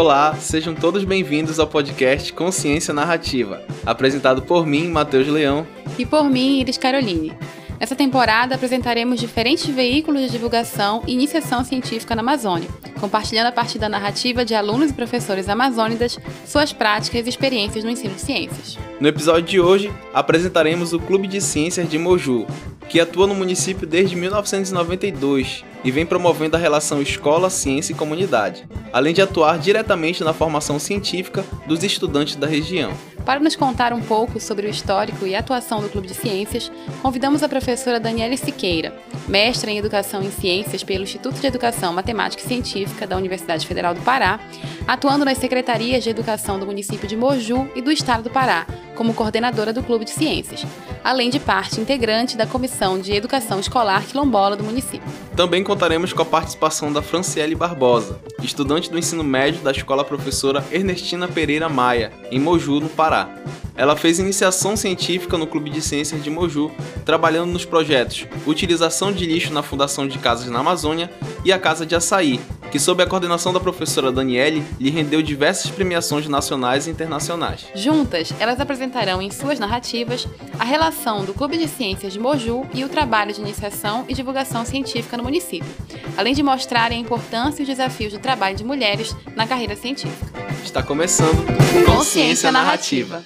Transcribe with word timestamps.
Olá, 0.00 0.34
sejam 0.36 0.74
todos 0.74 1.04
bem-vindos 1.04 1.60
ao 1.60 1.66
podcast 1.66 2.32
Consciência 2.32 2.94
Narrativa, 2.94 3.62
apresentado 3.84 4.40
por 4.40 4.64
mim, 4.64 4.88
Matheus 4.88 5.28
Leão, 5.28 5.66
e 5.98 6.06
por 6.06 6.24
mim, 6.24 6.58
Iris 6.58 6.78
Caroline. 6.78 7.34
Nessa 7.78 7.94
temporada 7.94 8.54
apresentaremos 8.54 9.20
diferentes 9.20 9.66
veículos 9.66 10.22
de 10.22 10.30
divulgação 10.30 11.02
e 11.06 11.12
iniciação 11.12 11.62
científica 11.62 12.14
na 12.14 12.22
Amazônia, 12.22 12.66
compartilhando 12.98 13.48
a 13.48 13.52
partir 13.52 13.78
da 13.78 13.90
narrativa 13.90 14.42
de 14.42 14.54
alunos 14.54 14.90
e 14.90 14.94
professores 14.94 15.50
amazônidas 15.50 16.18
suas 16.46 16.72
práticas 16.72 17.26
e 17.26 17.28
experiências 17.28 17.84
no 17.84 17.90
ensino 17.90 18.14
de 18.14 18.22
ciências. 18.22 18.78
No 18.98 19.06
episódio 19.06 19.42
de 19.42 19.60
hoje, 19.60 19.92
apresentaremos 20.14 20.94
o 20.94 20.98
Clube 20.98 21.28
de 21.28 21.42
Ciências 21.42 21.86
de 21.86 21.98
Moju, 21.98 22.46
que 22.88 23.00
atua 23.00 23.26
no 23.26 23.34
município 23.34 23.86
desde 23.86 24.16
1992 24.16 25.62
e 25.84 25.90
vem 25.90 26.06
promovendo 26.06 26.56
a 26.56 26.60
relação 26.60 27.00
escola, 27.00 27.50
ciência 27.50 27.92
e 27.92 27.96
comunidade, 27.96 28.66
além 28.92 29.14
de 29.14 29.22
atuar 29.22 29.58
diretamente 29.58 30.22
na 30.22 30.32
formação 30.32 30.78
científica 30.78 31.44
dos 31.66 31.82
estudantes 31.82 32.36
da 32.36 32.46
região. 32.46 32.92
Para 33.24 33.40
nos 33.40 33.54
contar 33.54 33.92
um 33.92 34.00
pouco 34.00 34.40
sobre 34.40 34.66
o 34.66 34.70
histórico 34.70 35.26
e 35.26 35.34
atuação 35.34 35.80
do 35.80 35.88
Clube 35.88 36.08
de 36.08 36.14
Ciências, 36.14 36.72
convidamos 37.02 37.42
a 37.42 37.48
professora 37.48 38.00
Daniela 38.00 38.36
Siqueira, 38.36 38.94
mestra 39.28 39.70
em 39.70 39.78
Educação 39.78 40.22
em 40.22 40.30
Ciências 40.30 40.82
pelo 40.82 41.04
Instituto 41.04 41.38
de 41.38 41.46
Educação 41.46 41.92
Matemática 41.92 42.42
e 42.42 42.46
Científica 42.46 43.06
da 43.06 43.16
Universidade 43.16 43.66
Federal 43.66 43.94
do 43.94 44.00
Pará, 44.00 44.40
atuando 44.86 45.24
nas 45.24 45.38
secretarias 45.38 46.02
de 46.02 46.10
educação 46.10 46.58
do 46.58 46.66
município 46.66 47.06
de 47.06 47.16
Moju 47.16 47.70
e 47.74 47.82
do 47.82 47.92
estado 47.92 48.24
do 48.24 48.30
Pará, 48.30 48.66
como 49.00 49.14
coordenadora 49.14 49.72
do 49.72 49.82
Clube 49.82 50.04
de 50.04 50.10
Ciências, 50.10 50.66
além 51.02 51.30
de 51.30 51.40
parte 51.40 51.80
integrante 51.80 52.36
da 52.36 52.46
Comissão 52.46 52.98
de 52.98 53.14
Educação 53.14 53.58
Escolar 53.58 54.04
Quilombola 54.04 54.58
do 54.58 54.62
município. 54.62 55.00
Também 55.34 55.64
contaremos 55.64 56.12
com 56.12 56.20
a 56.20 56.26
participação 56.26 56.92
da 56.92 57.00
Franciele 57.00 57.54
Barbosa, 57.54 58.20
estudante 58.42 58.90
do 58.90 58.98
ensino 58.98 59.24
médio 59.24 59.62
da 59.62 59.70
Escola 59.70 60.04
Professora 60.04 60.62
Ernestina 60.70 61.26
Pereira 61.26 61.66
Maia, 61.66 62.12
em 62.30 62.38
Moju, 62.38 62.78
no 62.78 62.90
Pará. 62.90 63.30
Ela 63.74 63.96
fez 63.96 64.18
iniciação 64.18 64.76
científica 64.76 65.38
no 65.38 65.46
Clube 65.46 65.70
de 65.70 65.80
Ciências 65.80 66.22
de 66.22 66.28
Moju, 66.28 66.70
trabalhando 67.02 67.50
nos 67.52 67.64
projetos 67.64 68.26
Utilização 68.46 69.10
de 69.10 69.24
Lixo 69.24 69.50
na 69.50 69.62
Fundação 69.62 70.06
de 70.06 70.18
Casas 70.18 70.50
na 70.50 70.58
Amazônia 70.58 71.10
e 71.42 71.50
a 71.50 71.58
Casa 71.58 71.86
de 71.86 71.94
Açaí, 71.94 72.38
que, 72.70 72.78
sob 72.78 73.02
a 73.02 73.06
coordenação 73.06 73.52
da 73.52 73.58
professora 73.58 74.12
Daniele, 74.12 74.62
lhe 74.78 74.90
rendeu 74.90 75.20
diversas 75.22 75.70
premiações 75.70 76.28
nacionais 76.28 76.86
e 76.86 76.90
internacionais. 76.90 77.66
Juntas, 77.74 78.32
elas 78.38 78.60
apresentarão 78.90 79.22
em 79.22 79.30
suas 79.30 79.58
narrativas 79.60 80.26
a 80.58 80.64
relação 80.64 81.24
do 81.24 81.32
Clube 81.32 81.56
de 81.56 81.68
Ciências 81.68 82.12
de 82.12 82.18
Moju 82.18 82.68
e 82.74 82.84
o 82.84 82.88
trabalho 82.88 83.32
de 83.32 83.40
iniciação 83.40 84.04
e 84.08 84.14
divulgação 84.14 84.64
científica 84.64 85.16
no 85.16 85.22
município, 85.22 85.70
além 86.16 86.34
de 86.34 86.42
mostrarem 86.42 86.98
a 86.98 87.00
importância 87.00 87.60
e 87.60 87.62
os 87.62 87.68
desafios 87.68 88.12
do 88.12 88.18
trabalho 88.18 88.56
de 88.56 88.64
mulheres 88.64 89.14
na 89.36 89.46
carreira 89.46 89.76
científica. 89.76 90.26
Está 90.64 90.82
começando 90.82 91.46
Consciência 91.86 92.50
Narrativa. 92.50 93.24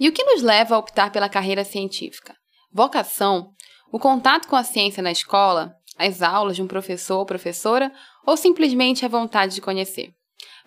E 0.00 0.08
o 0.08 0.12
que 0.12 0.24
nos 0.24 0.42
leva 0.42 0.74
a 0.74 0.78
optar 0.78 1.12
pela 1.12 1.28
carreira 1.28 1.64
científica? 1.64 2.34
Vocação, 2.72 3.50
o 3.92 3.98
contato 3.98 4.48
com 4.48 4.56
a 4.56 4.64
ciência 4.64 5.02
na 5.02 5.12
escola, 5.12 5.72
as 5.96 6.20
aulas 6.20 6.56
de 6.56 6.62
um 6.62 6.66
professor 6.66 7.18
ou 7.18 7.26
professora, 7.26 7.92
ou 8.26 8.36
simplesmente 8.36 9.04
a 9.04 9.08
vontade 9.08 9.54
de 9.54 9.60
conhecer? 9.60 10.10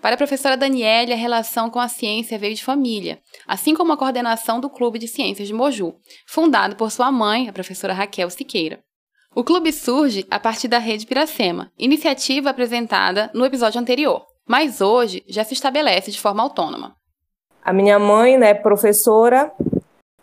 Para 0.02 0.16
a 0.16 0.17
professora 0.17 0.55
Daniele, 0.55 1.11
a 1.11 1.17
relação 1.17 1.69
com 1.69 1.78
a 1.78 1.89
ciência 1.89 2.39
veio 2.39 2.55
de 2.55 2.64
família, 2.64 3.19
assim 3.45 3.75
como 3.75 3.92
a 3.92 3.97
coordenação 3.97 4.59
do 4.59 4.69
Clube 4.69 4.97
de 4.97 5.09
Ciências 5.09 5.47
de 5.47 5.53
Moju, 5.53 5.94
fundado 6.25 6.78
por 6.78 6.89
sua 6.89 7.11
mãe, 7.11 7.50
a 7.50 7.53
professora 7.53 7.94
Raquel 7.94 8.30
Siqueira. 8.30 8.80
O 9.36 9.44
clube 9.44 9.73
surge 9.73 10.25
a 10.31 10.39
partir 10.39 10.70
da 10.70 10.80
Rede 10.80 11.05
Piracema, 11.05 11.70
iniciativa 11.77 12.50
apresentada 12.50 13.30
no 13.33 13.45
episódio 13.45 13.80
anterior, 13.80 14.25
mas 14.47 14.80
hoje 14.80 15.22
já 15.27 15.44
se 15.44 15.53
estabelece 15.53 16.11
de 16.11 16.20
forma 16.20 16.42
autônoma. 16.42 16.95
A 17.61 17.73
minha 17.73 17.99
mãe, 17.99 18.38
né, 18.38 18.54
professora 18.54 19.52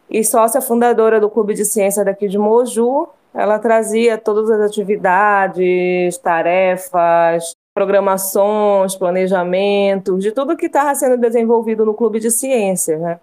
e 0.08 0.24
sócia 0.24 0.62
fundadora 0.62 1.20
do 1.20 1.28
Clube 1.28 1.52
de 1.52 1.66
Ciência 1.66 2.02
daqui 2.02 2.28
de 2.28 2.38
Moju, 2.38 3.08
ela 3.34 3.58
trazia 3.58 4.16
todas 4.16 4.50
as 4.50 4.70
atividades, 4.70 6.16
tarefas, 6.16 7.52
programações, 7.76 8.96
planejamentos, 8.96 10.24
de 10.24 10.32
tudo 10.32 10.56
que 10.56 10.64
estava 10.64 10.94
sendo 10.94 11.18
desenvolvido 11.18 11.84
no 11.84 11.92
Clube 11.92 12.18
de 12.18 12.30
Ciências, 12.30 12.98
né? 12.98 13.20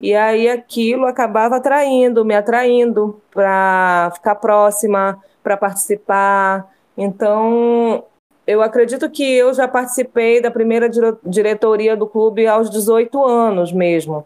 E 0.00 0.14
aí 0.14 0.48
aquilo 0.48 1.06
acabava 1.06 1.56
atraindo, 1.56 2.24
me 2.24 2.36
atraindo 2.36 3.20
para 3.32 4.12
ficar 4.14 4.36
próxima, 4.36 5.20
para 5.42 5.56
participar. 5.56 6.72
Então, 6.96 8.04
eu 8.46 8.62
acredito 8.62 9.10
que 9.10 9.24
eu 9.24 9.52
já 9.52 9.66
participei 9.66 10.40
da 10.40 10.52
primeira 10.52 10.88
diretoria 11.24 11.96
do 11.96 12.06
clube 12.06 12.46
aos 12.46 12.70
18 12.70 13.24
anos 13.24 13.72
mesmo. 13.72 14.24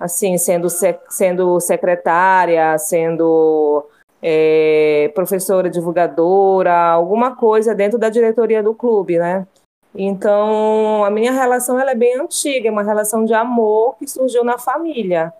Assim, 0.00 0.38
sendo, 0.38 0.68
sendo 1.10 1.60
secretária, 1.60 2.78
sendo 2.78 3.84
é, 4.22 5.10
professora 5.14 5.70
divulgadora, 5.70 6.74
alguma 6.74 7.36
coisa 7.36 7.74
dentro 7.74 7.98
da 7.98 8.08
diretoria 8.08 8.62
do 8.62 8.74
clube, 8.74 9.18
né? 9.18 9.46
Então, 9.94 11.04
a 11.04 11.10
minha 11.10 11.32
relação 11.32 11.78
ela 11.78 11.92
é 11.92 11.94
bem 11.94 12.20
antiga, 12.20 12.68
é 12.68 12.70
uma 12.72 12.82
relação 12.82 13.24
de 13.24 13.34
amor 13.34 13.96
que 13.96 14.06
surgiu 14.06 14.44
na 14.44 14.58
família. 14.58 15.32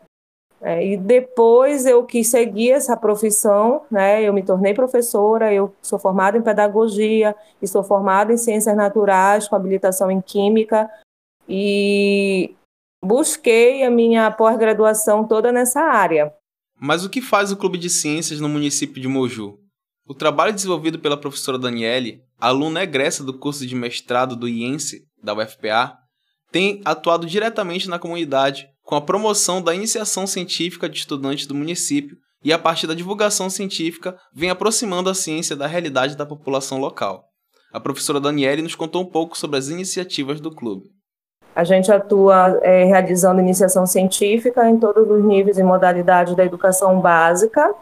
É, 0.61 0.84
e 0.84 0.97
depois 0.97 1.87
eu 1.87 2.05
quis 2.05 2.28
seguir 2.28 2.72
essa 2.72 2.97
profissão, 2.97 3.83
né? 3.91 4.22
Eu 4.22 4.33
me 4.33 4.43
tornei 4.43 4.75
professora, 4.75 5.53
eu 5.53 5.72
sou 5.81 5.99
formada 5.99 6.37
em 6.37 6.43
pedagogia 6.43 7.37
e 7.62 7.69
sou 7.69 7.84
formada 7.84 8.33
em 8.33 8.37
ciências 8.37 8.77
naturais 8.77 9.47
com 9.47 9.55
habilitação 9.55 10.10
em 10.10 10.21
química 10.21 10.91
e 11.49 12.56
busquei 13.05 13.84
a 13.84 13.91
minha 13.91 14.31
pós-graduação 14.33 15.25
toda 15.25 15.53
nessa 15.53 15.81
área. 15.81 16.34
Mas 16.81 17.05
o 17.05 17.11
que 17.11 17.21
faz 17.21 17.50
o 17.50 17.56
Clube 17.56 17.77
de 17.77 17.91
Ciências 17.91 18.41
no 18.41 18.49
município 18.49 19.03
de 19.03 19.09
Moju? 19.09 19.59
O 20.06 20.15
trabalho 20.15 20.55
desenvolvido 20.55 20.99
pela 20.99 21.16
professora 21.16 21.59
Daniele, 21.59 22.21
aluna 22.39 22.83
egressa 22.83 23.25
do 23.25 23.37
curso 23.37 23.66
de 23.66 23.75
mestrado 23.75 24.37
do 24.37 24.49
IENSE, 24.49 25.03
da 25.22 25.34
UFPA, 25.34 25.99
tem 26.53 26.81
atuado 26.84 27.27
diretamente 27.27 27.89
na 27.89 27.99
comunidade 27.99 28.66
com 28.83 28.94
a 28.94 29.00
promoção 29.00 29.61
da 29.61 29.75
iniciação 29.75 30.27
científica 30.27 30.89
de 30.89 30.99
estudantes 30.99 31.47
do 31.47 31.55
município 31.55 32.16
e, 32.43 32.53
a 32.53 32.59
partir 32.59 32.87
da 32.87 32.95
divulgação 32.95 33.50
científica, 33.50 34.16
vem 34.33 34.49
aproximando 34.49 35.10
a 35.10 35.15
ciência 35.15 35.56
da 35.56 35.66
realidade 35.66 36.16
da 36.16 36.25
população 36.25 36.78
local. 36.78 37.25
A 37.72 37.81
professora 37.81 38.21
Daniele 38.21 38.62
nos 38.62 38.75
contou 38.75 39.03
um 39.03 39.10
pouco 39.10 39.37
sobre 39.37 39.59
as 39.59 39.69
iniciativas 39.69 40.41
do 40.41 40.55
clube. 40.55 40.87
A 41.54 41.64
gente 41.64 41.91
atua 41.91 42.59
é, 42.62 42.84
realizando 42.84 43.41
iniciação 43.41 43.86
científica 43.86 44.69
em 44.69 44.78
todos 44.78 45.10
os 45.10 45.25
níveis 45.25 45.59
e 45.59 45.62
modalidades 45.62 46.34
da 46.34 46.44
educação 46.44 47.00
básica. 47.00 47.75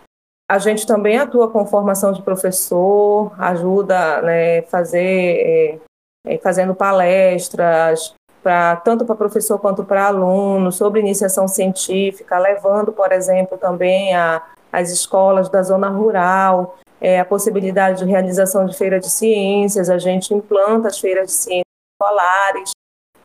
A 0.48 0.58
gente 0.58 0.86
também 0.86 1.18
atua 1.18 1.50
com 1.50 1.66
formação 1.66 2.12
de 2.12 2.22
professor, 2.22 3.32
ajuda 3.38 4.22
né, 4.22 4.62
fazer, 4.62 4.98
é, 5.04 5.78
é 6.26 6.38
fazendo 6.38 6.74
palestras, 6.74 8.14
para 8.46 8.76
tanto 8.76 9.04
para 9.04 9.16
professor 9.16 9.58
quanto 9.58 9.84
para 9.84 10.06
aluno, 10.06 10.70
sobre 10.70 11.00
iniciação 11.00 11.48
científica, 11.48 12.38
levando, 12.38 12.92
por 12.92 13.10
exemplo, 13.10 13.58
também 13.58 14.14
a, 14.14 14.40
as 14.72 14.92
escolas 14.92 15.48
da 15.48 15.64
zona 15.64 15.88
rural, 15.88 16.76
é, 17.00 17.18
a 17.18 17.24
possibilidade 17.24 18.04
de 18.04 18.10
realização 18.10 18.64
de 18.64 18.76
feira 18.76 19.00
de 19.00 19.10
ciências, 19.10 19.90
a 19.90 19.98
gente 19.98 20.32
implanta 20.32 20.86
as 20.86 20.98
feiras 20.98 21.26
de 21.26 21.32
ciências 21.32 21.64
escolares, 21.94 22.70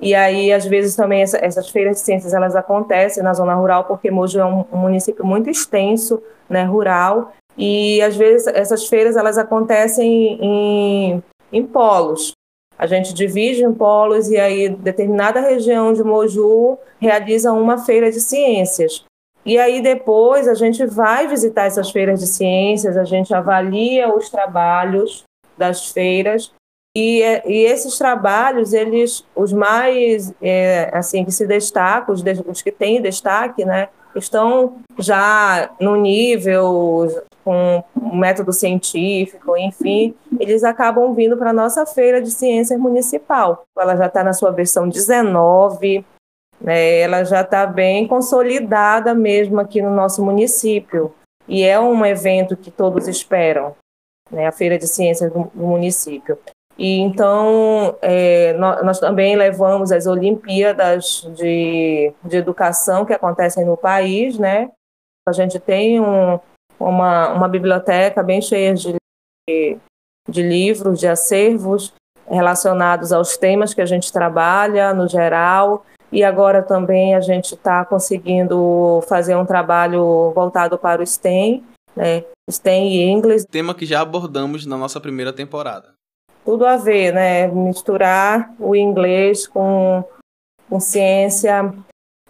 e 0.02 0.16
aí, 0.16 0.52
às 0.52 0.66
vezes, 0.66 0.96
também 0.96 1.22
essa, 1.22 1.38
essas 1.38 1.70
feiras 1.70 1.98
de 1.98 2.02
ciências 2.02 2.34
elas 2.34 2.56
acontecem 2.56 3.22
na 3.22 3.34
zona 3.34 3.54
rural, 3.54 3.84
porque 3.86 4.10
Mojo 4.10 4.40
é 4.40 4.46
um, 4.46 4.66
um 4.74 4.78
município 4.78 5.24
muito 5.24 5.48
extenso, 5.48 6.22
né, 6.50 6.64
rural, 6.64 7.34
e 7.56 8.02
às 8.02 8.16
vezes 8.16 8.48
essas 8.48 8.88
feiras 8.88 9.16
elas 9.16 9.38
acontecem 9.38 10.40
em, 10.42 11.24
em 11.54 11.64
polos. 11.64 12.32
A 12.80 12.88
gente 12.88 13.14
divide 13.14 13.64
em 13.64 13.72
polos 13.72 14.28
e 14.30 14.38
aí 14.40 14.70
determinada 14.70 15.40
região 15.40 15.94
de 15.94 16.04
Moju 16.04 16.80
realiza 17.00 17.52
uma 17.52 17.78
feira 17.78 18.12
de 18.12 18.20
ciências. 18.20 19.06
E 19.46 19.60
aí 19.60 19.82
depois 19.84 20.48
a 20.48 20.56
gente 20.56 20.84
vai 20.88 21.28
visitar 21.28 21.66
essas 21.66 21.92
feiras 21.92 22.20
de 22.20 22.26
ciências, 22.26 22.98
a 22.98 23.04
gente 23.04 23.34
avalia 23.34 24.12
os 24.12 24.30
trabalhos 24.30 25.24
das 25.56 25.92
feiras 25.92 26.52
e, 26.96 27.22
e 27.46 27.66
esses 27.66 27.98
trabalhos, 27.98 28.74
eles, 28.74 29.26
os 29.34 29.54
mais 29.54 30.34
é, 30.42 30.90
assim 30.94 31.24
que 31.24 31.32
se 31.32 31.48
destacam, 31.48 32.14
os, 32.14 32.22
os 32.46 32.62
que 32.62 32.72
têm 32.72 33.02
destaque, 33.02 33.64
né, 33.64 33.88
estão 34.14 34.82
já 35.00 35.72
no 35.80 35.96
nível 35.96 37.24
com 37.46 37.82
método 38.14 38.52
científico, 38.52 39.56
enfim, 39.58 40.14
eles 40.38 40.64
acabam 40.66 41.14
vindo 41.14 41.38
para 41.38 41.52
a 41.52 41.54
nossa 41.54 41.86
feira 41.86 42.22
de 42.22 42.30
ciências 42.30 42.78
municipal. 42.78 43.64
Ela 43.78 43.96
já 43.96 44.08
está 44.08 44.22
na 44.22 44.34
sua 44.34 44.52
versão 44.52 44.90
19, 44.90 46.06
né, 46.60 47.00
ela 47.00 47.24
já 47.24 47.40
está 47.40 47.66
bem 47.66 48.06
consolidada 48.06 49.16
mesmo 49.16 49.62
aqui 49.62 49.82
no 49.82 49.92
nosso 49.92 50.24
município. 50.24 51.14
E 51.48 51.64
é 51.64 51.80
um 51.80 52.06
evento 52.06 52.58
que 52.58 52.70
todos 52.70 53.08
esperam, 53.08 53.74
né, 54.30 54.46
a 54.46 54.52
Feira 54.52 54.78
de 54.78 54.88
Ciências 54.88 55.32
do, 55.32 55.50
do 55.54 55.66
município. 55.66 56.38
E 56.82 56.98
então 56.98 57.96
é, 58.02 58.54
nós, 58.54 58.84
nós, 58.84 59.00
também 59.00 59.36
levamos 59.36 59.92
as 59.92 60.08
Olimpíadas 60.08 61.30
de, 61.36 62.12
de 62.26 62.38
Educação 62.38 63.06
que 63.06 63.14
acontecem 63.14 63.64
no 63.64 63.78
país, 63.78 64.40
né? 64.40 64.72
A 65.30 65.32
gente 65.32 65.60
tem 65.60 66.02
um, 66.02 66.40
uma, 66.80 67.34
uma 67.34 67.48
biblioteca 67.48 68.24
bem 68.24 68.42
cheia 68.42 68.74
de, 68.74 68.96
de 70.28 70.42
livros, 70.42 71.00
de 71.00 71.08
acervos 71.08 71.94
relacionados 72.28 73.12
aos 73.12 73.38
temas 73.38 73.76
que 73.76 73.82
a 73.82 73.86
gente 73.86 74.12
trabalha 74.12 74.92
no 74.92 75.08
geral. 75.08 75.86
E 76.12 76.24
agora 76.24 76.64
também 76.64 77.14
a 77.14 77.22
gente 77.22 77.54
está 77.54 77.86
conseguindo 77.86 79.04
fazer 79.08 79.36
um 79.36 79.46
trabalho 79.46 80.32
voltado 80.34 80.80
para 80.80 81.04
o 81.04 81.06
STEM, 81.06 81.64
né? 81.96 82.24
STEM 82.50 82.88
e 82.88 83.04
inglês. 83.08 83.46
Tema 83.46 83.76
que 83.76 83.86
já 83.86 84.02
abordamos 84.02 84.66
na 84.66 84.78
nossa 84.78 85.00
primeira 85.00 85.32
temporada. 85.32 86.01
Tudo 86.44 86.66
a 86.66 86.76
ver, 86.78 87.14
né? 87.14 87.48
Misturar 87.48 88.54
o 88.60 88.76
inglês 88.76 89.48
com, 89.48 90.04
com 90.70 90.80
ciência, 90.80 91.74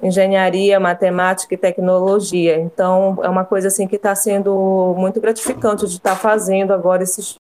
engenharia, 0.01 0.79
matemática 0.79 1.53
e 1.53 1.57
tecnologia. 1.57 2.59
Então, 2.59 3.19
é 3.23 3.29
uma 3.29 3.45
coisa 3.45 3.67
assim 3.67 3.87
que 3.87 3.95
está 3.95 4.15
sendo 4.15 4.95
muito 4.97 5.21
gratificante 5.21 5.87
de 5.87 5.93
estar 5.93 6.11
tá 6.11 6.15
fazendo 6.15 6.73
agora 6.73 7.03
esses, 7.03 7.35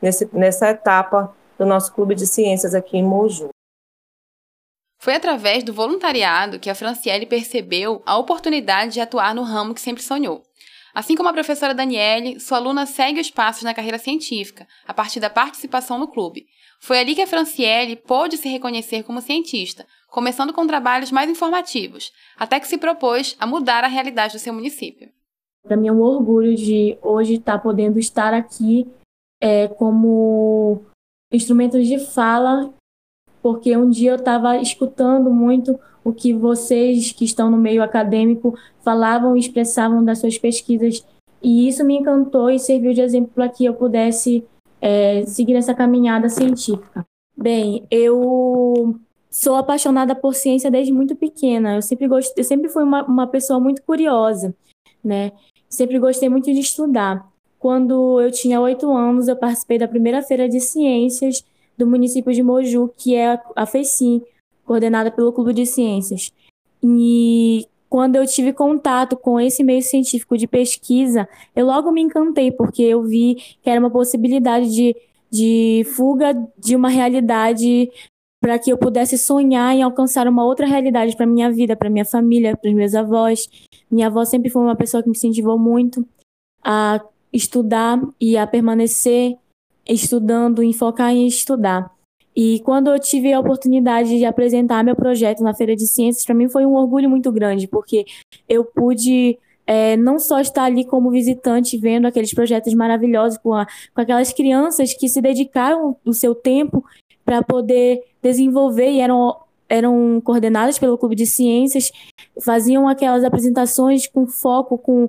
nesse, 0.00 0.28
nessa 0.32 0.70
etapa 0.70 1.34
do 1.58 1.66
nosso 1.66 1.92
clube 1.92 2.14
de 2.14 2.26
ciências 2.26 2.74
aqui 2.74 2.96
em 2.96 3.02
Moju. 3.02 3.48
Foi 4.98 5.14
através 5.14 5.62
do 5.62 5.72
voluntariado 5.72 6.58
que 6.58 6.70
a 6.70 6.74
Franciele 6.74 7.26
percebeu 7.26 8.02
a 8.06 8.16
oportunidade 8.18 8.94
de 8.94 9.00
atuar 9.00 9.34
no 9.34 9.42
ramo 9.42 9.74
que 9.74 9.80
sempre 9.80 10.02
sonhou. 10.02 10.45
Assim 10.96 11.14
como 11.14 11.28
a 11.28 11.32
professora 11.34 11.74
Daniele, 11.74 12.40
sua 12.40 12.56
aluna 12.56 12.86
segue 12.86 13.20
os 13.20 13.30
passos 13.30 13.64
na 13.64 13.74
carreira 13.74 13.98
científica, 13.98 14.66
a 14.88 14.94
partir 14.94 15.20
da 15.20 15.28
participação 15.28 15.98
no 15.98 16.08
clube. 16.08 16.46
Foi 16.80 16.98
ali 16.98 17.14
que 17.14 17.20
a 17.20 17.26
Franciele 17.26 17.96
pôde 17.96 18.38
se 18.38 18.48
reconhecer 18.48 19.02
como 19.02 19.20
cientista, 19.20 19.84
começando 20.08 20.54
com 20.54 20.66
trabalhos 20.66 21.12
mais 21.12 21.28
informativos, 21.28 22.10
até 22.38 22.58
que 22.58 22.66
se 22.66 22.78
propôs 22.78 23.36
a 23.38 23.46
mudar 23.46 23.84
a 23.84 23.88
realidade 23.88 24.32
do 24.32 24.38
seu 24.38 24.54
município. 24.54 25.10
Para 25.64 25.76
mim 25.76 25.88
é 25.88 25.92
um 25.92 26.00
orgulho 26.00 26.56
de 26.56 26.96
hoje 27.02 27.34
estar 27.34 27.58
podendo 27.58 27.98
estar 27.98 28.32
aqui 28.32 28.90
é, 29.38 29.68
como 29.68 30.80
instrumento 31.30 31.78
de 31.78 31.98
fala, 31.98 32.72
porque 33.42 33.76
um 33.76 33.90
dia 33.90 34.12
eu 34.12 34.16
estava 34.16 34.56
escutando 34.56 35.30
muito 35.30 35.78
o 36.06 36.12
que 36.12 36.32
vocês 36.32 37.10
que 37.10 37.24
estão 37.24 37.50
no 37.50 37.56
meio 37.56 37.82
acadêmico 37.82 38.56
falavam 38.84 39.36
e 39.36 39.40
expressavam 39.40 40.04
das 40.04 40.20
suas 40.20 40.38
pesquisas, 40.38 41.04
e 41.42 41.66
isso 41.66 41.84
me 41.84 41.96
encantou 41.96 42.48
e 42.48 42.60
serviu 42.60 42.94
de 42.94 43.00
exemplo 43.00 43.32
para 43.34 43.48
que 43.48 43.64
eu 43.64 43.74
pudesse 43.74 44.44
é, 44.80 45.24
seguir 45.26 45.56
essa 45.56 45.74
caminhada 45.74 46.28
científica. 46.28 47.04
Bem, 47.36 47.84
eu 47.90 48.94
sou 49.28 49.56
apaixonada 49.56 50.14
por 50.14 50.32
ciência 50.32 50.70
desde 50.70 50.92
muito 50.92 51.16
pequena. 51.16 51.74
Eu 51.74 51.82
sempre 51.82 52.06
gostei, 52.06 52.40
eu 52.40 52.46
sempre 52.46 52.68
fui 52.68 52.84
uma, 52.84 53.02
uma 53.02 53.26
pessoa 53.26 53.58
muito 53.58 53.82
curiosa, 53.82 54.54
né? 55.02 55.32
Sempre 55.68 55.98
gostei 55.98 56.28
muito 56.28 56.52
de 56.52 56.60
estudar. 56.60 57.28
Quando 57.58 58.20
eu 58.20 58.30
tinha 58.30 58.60
oito 58.60 58.88
anos, 58.92 59.26
eu 59.26 59.34
participei 59.34 59.76
da 59.76 59.88
primeira 59.88 60.22
feira 60.22 60.48
de 60.48 60.60
ciências 60.60 61.44
do 61.76 61.84
município 61.84 62.32
de 62.32 62.44
Moju, 62.44 62.94
que 62.96 63.16
é 63.16 63.40
a 63.56 63.66
FECIM, 63.66 64.22
coordenada 64.66 65.10
pelo 65.10 65.32
Clube 65.32 65.54
de 65.54 65.64
Ciências. 65.64 66.32
E 66.82 67.66
quando 67.88 68.16
eu 68.16 68.26
tive 68.26 68.52
contato 68.52 69.16
com 69.16 69.40
esse 69.40 69.62
meio 69.62 69.82
científico 69.82 70.36
de 70.36 70.46
pesquisa, 70.46 71.28
eu 71.54 71.66
logo 71.66 71.90
me 71.92 72.02
encantei, 72.02 72.50
porque 72.50 72.82
eu 72.82 73.02
vi 73.02 73.36
que 73.62 73.70
era 73.70 73.80
uma 73.80 73.90
possibilidade 73.90 74.70
de, 74.70 74.94
de 75.30 75.86
fuga 75.94 76.34
de 76.58 76.76
uma 76.76 76.88
realidade 76.88 77.90
para 78.42 78.58
que 78.58 78.70
eu 78.70 78.76
pudesse 78.76 79.16
sonhar 79.16 79.74
em 79.74 79.82
alcançar 79.82 80.28
uma 80.28 80.44
outra 80.44 80.66
realidade 80.66 81.16
para 81.16 81.26
minha 81.26 81.50
vida, 81.50 81.74
para 81.74 81.90
minha 81.90 82.04
família, 82.04 82.56
para 82.56 82.68
os 82.68 82.76
meus 82.76 82.94
avós. 82.94 83.48
Minha 83.90 84.08
avó 84.08 84.24
sempre 84.24 84.50
foi 84.50 84.62
uma 84.62 84.76
pessoa 84.76 85.02
que 85.02 85.08
me 85.08 85.16
incentivou 85.16 85.58
muito 85.58 86.06
a 86.62 87.00
estudar 87.32 88.00
e 88.20 88.36
a 88.36 88.46
permanecer 88.46 89.36
estudando, 89.88 90.62
em 90.62 90.72
focar 90.72 91.12
em 91.12 91.26
estudar. 91.26 91.90
E 92.36 92.60
quando 92.60 92.90
eu 92.90 92.98
tive 93.00 93.32
a 93.32 93.40
oportunidade 93.40 94.18
de 94.18 94.24
apresentar 94.26 94.84
meu 94.84 94.94
projeto 94.94 95.42
na 95.42 95.54
Feira 95.54 95.74
de 95.74 95.86
Ciências, 95.86 96.26
para 96.26 96.34
mim 96.34 96.50
foi 96.50 96.66
um 96.66 96.74
orgulho 96.74 97.08
muito 97.08 97.32
grande, 97.32 97.66
porque 97.66 98.04
eu 98.46 98.62
pude 98.62 99.38
é, 99.66 99.96
não 99.96 100.18
só 100.18 100.38
estar 100.38 100.64
ali 100.64 100.84
como 100.84 101.10
visitante 101.10 101.78
vendo 101.78 102.06
aqueles 102.06 102.34
projetos 102.34 102.74
maravilhosos 102.74 103.38
com, 103.38 103.54
a, 103.54 103.66
com 103.94 104.00
aquelas 104.00 104.34
crianças 104.34 104.92
que 104.92 105.08
se 105.08 105.20
dedicaram 105.22 105.96
o 106.04 106.12
seu 106.12 106.34
tempo 106.34 106.84
para 107.24 107.42
poder 107.42 108.02
desenvolver 108.22 108.90
e 108.90 109.00
eram, 109.00 109.34
eram 109.66 110.20
coordenadas 110.22 110.78
pelo 110.78 110.98
Clube 110.98 111.16
de 111.16 111.26
Ciências, 111.26 111.90
faziam 112.40 112.86
aquelas 112.86 113.24
apresentações 113.24 114.06
com 114.06 114.26
foco, 114.26 114.76
com, 114.76 115.08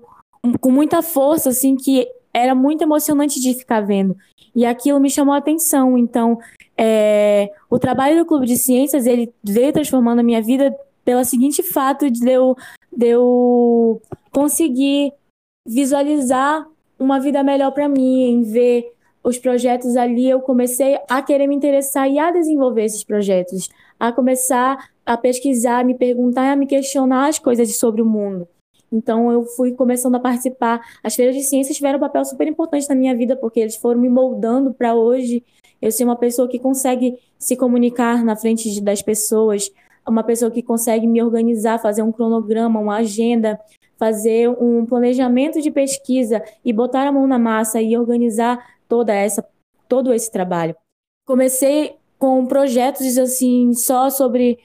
com 0.62 0.72
muita 0.72 1.02
força, 1.02 1.50
assim, 1.50 1.76
que 1.76 2.08
era 2.34 2.56
muito 2.56 2.84
emocionante 2.84 3.40
de 3.40 3.54
ficar 3.54 3.82
vendo. 3.82 4.16
E 4.56 4.66
aquilo 4.66 5.00
me 5.00 5.10
chamou 5.10 5.36
a 5.36 5.38
atenção. 5.38 5.98
Então, 5.98 6.40
é, 6.78 7.52
o 7.70 7.80
trabalho 7.80 8.18
do 8.18 8.26
Clube 8.26 8.46
de 8.46 8.58
Ciências, 8.58 9.06
ele 9.06 9.34
veio 9.44 9.74
transformando 9.74 10.20
a 10.20 10.24
minha 10.24 10.42
vida 10.42 10.76
pelo 11.04 11.24
seguinte 11.24 11.64
fato 11.64 12.12
de 12.12 12.30
eu, 12.30 12.56
de 12.96 13.08
eu 13.08 14.02
conseguir 14.32 15.12
visualizar 15.66 16.68
uma 17.00 17.20
vida 17.20 17.44
melhor 17.44 17.72
para 17.72 17.90
mim, 17.90 18.24
em 18.24 18.42
ver 18.44 18.92
os 19.24 19.38
projetos 19.38 19.98
ali, 19.98 20.30
eu 20.30 20.40
comecei 20.40 20.98
a 21.10 21.22
querer 21.22 21.48
me 21.48 21.56
interessar 21.56 22.10
e 22.10 22.18
a 22.18 22.32
desenvolver 22.32 22.86
esses 22.86 23.04
projetos, 23.04 23.68
a 24.00 24.12
começar 24.12 24.90
a 25.06 25.18
pesquisar, 25.18 25.80
a 25.80 25.84
me 25.84 25.96
perguntar, 25.96 26.52
a 26.52 26.56
me 26.56 26.66
questionar 26.66 27.28
as 27.28 27.38
coisas 27.38 27.78
sobre 27.78 28.02
o 28.02 28.06
mundo. 28.06 28.48
Então 28.92 29.30
eu 29.32 29.44
fui 29.44 29.74
começando 29.74 30.16
a 30.16 30.20
participar. 30.20 30.82
As 31.04 31.16
feiras 31.16 31.36
de 31.36 31.44
ciências 31.44 31.76
tiveram 31.76 31.98
um 31.98 32.02
papel 32.02 32.24
super 32.24 32.48
importante 32.48 32.88
na 32.88 32.96
minha 32.96 33.16
vida, 33.16 33.36
porque 33.36 33.60
eles 33.60 33.76
foram 33.76 34.00
me 34.00 34.08
moldando 34.08 34.74
para 34.74 34.96
hoje 34.96 35.44
eu 35.82 35.92
ser 35.92 36.04
uma 36.04 36.16
pessoa 36.16 36.48
que 36.48 36.60
consegue 36.60 37.18
se 37.38 37.56
comunicar 37.56 38.24
na 38.24 38.36
frente 38.36 38.82
das 38.82 39.02
pessoas, 39.02 39.72
uma 40.08 40.24
pessoa 40.24 40.50
que 40.50 40.62
consegue 40.62 41.06
me 41.06 41.22
organizar, 41.22 41.80
fazer 41.80 42.02
um 42.02 42.12
cronograma, 42.12 42.80
uma 42.80 42.98
agenda, 42.98 43.60
fazer 43.98 44.50
um 44.50 44.86
planejamento 44.86 45.62
de 45.62 45.72
pesquisa 45.72 46.44
e 46.64 46.72
botar 46.72 47.08
a 47.08 47.12
mão 47.12 47.28
na 47.28 47.40
massa 47.40 47.82
e 47.82 47.98
organizar 47.98 48.64
toda 48.88 49.14
essa 49.14 49.46
todo 49.88 50.14
esse 50.14 50.32
trabalho. 50.32 50.76
Comecei 51.26 51.96
com 52.20 52.46
projetos 52.46 53.18
assim 53.18 53.74
só 53.74 54.10
sobre 54.10 54.60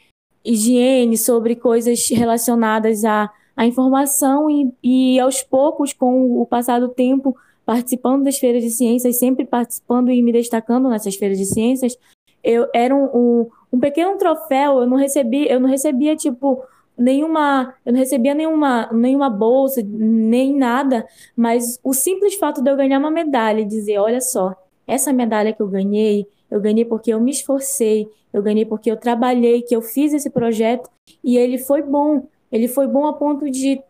higiene, 0.45 1.17
sobre 1.17 1.55
coisas 1.55 2.09
relacionadas 2.09 3.05
à, 3.05 3.31
à 3.57 3.67
informação 3.67 4.51
e, 4.51 4.73
e 4.83 5.21
aos 5.21 5.43
poucos, 5.43 5.93
com 5.93 6.41
o 6.41 6.47
passar 6.47 6.81
do 6.81 6.89
tempo, 6.89 7.37
participando 7.65 8.25
das 8.25 8.39
feiras 8.39 8.63
de 8.63 8.71
ciências, 8.71 9.19
sempre 9.19 9.45
participando 9.45 10.11
e 10.11 10.23
me 10.23 10.33
destacando 10.33 10.89
nessas 10.89 11.15
feiras 11.17 11.39
de 11.39 11.47
ciências, 11.47 11.97
eu 12.43 12.69
era 12.75 12.95
um, 12.95 13.05
um, 13.05 13.51
um 13.73 13.81
pequeno 13.81 14.17
troféu, 14.19 14.81
eu 14.81 14.87
não 14.87 14.97
recebi, 14.97 15.47
eu 15.49 15.61
não 15.61 15.69
recebia 15.69 16.17
tipo 16.17 16.63
nenhuma, 16.99 17.75
eu 17.87 17.93
não 17.93 18.01
recebia 18.01 18.35
nenhuma, 18.35 18.91
nenhuma 18.93 19.31
bolsa, 19.31 19.83
nem 19.85 20.55
nada, 20.55 21.07
mas 21.37 21.79
o 21.83 21.93
simples 21.93 22.35
fato 22.35 22.63
de 22.63 22.71
eu 22.71 22.77
ganhar 22.77 22.99
uma 22.99 23.11
medalha 23.11 23.61
e 23.61 23.65
dizer, 23.65 23.99
olha 23.99 24.21
só, 24.21 24.55
essa 24.87 25.13
medalha 25.13 25.53
que 25.53 25.63
eu 25.63 25.69
ganhei, 25.69 26.27
eu 26.51 26.61
ganhei 26.61 26.85
porque 26.85 27.13
eu 27.13 27.21
me 27.21 27.31
esforcei, 27.31 28.09
eu 28.33 28.43
ganhei 28.43 28.65
porque 28.65 28.91
eu 28.91 28.97
trabalhei, 28.97 29.63
que 29.63 29.75
eu 29.75 29.83
fiz 29.83 30.13
esse 30.13 30.31
projeto 30.31 30.91
e 31.23 31.37
ele 31.37 31.59
foi 31.59 31.83
bom. 31.83 32.27
Ele 32.51 32.69
foi 32.69 32.87
bom 32.87 33.07
a 33.07 33.15
ponto 33.15 33.51
de 33.51 33.81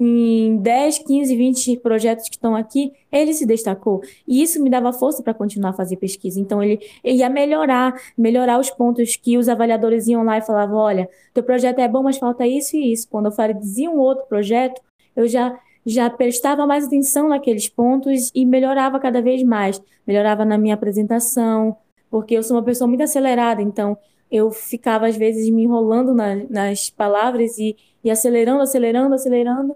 em 0.00 0.56
10, 0.58 1.00
15, 1.00 1.36
20 1.36 1.76
projetos 1.78 2.28
que 2.28 2.36
estão 2.36 2.54
aqui, 2.54 2.92
ele 3.10 3.34
se 3.34 3.44
destacou. 3.44 4.00
E 4.26 4.42
isso 4.42 4.62
me 4.62 4.70
dava 4.70 4.92
força 4.92 5.22
para 5.22 5.34
continuar 5.34 5.70
a 5.70 5.72
fazer 5.72 5.96
pesquisa. 5.96 6.40
Então, 6.40 6.62
ele, 6.62 6.80
ia 7.04 7.28
melhorar, 7.28 7.94
melhorar 8.16 8.60
os 8.60 8.70
pontos 8.70 9.16
que 9.16 9.36
os 9.36 9.48
avaliadores 9.48 10.06
iam 10.06 10.22
lá 10.22 10.38
e 10.38 10.42
falavam: 10.42 10.76
olha, 10.76 11.08
teu 11.34 11.42
projeto 11.42 11.80
é 11.80 11.88
bom, 11.88 12.02
mas 12.02 12.18
falta 12.18 12.46
isso 12.46 12.76
e 12.76 12.92
isso. 12.92 13.08
Quando 13.08 13.26
eu 13.26 13.32
fazia 13.32 13.90
um 13.90 13.98
outro 13.98 14.24
projeto, 14.26 14.80
eu 15.16 15.26
já, 15.26 15.58
já 15.84 16.08
prestava 16.08 16.64
mais 16.64 16.86
atenção 16.86 17.28
naqueles 17.28 17.68
pontos 17.68 18.30
e 18.34 18.46
melhorava 18.46 19.00
cada 19.00 19.20
vez 19.20 19.42
mais. 19.42 19.82
Melhorava 20.06 20.44
na 20.44 20.56
minha 20.56 20.74
apresentação, 20.74 21.76
porque 22.08 22.34
eu 22.34 22.42
sou 22.42 22.56
uma 22.56 22.62
pessoa 22.62 22.86
muito 22.86 23.02
acelerada, 23.02 23.60
então 23.60 23.98
eu 24.30 24.50
ficava 24.50 25.06
às 25.06 25.16
vezes 25.16 25.48
me 25.50 25.62
enrolando 25.62 26.14
na, 26.14 26.36
nas 26.48 26.90
palavras 26.90 27.58
e, 27.58 27.76
e 28.04 28.10
acelerando, 28.10 28.62
acelerando, 28.62 29.14
acelerando 29.14 29.74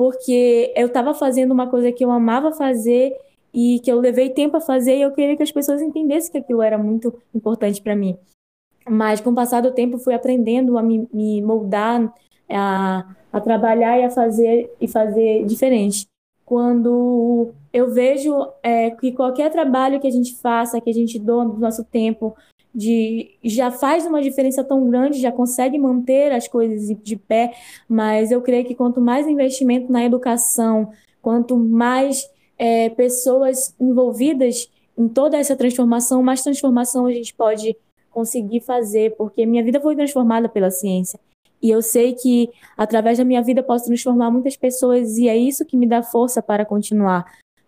porque 0.00 0.72
eu 0.74 0.86
estava 0.86 1.12
fazendo 1.12 1.52
uma 1.52 1.66
coisa 1.66 1.92
que 1.92 2.02
eu 2.02 2.10
amava 2.10 2.52
fazer 2.52 3.14
e 3.52 3.80
que 3.80 3.92
eu 3.92 4.00
levei 4.00 4.30
tempo 4.30 4.56
a 4.56 4.60
fazer 4.60 4.96
e 4.96 5.02
eu 5.02 5.12
queria 5.12 5.36
que 5.36 5.42
as 5.42 5.52
pessoas 5.52 5.82
entendessem 5.82 6.32
que 6.32 6.38
aquilo 6.38 6.62
era 6.62 6.78
muito 6.78 7.12
importante 7.34 7.82
para 7.82 7.94
mim. 7.94 8.16
Mas 8.88 9.20
com 9.20 9.28
o 9.28 9.34
passar 9.34 9.60
do 9.60 9.72
tempo 9.72 9.98
fui 9.98 10.14
aprendendo 10.14 10.78
a 10.78 10.82
me, 10.82 11.06
me 11.12 11.42
moldar, 11.42 12.10
a, 12.48 13.14
a 13.30 13.40
trabalhar 13.42 13.98
e 14.00 14.04
a 14.04 14.10
fazer 14.10 14.74
e 14.80 14.88
fazer 14.88 15.44
diferente. 15.44 16.06
quando 16.46 17.50
eu 17.70 17.90
vejo 17.90 18.34
é, 18.62 18.92
que 18.92 19.12
qualquer 19.12 19.50
trabalho 19.52 20.00
que 20.00 20.06
a 20.06 20.10
gente 20.10 20.34
faça, 20.36 20.80
que 20.80 20.88
a 20.88 20.94
gente 20.94 21.18
doa 21.18 21.44
do 21.44 21.58
nosso 21.58 21.84
tempo, 21.84 22.34
de 22.74 23.32
já 23.44 23.70
faz 23.70 24.06
uma 24.06 24.22
diferença 24.22 24.62
tão 24.62 24.88
grande, 24.88 25.20
já 25.20 25.32
consegue 25.32 25.78
manter 25.78 26.32
as 26.32 26.46
coisas 26.46 26.86
de 27.02 27.16
pé, 27.16 27.52
mas 27.88 28.30
eu 28.30 28.40
creio 28.40 28.64
que 28.64 28.74
quanto 28.74 29.00
mais 29.00 29.26
investimento 29.26 29.90
na 29.90 30.04
educação, 30.04 30.90
quanto 31.20 31.56
mais 31.56 32.28
é, 32.58 32.88
pessoas 32.90 33.74
envolvidas 33.80 34.70
em 34.96 35.08
toda 35.08 35.36
essa 35.36 35.56
transformação, 35.56 36.22
mais 36.22 36.42
transformação 36.42 37.06
a 37.06 37.12
gente 37.12 37.34
pode 37.34 37.76
conseguir 38.10 38.60
fazer, 38.60 39.16
porque 39.16 39.46
minha 39.46 39.64
vida 39.64 39.80
foi 39.80 39.96
transformada 39.96 40.48
pela 40.48 40.70
ciência. 40.70 41.18
E 41.62 41.70
eu 41.70 41.82
sei 41.82 42.14
que 42.14 42.50
através 42.76 43.18
da 43.18 43.24
minha 43.24 43.42
vida 43.42 43.62
posso 43.62 43.86
transformar 43.86 44.30
muitas 44.30 44.56
pessoas 44.56 45.18
e 45.18 45.28
é 45.28 45.36
isso 45.36 45.64
que 45.64 45.76
me 45.76 45.86
dá 45.86 46.02
força 46.02 46.42
para 46.42 46.64
continuar. 46.64 47.24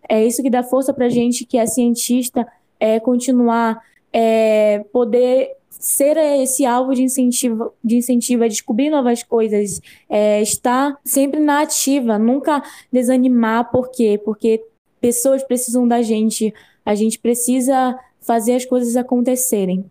É 0.07 0.23
isso 0.25 0.41
que 0.41 0.49
dá 0.49 0.63
força 0.63 0.93
para 0.93 1.09
gente 1.09 1.45
que 1.45 1.57
é 1.57 1.65
cientista, 1.65 2.47
é 2.79 2.99
continuar, 2.99 3.81
é 4.13 4.85
poder 4.93 5.57
ser 5.69 6.15
esse 6.15 6.65
alvo 6.65 6.93
de 6.93 7.03
incentivo, 7.03 7.73
de 7.83 7.97
incentivo 7.97 8.43
a 8.43 8.47
descobrir 8.47 8.89
novas 8.89 9.21
coisas, 9.21 9.81
é 10.07 10.41
estar 10.41 10.97
sempre 11.03 11.41
na 11.41 11.61
ativa, 11.61 12.17
nunca 12.17 12.63
desanimar. 12.91 13.69
Por 13.69 13.91
quê? 13.91 14.21
Porque 14.23 14.63
pessoas 15.01 15.43
precisam 15.43 15.85
da 15.85 16.01
gente, 16.01 16.53
a 16.85 16.95
gente 16.95 17.19
precisa 17.19 17.99
fazer 18.21 18.53
as 18.53 18.63
coisas 18.63 18.95
acontecerem. 18.95 19.83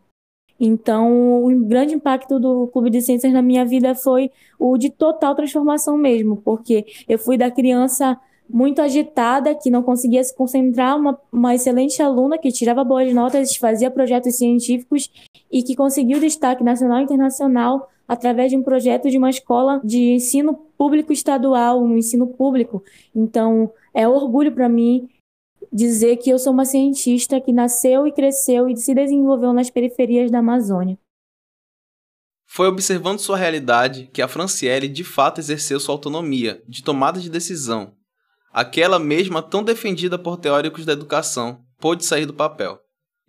Então, 0.59 1.45
o 1.45 1.65
grande 1.67 1.95
impacto 1.95 2.39
do 2.39 2.69
Clube 2.69 2.89
de 2.89 3.03
Ciências 3.03 3.33
na 3.33 3.43
minha 3.43 3.65
vida 3.65 3.95
foi 3.95 4.31
o 4.59 4.79
de 4.79 4.91
total 4.91 5.35
transformação 5.35 5.99
mesmo, 5.99 6.37
porque 6.37 6.87
eu 7.09 7.19
fui 7.19 7.37
da 7.37 7.51
criança 7.51 8.19
muito 8.53 8.83
agitada, 8.83 9.55
que 9.55 9.71
não 9.71 9.83
conseguia 9.83 10.23
se 10.23 10.37
concentrar, 10.37 10.99
uma, 10.99 11.19
uma 11.33 11.55
excelente 11.55 12.03
aluna 12.03 12.37
que 12.37 12.53
tirava 12.53 12.85
boas 12.85 13.13
notas, 13.15 13.57
fazia 13.57 13.91
projetos 13.91 14.37
científicos 14.37 15.11
e 15.51 15.63
que 15.63 15.75
conseguiu 15.75 16.21
destaque 16.21 16.63
nacional 16.63 17.01
e 17.01 17.05
internacional 17.05 17.91
através 18.07 18.51
de 18.51 18.57
um 18.59 18.63
projeto 18.63 19.09
de 19.09 19.17
uma 19.17 19.31
escola 19.31 19.81
de 19.83 20.13
ensino 20.13 20.55
público 20.77 21.13
estadual, 21.13 21.83
um 21.83 21.97
ensino 21.97 22.27
público. 22.27 22.85
Então, 23.15 23.73
é 23.95 24.07
orgulho 24.07 24.53
para 24.53 24.69
mim 24.69 25.09
dizer 25.73 26.19
que 26.19 26.29
eu 26.29 26.39
sou 26.39 26.53
uma 26.53 26.67
cientista 26.67 27.41
que 27.41 27.53
nasceu 27.53 28.07
e 28.07 28.13
cresceu 28.13 28.69
e 28.69 28.77
se 28.77 28.95
desenvolveu 28.95 29.55
nas 29.55 29.71
periferias 29.71 30.31
da 30.31 30.41
Amazônia. 30.41 30.99
Foi 32.47 32.69
observando 32.69 33.19
sua 33.19 33.39
realidade 33.39 34.11
que 34.13 34.21
a 34.21 34.29
Franciele 34.29 34.87
de 34.87 35.05
fato 35.05 35.41
exerceu 35.41 35.81
sua 35.81 35.95
autonomia 35.95 36.63
de 36.69 36.85
tomada 36.85 37.19
de 37.19 37.31
decisão. 37.31 37.95
Aquela 38.53 38.99
mesma 38.99 39.43
tão 39.43 39.63
defendida 39.63 40.19
por 40.19 40.37
teóricos 40.37 40.85
da 40.85 40.93
educação 40.93 41.65
pôde 41.81 42.05
sair 42.05 42.27
do 42.27 42.35
papel. 42.35 42.79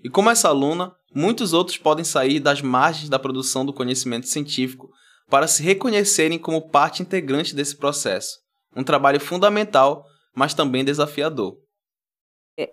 E 0.04 0.10
como 0.10 0.30
essa 0.30 0.50
aluna, 0.50 0.94
muitos 1.16 1.54
outros 1.54 1.78
podem 1.78 2.04
sair 2.04 2.40
das 2.40 2.62
margens 2.62 3.08
da 3.08 3.18
produção 3.18 3.66
do 3.66 3.74
conhecimento 3.74 4.28
científico 4.28 4.90
para 5.30 5.48
se 5.48 5.64
reconhecerem 5.64 6.38
como 6.38 6.70
parte 6.70 7.02
integrante 7.02 7.56
desse 7.56 7.78
processo. 7.78 8.38
Um 8.76 8.84
trabalho 8.84 9.20
fundamental, 9.20 10.06
mas 10.36 10.54
também 10.54 10.84
desafiador. 10.84 11.58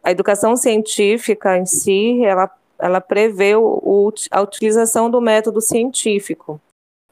A 0.02 0.11
educação 0.11 0.57
científica 0.57 1.57
em 1.57 1.64
si, 1.64 2.23
ela, 2.25 2.50
ela 2.78 3.00
prevê 3.00 3.54
o, 3.54 4.12
a 4.30 4.40
utilização 4.42 5.09
do 5.09 5.21
método 5.21 5.61
científico. 5.61 6.61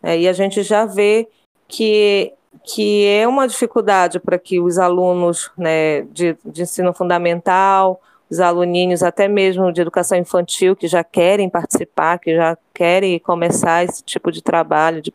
É, 0.02 0.18
e 0.18 0.28
a 0.28 0.32
gente 0.32 0.62
já 0.62 0.84
vê 0.84 1.28
que, 1.66 2.32
que 2.64 3.06
é 3.06 3.26
uma 3.26 3.46
dificuldade 3.46 4.18
para 4.20 4.38
que 4.38 4.60
os 4.60 4.78
alunos 4.78 5.50
né, 5.56 6.02
de, 6.12 6.36
de 6.44 6.62
ensino 6.62 6.92
fundamental, 6.92 8.00
os 8.30 8.40
aluninhos 8.40 9.02
até 9.02 9.26
mesmo 9.26 9.72
de 9.72 9.80
educação 9.80 10.18
infantil 10.18 10.76
que 10.76 10.86
já 10.86 11.02
querem 11.02 11.48
participar, 11.48 12.18
que 12.18 12.36
já 12.36 12.56
querem 12.74 13.18
começar 13.18 13.84
esse 13.84 14.02
tipo 14.02 14.30
de 14.30 14.42
trabalho 14.42 15.00
de 15.00 15.12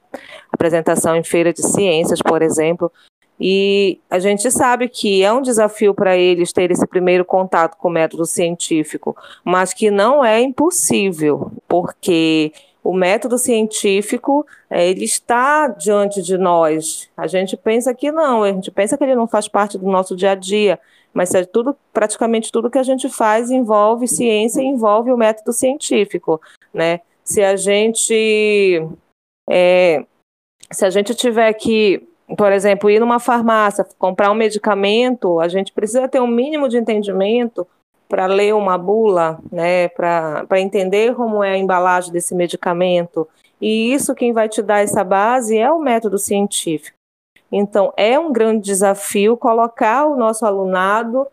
apresentação 0.51 1.15
em 1.15 1.23
feira 1.23 1.53
de 1.53 1.61
ciências, 1.61 2.19
por 2.21 2.41
exemplo, 2.41 2.91
e 3.39 3.99
a 4.09 4.19
gente 4.19 4.49
sabe 4.51 4.87
que 4.87 5.23
é 5.23 5.31
um 5.31 5.41
desafio 5.41 5.93
para 5.93 6.15
eles 6.15 6.53
ter 6.53 6.71
esse 6.71 6.85
primeiro 6.87 7.25
contato 7.25 7.77
com 7.77 7.87
o 7.87 7.91
método 7.91 8.25
científico, 8.25 9.15
mas 9.43 9.73
que 9.73 9.91
não 9.91 10.23
é 10.23 10.39
impossível, 10.39 11.51
porque 11.67 12.53
o 12.83 12.93
método 12.93 13.37
científico 13.37 14.45
é, 14.69 14.87
ele 14.87 15.05
está 15.05 15.67
diante 15.67 16.21
de 16.21 16.37
nós. 16.37 17.09
A 17.15 17.27
gente 17.27 17.55
pensa 17.55 17.93
que 17.93 18.11
não, 18.11 18.43
a 18.43 18.51
gente 18.51 18.69
pensa 18.69 18.97
que 18.97 19.03
ele 19.03 19.15
não 19.15 19.27
faz 19.27 19.47
parte 19.47 19.77
do 19.77 19.85
nosso 19.85 20.15
dia 20.15 20.31
a 20.31 20.35
dia, 20.35 20.79
mas 21.13 21.33
é 21.33 21.45
tudo, 21.45 21.75
praticamente 21.93 22.51
tudo 22.51 22.69
que 22.69 22.77
a 22.77 22.83
gente 22.83 23.07
faz 23.09 23.49
envolve 23.49 24.07
ciência 24.07 24.61
envolve 24.61 25.11
o 25.11 25.17
método 25.17 25.53
científico, 25.53 26.41
né? 26.73 26.99
Se 27.23 27.41
a 27.41 27.55
gente 27.55 28.85
é, 29.49 30.05
se 30.71 30.85
a 30.85 30.89
gente 30.89 31.15
tiver 31.15 31.53
que 31.53 32.05
por 32.37 32.51
exemplo, 32.51 32.89
ir 32.89 32.99
numa 32.99 33.19
farmácia, 33.19 33.85
comprar 33.99 34.31
um 34.31 34.35
medicamento, 34.35 35.39
a 35.39 35.47
gente 35.47 35.71
precisa 35.71 36.07
ter 36.07 36.21
um 36.21 36.27
mínimo 36.27 36.67
de 36.69 36.77
entendimento 36.77 37.67
para 38.13 38.27
ler 38.27 38.53
uma 38.53 38.77
bula, 38.77 39.39
né, 39.51 39.87
para 39.87 40.59
entender 40.59 41.15
como 41.15 41.43
é 41.43 41.53
a 41.53 41.57
embalagem 41.57 42.13
desse 42.13 42.35
medicamento. 42.35 43.27
E 43.59 43.91
isso 43.91 44.13
quem 44.13 44.31
vai 44.31 44.47
te 44.47 44.61
dar 44.61 44.83
essa 44.83 45.03
base 45.03 45.57
é 45.57 45.71
o 45.71 45.79
método 45.79 46.19
científico. 46.19 46.95
Então, 47.51 47.91
é 47.97 48.19
um 48.19 48.31
grande 48.31 48.65
desafio 48.65 49.35
colocar 49.35 50.05
o 50.05 50.15
nosso 50.15 50.45
alunado 50.45 51.25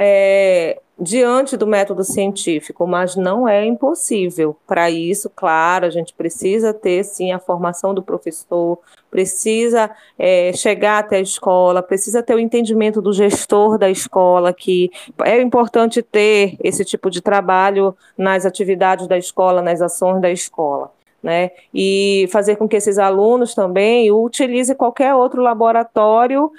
é, 0.00 0.80
diante 1.00 1.56
do 1.56 1.66
método 1.66 2.04
científico, 2.04 2.86
mas 2.86 3.16
não 3.16 3.48
é 3.48 3.64
impossível. 3.64 4.54
Para 4.66 4.90
isso, 4.90 5.30
claro, 5.30 5.86
a 5.86 5.90
gente 5.90 6.12
precisa 6.12 6.74
ter 6.74 7.02
sim 7.04 7.32
a 7.32 7.38
formação 7.38 7.94
do 7.94 8.02
professor, 8.02 8.78
precisa 9.10 9.90
é, 10.18 10.52
chegar 10.52 10.98
até 10.98 11.16
a 11.16 11.20
escola, 11.20 11.82
precisa 11.82 12.22
ter 12.22 12.34
o 12.34 12.38
entendimento 12.38 13.00
do 13.00 13.12
gestor 13.12 13.78
da 13.78 13.88
escola, 13.88 14.52
que 14.52 14.90
é 15.24 15.40
importante 15.40 16.02
ter 16.02 16.56
esse 16.62 16.84
tipo 16.84 17.10
de 17.10 17.22
trabalho 17.22 17.96
nas 18.16 18.44
atividades 18.44 19.06
da 19.06 19.16
escola, 19.16 19.62
nas 19.62 19.80
ações 19.80 20.20
da 20.20 20.30
escola. 20.30 20.92
Né? 21.22 21.50
E 21.74 22.26
fazer 22.32 22.56
com 22.56 22.66
que 22.66 22.76
esses 22.76 22.98
alunos 22.98 23.54
também 23.54 24.10
utilizem 24.10 24.74
qualquer 24.74 25.14
outro 25.14 25.42
laboratório. 25.42 26.50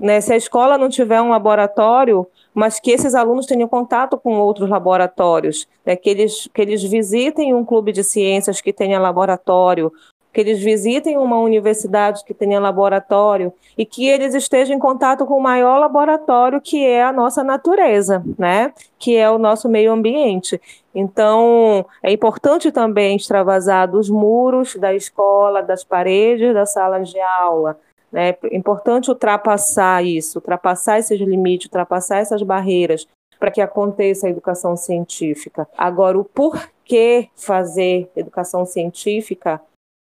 Né? 0.00 0.18
Se 0.22 0.32
a 0.32 0.36
escola 0.36 0.78
não 0.78 0.88
tiver 0.88 1.20
um 1.20 1.28
laboratório, 1.28 2.26
mas 2.54 2.80
que 2.80 2.90
esses 2.90 3.14
alunos 3.14 3.44
tenham 3.44 3.68
contato 3.68 4.16
com 4.16 4.38
outros 4.38 4.70
laboratórios, 4.70 5.68
né? 5.84 5.94
que, 5.94 6.08
eles, 6.08 6.48
que 6.54 6.62
eles 6.62 6.82
visitem 6.82 7.54
um 7.54 7.64
clube 7.64 7.92
de 7.92 8.02
ciências 8.02 8.62
que 8.62 8.72
tenha 8.72 8.98
laboratório, 8.98 9.92
que 10.32 10.40
eles 10.40 10.60
visitem 10.60 11.18
uma 11.18 11.38
universidade 11.38 12.24
que 12.24 12.32
tenha 12.32 12.60
laboratório 12.60 13.52
e 13.76 13.84
que 13.84 14.08
eles 14.08 14.34
estejam 14.34 14.76
em 14.76 14.78
contato 14.78 15.26
com 15.26 15.36
o 15.36 15.42
maior 15.42 15.78
laboratório 15.78 16.60
que 16.60 16.86
é 16.86 17.02
a 17.02 17.12
nossa 17.12 17.42
natureza, 17.42 18.22
né? 18.38 18.72
Que 18.98 19.16
é 19.16 19.28
o 19.28 19.38
nosso 19.38 19.68
meio 19.68 19.92
ambiente. 19.92 20.60
Então, 20.94 21.84
é 22.02 22.12
importante 22.12 22.70
também 22.70 23.16
extravasar 23.16 23.90
dos 23.90 24.08
muros 24.08 24.76
da 24.76 24.94
escola, 24.94 25.62
das 25.62 25.82
paredes 25.82 26.54
da 26.54 26.64
sala 26.64 27.00
de 27.00 27.18
aula, 27.20 27.76
é 28.12 28.36
importante 28.52 29.10
ultrapassar 29.10 30.04
isso, 30.04 30.38
ultrapassar 30.38 30.98
esses 30.98 31.20
limites, 31.20 31.66
ultrapassar 31.66 32.18
essas 32.18 32.42
barreiras 32.42 33.06
para 33.38 33.50
que 33.50 33.60
aconteça 33.60 34.26
a 34.26 34.30
educação 34.30 34.76
científica. 34.76 35.66
Agora, 35.76 36.18
o 36.18 36.24
porquê 36.24 37.28
fazer 37.34 38.10
educação 38.14 38.66
científica, 38.66 39.60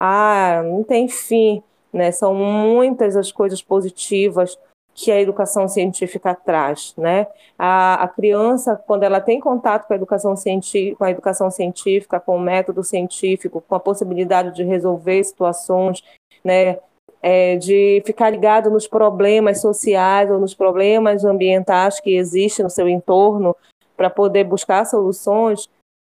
ah, 0.00 0.62
não 0.64 0.82
tem 0.82 1.08
fim, 1.08 1.62
né? 1.92 2.10
São 2.10 2.34
muitas 2.34 3.16
as 3.16 3.30
coisas 3.30 3.62
positivas 3.62 4.58
que 4.94 5.12
a 5.12 5.20
educação 5.20 5.68
científica 5.68 6.34
traz, 6.34 6.92
né? 6.96 7.26
A, 7.58 8.02
a 8.02 8.08
criança, 8.08 8.76
quando 8.76 9.04
ela 9.04 9.20
tem 9.20 9.38
contato 9.38 9.86
com 9.86 9.92
a 9.92 9.96
educação 9.96 10.36
científica, 10.36 10.96
com 10.96 11.04
a 11.04 11.10
educação 11.10 11.50
científica, 11.50 12.18
com 12.18 12.36
o 12.36 12.40
método 12.40 12.82
científico, 12.82 13.62
com 13.66 13.74
a 13.74 13.80
possibilidade 13.80 14.54
de 14.54 14.64
resolver 14.64 15.22
situações, 15.22 16.02
né? 16.44 16.78
É, 17.22 17.56
de 17.56 18.02
ficar 18.06 18.30
ligado 18.30 18.70
nos 18.70 18.86
problemas 18.86 19.60
sociais 19.60 20.30
ou 20.30 20.38
nos 20.38 20.54
problemas 20.54 21.24
ambientais 21.24 22.00
que 22.00 22.16
existem 22.16 22.64
no 22.64 22.70
seu 22.70 22.88
entorno 22.88 23.54
para 23.96 24.08
poder 24.08 24.44
buscar 24.44 24.84
soluções. 24.86 25.68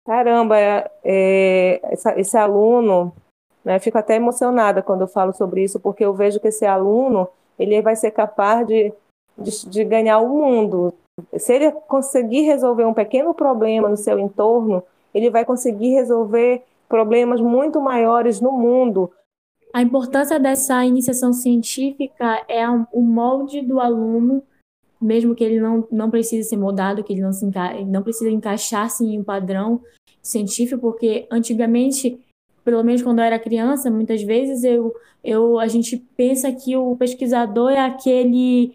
Caramba, 0.06 0.58
é, 0.58 0.92
é, 1.04 1.80
essa, 1.84 2.20
esse 2.20 2.38
aluno, 2.38 3.14
né, 3.64 3.80
fico 3.80 3.98
até 3.98 4.16
emocionada 4.16 4.82
quando 4.82 5.02
eu 5.02 5.08
falo 5.08 5.34
sobre 5.34 5.64
isso, 5.64 5.80
porque 5.80 6.04
eu 6.04 6.14
vejo 6.14 6.40
que 6.40 6.48
esse 6.48 6.66
aluno 6.66 7.28
ele 7.60 7.82
vai 7.82 7.96
ser 7.96 8.12
capaz 8.12 8.66
de, 8.66 8.94
de, 9.38 9.70
de 9.70 9.84
ganhar 9.84 10.20
o 10.20 10.30
mundo. 10.30 10.94
Se 11.38 11.54
ele 11.54 11.72
conseguir 11.72 12.42
resolver 12.42 12.86
um 12.86 12.94
pequeno 12.94 13.34
problema 13.34 13.88
no 13.88 13.98
seu 13.98 14.18
entorno, 14.18 14.84
ele 15.14 15.30
vai 15.30 15.46
conseguir 15.46 15.94
resolver 15.94 16.64
problemas 16.90 17.40
muito 17.40 17.80
maiores 17.80 18.42
no 18.42 18.52
mundo, 18.52 19.12
a 19.74 19.82
importância 19.82 20.40
dessa 20.40 20.86
iniciação 20.86 21.34
científica 21.34 22.46
é 22.48 22.68
o 22.70 23.02
molde 23.02 23.62
do 23.62 23.80
aluno 23.80 24.44
mesmo 25.04 25.36
que 25.36 25.44
ele 25.44 25.60
não, 25.60 25.88
não 25.92 26.10
precise 26.10 26.48
ser 26.48 26.58
moldado, 26.58 27.04
que 27.04 27.14
ele 27.14 27.22
não, 27.22 27.34
se 27.34 27.46
ele 27.46 27.86
não 27.86 28.02
precisa 28.02 28.32
encaixar-se 28.32 29.04
em 29.04 29.20
um 29.20 29.24
padrão 29.24 29.82
científico, 30.22 30.82
porque 30.82 31.28
antigamente, 31.30 32.20
pelo 32.64 32.82
menos 32.84 33.02
quando 33.02 33.20
eu 33.20 33.26
era 33.26 33.38
criança, 33.38 33.92
muitas 33.92 34.24
vezes 34.24 34.64
eu, 34.64 34.96
eu, 35.24 35.60
a 35.60 35.68
gente 35.68 35.98
pensa 36.16 36.52
que 36.52 36.76
o 36.76 36.96
pesquisador 36.96 37.72
é 37.72 37.80
aquele 37.80 38.74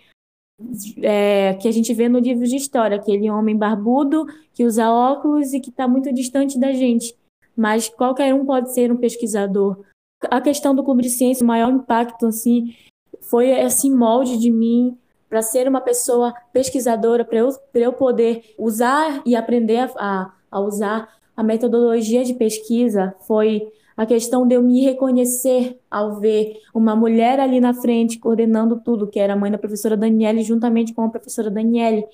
é, 1.03 1.55
que 1.55 1.67
a 1.67 1.73
gente 1.73 1.95
vê 1.95 2.09
no 2.09 2.19
livro 2.19 2.47
de 2.47 2.57
história, 2.57 2.97
aquele 2.97 3.31
homem 3.31 3.57
barbudo 3.57 4.27
que 4.53 4.65
usa 4.65 4.91
óculos 4.91 5.55
e 5.55 5.61
que 5.61 5.71
está 5.71 5.89
muito 5.89 6.13
distante 6.13 6.59
da 6.59 6.73
gente. 6.73 7.17
Mas 7.57 7.89
qualquer 7.89 8.35
um 8.35 8.45
pode 8.45 8.73
ser 8.73 8.93
um 8.93 8.97
pesquisador. 8.97 9.83
A 10.25 10.41
questão 10.41 10.75
do 10.75 10.83
clube 10.83 11.03
de 11.03 11.11
ciência, 11.11 11.45
o 11.45 11.47
maior 11.47 11.71
impacto 11.71 12.27
assim, 12.27 12.75
foi 13.21 13.51
esse 13.51 13.91
molde 13.91 14.39
de 14.39 14.51
mim 14.51 14.99
para 15.29 15.43
ser 15.43 15.69
uma 15.69 15.81
pessoa 15.81 16.35
pesquisadora, 16.53 17.25
para 17.25 17.39
eu, 17.39 17.49
eu 17.75 17.93
poder 17.93 18.55
usar 18.59 19.23
e 19.27 19.37
aprender 19.37 19.91
a, 19.97 20.33
a 20.51 20.61
usar 20.61 21.09
a 21.37 21.43
metodologia 21.43 22.25
de 22.25 22.35
pesquisa, 22.35 23.15
foi 23.21 23.71
a 23.97 24.07
questão 24.07 24.47
de 24.47 24.55
eu 24.55 24.63
me 24.63 24.81
reconhecer 24.83 25.79
ao 25.91 26.19
ver 26.21 26.61
uma 26.73 26.97
mulher 26.97 27.41
ali 27.41 27.61
na 27.61 27.75
frente 27.75 28.19
coordenando 28.19 28.81
tudo, 28.81 29.09
que 29.09 29.19
era 29.19 29.33
a 29.33 29.37
mãe 29.37 29.51
da 29.51 29.59
professora 29.59 29.97
Daniele, 29.97 30.43
juntamente 30.43 30.95
com 30.95 31.03
a 31.03 31.09
professora 31.09 31.51
Daniele. 31.51 32.05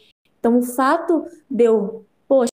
Então, 0.40 0.58
o 0.58 0.62
fato 0.62 1.26
de 1.50 1.64
eu, 1.64 2.04
poxa, 2.26 2.50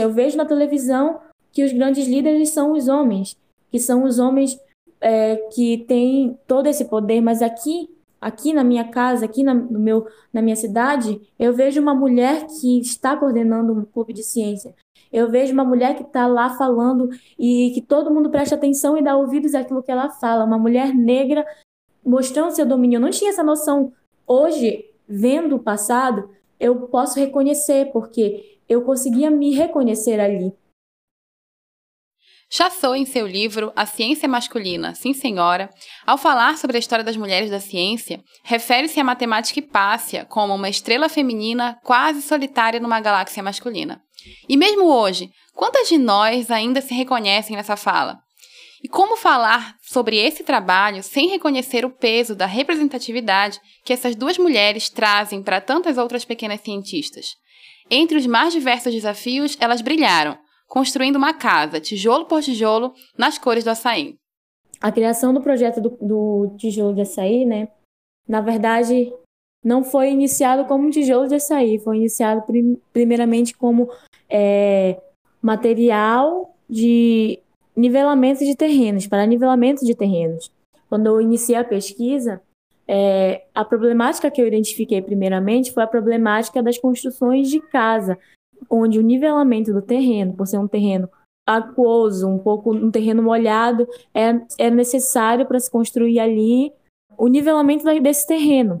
eu 0.00 0.12
vejo 0.12 0.36
na 0.36 0.44
televisão 0.44 1.20
que 1.52 1.64
os 1.64 1.72
grandes 1.72 2.06
líderes 2.06 2.50
são 2.50 2.72
os 2.72 2.88
homens, 2.88 3.36
que 3.70 3.78
são 3.78 4.02
os 4.02 4.18
homens 4.18 4.58
é, 5.04 5.36
que 5.52 5.84
têm 5.86 6.38
todo 6.46 6.66
esse 6.66 6.86
poder, 6.86 7.20
mas 7.20 7.42
aqui 7.42 7.90
aqui 8.18 8.54
na 8.54 8.64
minha 8.64 8.88
casa, 8.88 9.26
aqui 9.26 9.42
na, 9.42 9.52
no 9.52 9.78
meu, 9.78 10.06
na 10.32 10.40
minha 10.40 10.56
cidade, 10.56 11.20
eu 11.38 11.52
vejo 11.52 11.78
uma 11.78 11.94
mulher 11.94 12.46
que 12.46 12.80
está 12.80 13.14
coordenando 13.14 13.74
um 13.74 13.84
clube 13.84 14.14
de 14.14 14.22
ciência. 14.22 14.74
Eu 15.12 15.30
vejo 15.30 15.52
uma 15.52 15.62
mulher 15.62 15.94
que 15.94 16.04
está 16.04 16.26
lá 16.26 16.48
falando 16.56 17.10
e 17.38 17.70
que 17.74 17.82
todo 17.82 18.10
mundo 18.10 18.30
presta 18.30 18.54
atenção 18.54 18.96
e 18.96 19.02
dá 19.02 19.14
ouvidos 19.14 19.54
àquilo 19.54 19.82
que 19.82 19.92
ela 19.92 20.08
fala. 20.08 20.46
Uma 20.46 20.58
mulher 20.58 20.94
negra 20.94 21.44
mostrando 22.02 22.52
seu 22.52 22.64
domínio. 22.64 22.96
Eu 22.96 23.02
não 23.02 23.10
tinha 23.10 23.30
essa 23.30 23.42
noção. 23.42 23.92
Hoje, 24.26 24.86
vendo 25.06 25.56
o 25.56 25.62
passado, 25.62 26.30
eu 26.58 26.74
posso 26.88 27.20
reconhecer, 27.20 27.92
porque 27.92 28.58
eu 28.66 28.80
conseguia 28.80 29.30
me 29.30 29.54
reconhecer 29.54 30.18
ali. 30.18 30.50
Chassou, 32.56 32.94
em 32.94 33.04
seu 33.04 33.26
livro 33.26 33.72
A 33.74 33.84
Ciência 33.84 34.28
Masculina, 34.28 34.94
Sim 34.94 35.12
Senhora, 35.12 35.68
ao 36.06 36.16
falar 36.16 36.56
sobre 36.56 36.76
a 36.76 36.78
história 36.78 37.04
das 37.04 37.16
mulheres 37.16 37.50
da 37.50 37.58
ciência, 37.58 38.22
refere-se 38.44 39.00
à 39.00 39.02
matemática 39.02 39.58
Hipácia 39.58 40.24
como 40.24 40.54
uma 40.54 40.68
estrela 40.68 41.08
feminina 41.08 41.76
quase 41.82 42.22
solitária 42.22 42.78
numa 42.78 43.00
galáxia 43.00 43.42
masculina. 43.42 44.00
E 44.48 44.56
mesmo 44.56 44.84
hoje, 44.84 45.30
quantas 45.52 45.88
de 45.88 45.98
nós 45.98 46.48
ainda 46.48 46.80
se 46.80 46.94
reconhecem 46.94 47.56
nessa 47.56 47.74
fala? 47.74 48.20
E 48.84 48.88
como 48.88 49.16
falar 49.16 49.74
sobre 49.82 50.16
esse 50.16 50.44
trabalho 50.44 51.02
sem 51.02 51.28
reconhecer 51.28 51.84
o 51.84 51.90
peso 51.90 52.36
da 52.36 52.46
representatividade 52.46 53.60
que 53.84 53.92
essas 53.92 54.14
duas 54.14 54.38
mulheres 54.38 54.88
trazem 54.88 55.42
para 55.42 55.60
tantas 55.60 55.98
outras 55.98 56.24
pequenas 56.24 56.60
cientistas? 56.60 57.34
Entre 57.90 58.16
os 58.16 58.26
mais 58.26 58.52
diversos 58.52 58.94
desafios, 58.94 59.56
elas 59.58 59.82
brilharam, 59.82 60.38
construindo 60.74 61.14
uma 61.14 61.32
casa, 61.32 61.78
tijolo 61.78 62.24
por 62.24 62.42
tijolo, 62.42 62.94
nas 63.16 63.38
cores 63.38 63.62
do 63.62 63.70
açaí. 63.70 64.16
A 64.80 64.90
criação 64.90 65.32
do 65.32 65.40
projeto 65.40 65.80
do, 65.80 65.90
do 66.02 66.56
tijolo 66.58 66.92
de 66.92 67.02
açaí, 67.02 67.44
né? 67.44 67.68
Na 68.28 68.40
verdade, 68.40 69.12
não 69.64 69.84
foi 69.84 70.10
iniciado 70.10 70.64
como 70.64 70.88
um 70.88 70.90
tijolo 70.90 71.28
de 71.28 71.36
açaí, 71.36 71.78
foi 71.78 71.98
iniciado 71.98 72.42
prim 72.42 72.76
primeiramente 72.92 73.56
como 73.56 73.88
é, 74.28 75.00
material 75.40 76.56
de 76.68 77.38
nivelamento 77.76 78.44
de 78.44 78.56
terrenos, 78.56 79.06
para 79.06 79.26
nivelamento 79.26 79.84
de 79.84 79.94
terrenos. 79.94 80.50
Quando 80.88 81.06
eu 81.06 81.20
iniciei 81.20 81.56
a 81.56 81.62
pesquisa, 81.62 82.42
é, 82.88 83.44
a 83.54 83.64
problemática 83.64 84.28
que 84.28 84.42
eu 84.42 84.48
identifiquei 84.48 85.00
primeiramente 85.00 85.72
foi 85.72 85.84
a 85.84 85.86
problemática 85.86 86.60
das 86.60 86.78
construções 86.78 87.48
de 87.48 87.60
casa, 87.60 88.18
onde 88.70 88.98
o 88.98 89.02
nivelamento 89.02 89.72
do 89.72 89.82
terreno, 89.82 90.34
por 90.34 90.46
ser 90.46 90.58
um 90.58 90.68
terreno 90.68 91.08
aquoso, 91.46 92.26
um 92.28 92.38
pouco 92.38 92.74
um 92.74 92.90
terreno 92.90 93.22
molhado, 93.22 93.86
é, 94.14 94.40
é 94.58 94.70
necessário 94.70 95.46
para 95.46 95.60
se 95.60 95.70
construir 95.70 96.18
ali 96.18 96.72
o 97.16 97.28
nivelamento 97.28 97.84
desse 98.00 98.26
terreno. 98.26 98.78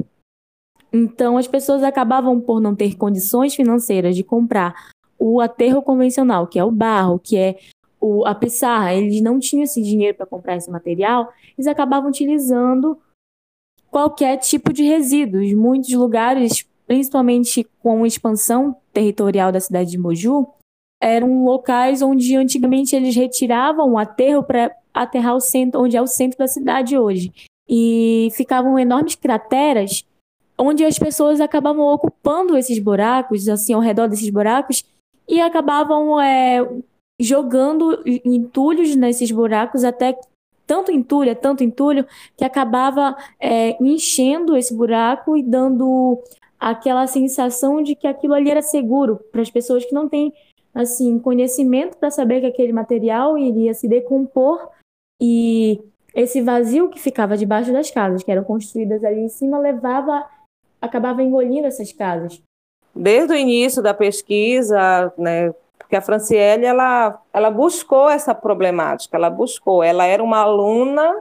Então, 0.92 1.36
as 1.36 1.48
pessoas 1.48 1.82
acabavam 1.82 2.40
por 2.40 2.60
não 2.60 2.74
ter 2.74 2.96
condições 2.96 3.54
financeiras 3.54 4.14
de 4.14 4.22
comprar 4.22 4.90
o 5.18 5.40
aterro 5.40 5.82
convencional, 5.82 6.46
que 6.46 6.58
é 6.58 6.64
o 6.64 6.70
barro, 6.70 7.18
que 7.18 7.36
é 7.36 7.58
o, 8.00 8.24
a 8.24 8.34
pissarra. 8.34 8.94
Eles 8.94 9.20
não 9.20 9.38
tinham 9.38 9.64
esse 9.64 9.82
dinheiro 9.82 10.16
para 10.16 10.26
comprar 10.26 10.56
esse 10.56 10.70
material, 10.70 11.32
eles 11.58 11.66
acabavam 11.66 12.08
utilizando 12.08 12.98
qualquer 13.90 14.36
tipo 14.38 14.72
de 14.72 14.84
resíduos. 14.84 15.52
Muitos 15.52 15.92
lugares, 15.92 16.64
principalmente 16.86 17.66
com 17.82 18.04
a 18.04 18.06
expansão 18.06 18.76
territorial 18.92 19.50
da 19.50 19.60
cidade 19.60 19.90
de 19.90 19.98
Moju, 19.98 20.46
eram 21.02 21.44
locais 21.44 22.02
onde 22.02 22.36
antigamente 22.36 22.96
eles 22.96 23.14
retiravam 23.14 23.92
o 23.92 23.98
aterro 23.98 24.42
para 24.42 24.74
aterrar 24.92 25.34
o 25.34 25.40
centro, 25.40 25.82
onde 25.82 25.96
é 25.96 26.02
o 26.02 26.06
centro 26.06 26.38
da 26.38 26.46
cidade 26.46 26.96
hoje. 26.96 27.32
E 27.68 28.28
ficavam 28.32 28.78
enormes 28.78 29.14
crateras 29.14 30.04
onde 30.56 30.84
as 30.84 30.98
pessoas 30.98 31.40
acabavam 31.40 31.84
ocupando 31.86 32.56
esses 32.56 32.78
buracos, 32.78 33.48
assim, 33.48 33.72
ao 33.72 33.80
redor 33.80 34.08
desses 34.08 34.30
buracos, 34.30 34.84
e 35.28 35.40
acabavam 35.40 36.20
é, 36.20 36.66
jogando 37.20 38.02
entulhos 38.24 38.94
nesses 38.94 39.30
buracos 39.30 39.84
até 39.84 40.16
tanto 40.66 40.90
entulho, 40.90 41.30
é 41.30 41.34
tanto 41.34 41.62
entulho, 41.62 42.06
que 42.36 42.44
acabava 42.44 43.16
é, 43.38 43.76
enchendo 43.82 44.56
esse 44.56 44.74
buraco 44.74 45.36
e 45.36 45.42
dando 45.42 46.22
aquela 46.64 47.06
sensação 47.06 47.82
de 47.82 47.94
que 47.94 48.06
aquilo 48.06 48.32
ali 48.32 48.50
era 48.50 48.62
seguro 48.62 49.20
para 49.30 49.42
as 49.42 49.50
pessoas 49.50 49.84
que 49.84 49.92
não 49.92 50.08
têm 50.08 50.32
assim 50.74 51.18
conhecimento 51.18 51.98
para 51.98 52.10
saber 52.10 52.40
que 52.40 52.46
aquele 52.46 52.72
material 52.72 53.36
iria 53.36 53.74
se 53.74 53.86
decompor 53.86 54.70
e 55.20 55.78
esse 56.14 56.40
vazio 56.40 56.88
que 56.88 56.98
ficava 56.98 57.36
debaixo 57.36 57.70
das 57.70 57.90
casas 57.90 58.22
que 58.22 58.32
eram 58.32 58.44
construídas 58.44 59.04
ali 59.04 59.20
em 59.20 59.28
cima 59.28 59.58
levava 59.58 60.24
acabava 60.80 61.22
engolindo 61.22 61.66
essas 61.66 61.92
casas. 61.92 62.40
Desde 62.94 63.34
o 63.34 63.36
início 63.36 63.82
da 63.82 63.92
pesquisa, 63.92 65.12
né, 65.18 65.52
porque 65.78 65.96
a 65.96 66.00
Franciele 66.00 66.64
ela, 66.64 67.20
ela 67.30 67.50
buscou 67.50 68.08
essa 68.08 68.34
problemática, 68.34 69.18
ela 69.18 69.28
buscou, 69.28 69.82
ela 69.82 70.06
era 70.06 70.22
uma 70.22 70.38
aluna 70.38 71.14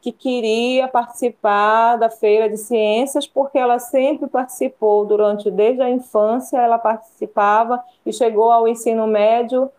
que 0.00 0.12
queria 0.12 0.88
participar 0.88 1.96
da 1.96 2.10
feira 2.10 2.48
de 2.48 2.56
ciências 2.56 3.26
porque 3.26 3.58
ela 3.58 3.78
sempre 3.78 4.28
participou 4.28 5.04
durante 5.04 5.50
desde 5.50 5.82
a 5.82 5.90
infância 5.90 6.58
ela 6.58 6.78
participava 6.78 7.82
e 8.04 8.12
chegou 8.12 8.50
ao 8.50 8.66
ensino 8.66 9.06
médio 9.06 9.70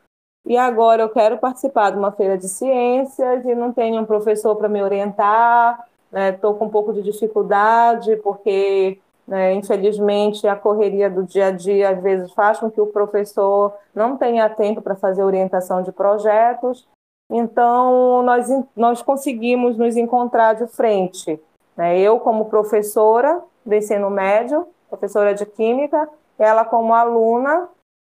e 0.46 0.58
agora 0.58 1.04
eu 1.04 1.10
quero 1.10 1.38
participar 1.38 1.92
de 1.92 1.98
uma 1.98 2.12
feira 2.12 2.38
de 2.38 2.48
ciências 2.48 3.46
e 3.46 3.56
não 3.56 3.72
tenho 3.72 4.02
um 4.02 4.06
professor 4.06 4.56
para 4.56 4.70
me 4.70 4.82
orientar 4.82 5.86
estou 6.12 6.54
né? 6.54 6.60
com 6.60 6.66
um 6.66 6.70
pouco 6.70 6.94
de 6.94 7.02
dificuldade 7.02 8.16
porque 8.18 9.00
né? 9.28 9.54
Infelizmente, 9.54 10.46
a 10.46 10.58
correria 10.58 11.10
do 11.10 11.24
dia 11.24 11.48
a 11.48 11.52
dia 11.52 11.92
às 11.92 12.04
vezes 12.04 12.34
faz 12.34 12.60
com 12.60 12.70
que 12.70 12.82
o 12.82 12.88
professor 12.88 13.74
não 13.96 14.18
tenha 14.18 14.50
tempo 14.50 14.82
para 14.82 14.96
fazer 14.96 15.24
orientação 15.24 15.82
de 15.82 15.92
projetos. 15.92 16.86
Então, 17.32 18.22
nós, 18.24 18.50
nós 18.76 19.02
conseguimos 19.02 19.78
nos 19.78 19.96
encontrar 19.96 20.54
de 20.54 20.68
frente. 20.68 21.40
Né? 21.78 21.98
Eu, 21.98 22.20
como 22.20 22.46
professora 22.46 23.42
do 23.66 23.74
ensino 23.74 24.10
médio, 24.10 24.68
professora 24.90 25.34
de 25.34 25.46
Química, 25.46 26.10
ela 26.38 26.66
como 26.66 26.94
aluna, 26.94 27.70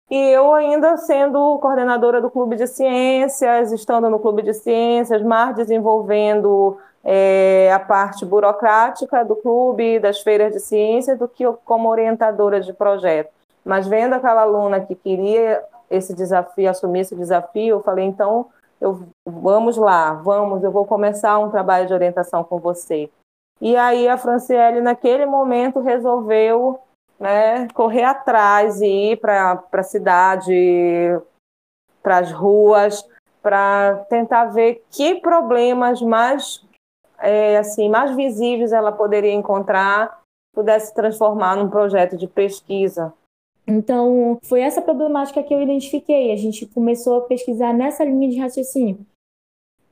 e 0.08 0.16
eu 0.16 0.54
ainda 0.54 0.96
sendo 0.96 1.58
coordenadora 1.58 2.20
do 2.20 2.30
Clube 2.30 2.56
de 2.56 2.66
Ciências, 2.66 3.72
estando 3.72 4.08
no 4.08 4.20
Clube 4.20 4.42
de 4.42 4.54
Ciências, 4.54 5.20
mais 5.22 5.54
desenvolvendo 5.56 6.78
é, 7.04 7.70
a 7.74 7.80
parte 7.80 8.24
burocrática 8.24 9.24
do 9.24 9.36
clube, 9.36 9.98
das 9.98 10.20
feiras 10.20 10.52
de 10.52 10.60
ciências, 10.60 11.18
do 11.18 11.28
que 11.28 11.44
como 11.64 11.88
orientadora 11.88 12.60
de 12.60 12.72
projeto. 12.72 13.30
Mas 13.64 13.86
vendo 13.86 14.14
aquela 14.14 14.42
aluna 14.42 14.80
que 14.80 14.94
queria 14.94 15.62
esse 15.90 16.14
desafio, 16.14 16.70
assumir 16.70 17.00
esse 17.00 17.14
desafio, 17.14 17.76
eu 17.76 17.82
falei, 17.82 18.04
então, 18.04 18.46
eu, 18.80 19.08
vamos 19.26 19.76
lá, 19.76 20.12
vamos, 20.14 20.62
eu 20.62 20.70
vou 20.70 20.86
começar 20.86 21.38
um 21.38 21.50
trabalho 21.50 21.86
de 21.86 21.94
orientação 21.94 22.44
com 22.44 22.58
você. 22.58 23.10
E 23.60 23.76
aí 23.76 24.08
a 24.08 24.16
Franciele, 24.16 24.80
naquele 24.80 25.26
momento, 25.26 25.80
resolveu 25.80 26.80
né, 27.18 27.66
correr 27.74 28.04
atrás 28.04 28.80
e 28.80 29.12
ir 29.12 29.16
para 29.16 29.64
a 29.72 29.82
cidade, 29.82 31.20
para 32.02 32.18
as 32.18 32.30
ruas, 32.30 33.06
para 33.42 34.04
tentar 34.08 34.46
ver 34.46 34.84
que 34.90 35.16
problemas 35.16 36.00
mais 36.00 36.64
é, 37.18 37.58
assim 37.58 37.88
mais 37.88 38.14
visíveis 38.14 38.72
ela 38.72 38.92
poderia 38.92 39.32
encontrar 39.32 40.20
pudesse 40.54 40.92
transformar 40.92 41.56
num 41.56 41.68
projeto 41.68 42.16
de 42.16 42.26
pesquisa. 42.26 43.12
Então, 43.70 44.38
foi 44.44 44.62
essa 44.62 44.80
problemática 44.80 45.42
que 45.42 45.52
eu 45.52 45.60
identifiquei. 45.60 46.32
A 46.32 46.36
gente 46.36 46.64
começou 46.64 47.18
a 47.18 47.20
pesquisar 47.26 47.74
nessa 47.74 48.02
linha 48.02 48.30
de 48.30 48.38
raciocínio, 48.38 49.06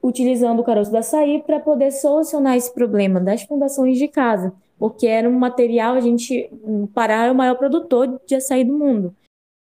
utilizando 0.03 0.61
o 0.61 0.65
caroço 0.65 0.91
do 0.91 0.97
açaí 0.97 1.43
para 1.43 1.61
poder 1.61 1.91
solucionar 1.91 2.57
esse 2.57 2.73
problema 2.73 3.21
das 3.21 3.43
fundações 3.43 3.99
de 3.99 4.09
casa, 4.09 4.55
porque 4.79 5.07
era 5.07 5.29
um 5.29 5.39
material, 5.39 5.95
a 5.95 6.01
gente, 6.01 6.49
o 6.63 6.89
Pará 6.89 7.27
é 7.27 7.31
o 7.31 7.35
maior 7.35 7.57
produtor 7.57 8.19
de 8.27 8.35
açaí 8.35 8.65
do 8.65 8.73
mundo. 8.73 9.15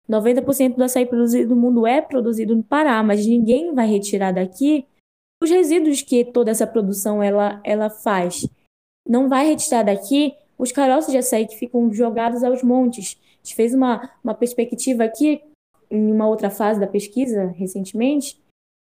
90% 0.09 0.77
do 0.77 0.85
açaí 0.85 1.07
produzido 1.07 1.53
no 1.53 1.61
mundo 1.61 1.85
é 1.85 2.01
produzido 2.01 2.55
no 2.55 2.63
Pará, 2.63 3.03
mas 3.03 3.27
ninguém 3.27 3.75
vai 3.75 3.89
retirar 3.89 4.31
daqui 4.31 4.87
os 5.43 5.51
resíduos 5.51 6.03
que 6.03 6.25
toda 6.25 6.53
essa 6.53 6.69
produção 6.69 7.21
ela, 7.21 7.61
ela 7.65 7.91
faz. 7.91 8.47
Não 9.09 9.29
vai 9.29 9.49
retirar 9.49 9.83
daqui 9.83 10.35
os 10.57 10.71
caroços 10.71 11.11
de 11.11 11.19
açaí 11.19 11.49
que 11.49 11.57
ficam 11.57 11.93
jogados 11.93 12.45
aos 12.45 12.63
montes 12.63 13.19
gente 13.45 13.55
fez 13.55 13.75
uma, 13.75 14.11
uma 14.25 14.35
perspectiva 14.35 15.05
aqui, 15.05 15.43
em 15.91 16.11
uma 16.11 16.27
outra 16.27 16.49
fase 16.49 16.81
da 16.81 16.87
pesquisa, 16.87 17.55
recentemente, 17.57 18.41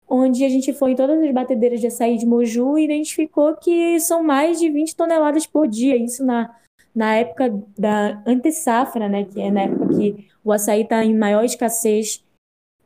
onde 0.09 0.45
a 0.45 0.49
gente 0.49 0.73
foi 0.73 0.93
em 0.93 0.97
todas 0.97 1.23
as 1.23 1.33
batedeiras 1.33 1.81
de 1.81 1.87
açaí 1.87 2.19
de 2.19 2.27
Moju 2.27 2.77
e 2.77 2.85
identificou 2.85 3.55
que 3.55 4.01
são 4.01 4.23
mais 4.23 4.59
de 4.59 4.69
20 4.69 4.97
toneladas 4.97 5.47
por 5.47 5.69
dia. 5.69 5.97
Isso 5.97 6.25
na, 6.25 6.55
na 6.95 7.15
época 7.15 7.63
da 7.79 8.23
antessafra, 8.27 9.09
né, 9.09 9.25
que 9.25 9.41
é 9.41 9.51
na 9.51 9.63
época 9.63 9.89
que 9.89 10.29
o 10.43 10.53
açaí 10.53 10.83
está 10.83 11.05
em 11.05 11.17
maior 11.17 11.45
escassez. 11.45 12.25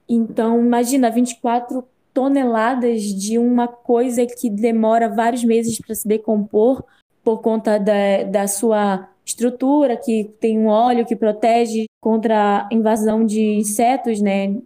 Então, 0.08 0.60
imagina 0.60 1.10
24 1.10 1.88
toneladas 2.12 3.02
de 3.02 3.38
uma 3.38 3.66
coisa 3.66 4.26
que 4.26 4.50
demora 4.50 5.08
vários 5.08 5.42
meses 5.42 5.80
para 5.80 5.94
se 5.94 6.06
decompor 6.06 6.84
por 7.22 7.40
conta 7.40 7.78
da, 7.78 8.24
da 8.24 8.48
sua 8.48 9.08
estrutura, 9.24 9.96
que 9.96 10.24
tem 10.40 10.58
um 10.58 10.66
óleo 10.66 11.06
que 11.06 11.16
protege 11.16 11.86
contra 12.00 12.66
a 12.66 12.74
invasão 12.74 13.24
de 13.24 13.40
insetos, 13.54 14.20
né? 14.20 14.56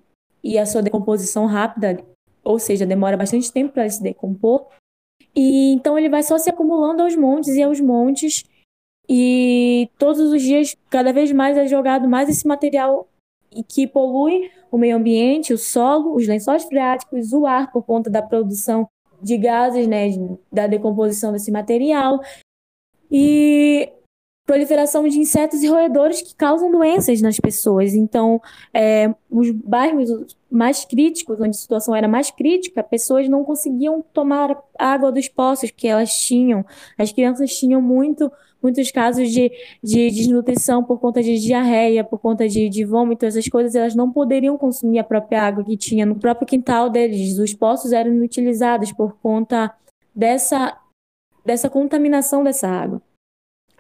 E 0.42 0.58
a 0.58 0.64
sua 0.64 0.82
decomposição 0.82 1.46
rápida, 1.46 1.98
ou 2.42 2.58
seja, 2.58 2.86
demora 2.86 3.16
bastante 3.16 3.52
tempo 3.52 3.72
para 3.72 3.88
se 3.88 4.02
decompor. 4.02 4.66
E 5.34 5.72
então 5.72 5.98
ele 5.98 6.08
vai 6.08 6.22
só 6.22 6.38
se 6.38 6.48
acumulando 6.48 7.02
aos 7.02 7.14
montes 7.14 7.54
e 7.54 7.62
aos 7.62 7.80
montes. 7.80 8.44
E 9.08 9.90
todos 9.98 10.32
os 10.32 10.42
dias, 10.42 10.74
cada 10.88 11.12
vez 11.12 11.30
mais 11.30 11.56
é 11.56 11.66
jogado 11.66 12.08
mais 12.08 12.28
esse 12.28 12.46
material 12.46 13.06
que 13.68 13.86
polui 13.86 14.50
o 14.70 14.78
meio 14.78 14.96
ambiente, 14.96 15.52
o 15.52 15.58
solo, 15.58 16.14
os 16.14 16.26
lençóis 16.26 16.64
freáticos, 16.64 17.32
o 17.32 17.46
ar 17.46 17.70
por 17.70 17.82
conta 17.82 18.10
da 18.10 18.22
produção 18.22 18.88
de 19.26 19.36
gases, 19.36 19.86
né, 19.88 20.08
da 20.50 20.66
decomposição 20.66 21.32
desse 21.32 21.50
material. 21.50 22.20
E 23.10 23.92
proliferação 24.46 25.06
de 25.08 25.18
insetos 25.18 25.62
e 25.62 25.66
roedores 25.66 26.22
que 26.22 26.34
causam 26.34 26.70
doenças 26.70 27.20
nas 27.20 27.38
pessoas. 27.38 27.94
Então, 27.94 28.40
é, 28.72 29.12
os 29.28 29.50
bairros 29.50 30.36
mais 30.48 30.84
críticos, 30.84 31.40
onde 31.40 31.50
a 31.50 31.52
situação 31.60 31.94
era 31.94 32.06
mais 32.06 32.30
crítica, 32.30 32.82
pessoas 32.82 33.28
não 33.28 33.44
conseguiam 33.44 34.00
tomar 34.12 34.56
água 34.78 35.10
dos 35.10 35.28
poços 35.28 35.72
que 35.72 35.88
elas 35.88 36.16
tinham. 36.16 36.64
As 36.96 37.10
crianças 37.12 37.56
tinham 37.56 37.82
muito, 37.82 38.30
muitos 38.62 38.90
casos 38.90 39.30
de, 39.30 39.50
de 39.82 40.10
desnutrição 40.10 40.82
por 40.82 40.98
conta 40.98 41.22
de 41.22 41.38
diarreia, 41.38 42.02
por 42.02 42.18
conta 42.18 42.48
de, 42.48 42.68
de 42.68 42.84
vômito, 42.84 43.24
essas 43.24 43.48
coisas, 43.48 43.74
elas 43.74 43.94
não 43.94 44.10
poderiam 44.10 44.56
consumir 44.58 44.98
a 44.98 45.04
própria 45.04 45.42
água 45.42 45.64
que 45.64 45.76
tinha 45.76 46.04
no 46.04 46.16
próprio 46.16 46.46
quintal 46.46 46.90
deles. 46.90 47.38
Os 47.38 47.54
poços 47.54 47.92
eram 47.92 48.12
inutilizados 48.12 48.92
por 48.92 49.16
conta 49.20 49.74
dessa, 50.14 50.76
dessa 51.44 51.70
contaminação 51.70 52.42
dessa 52.42 52.68
água. 52.68 53.00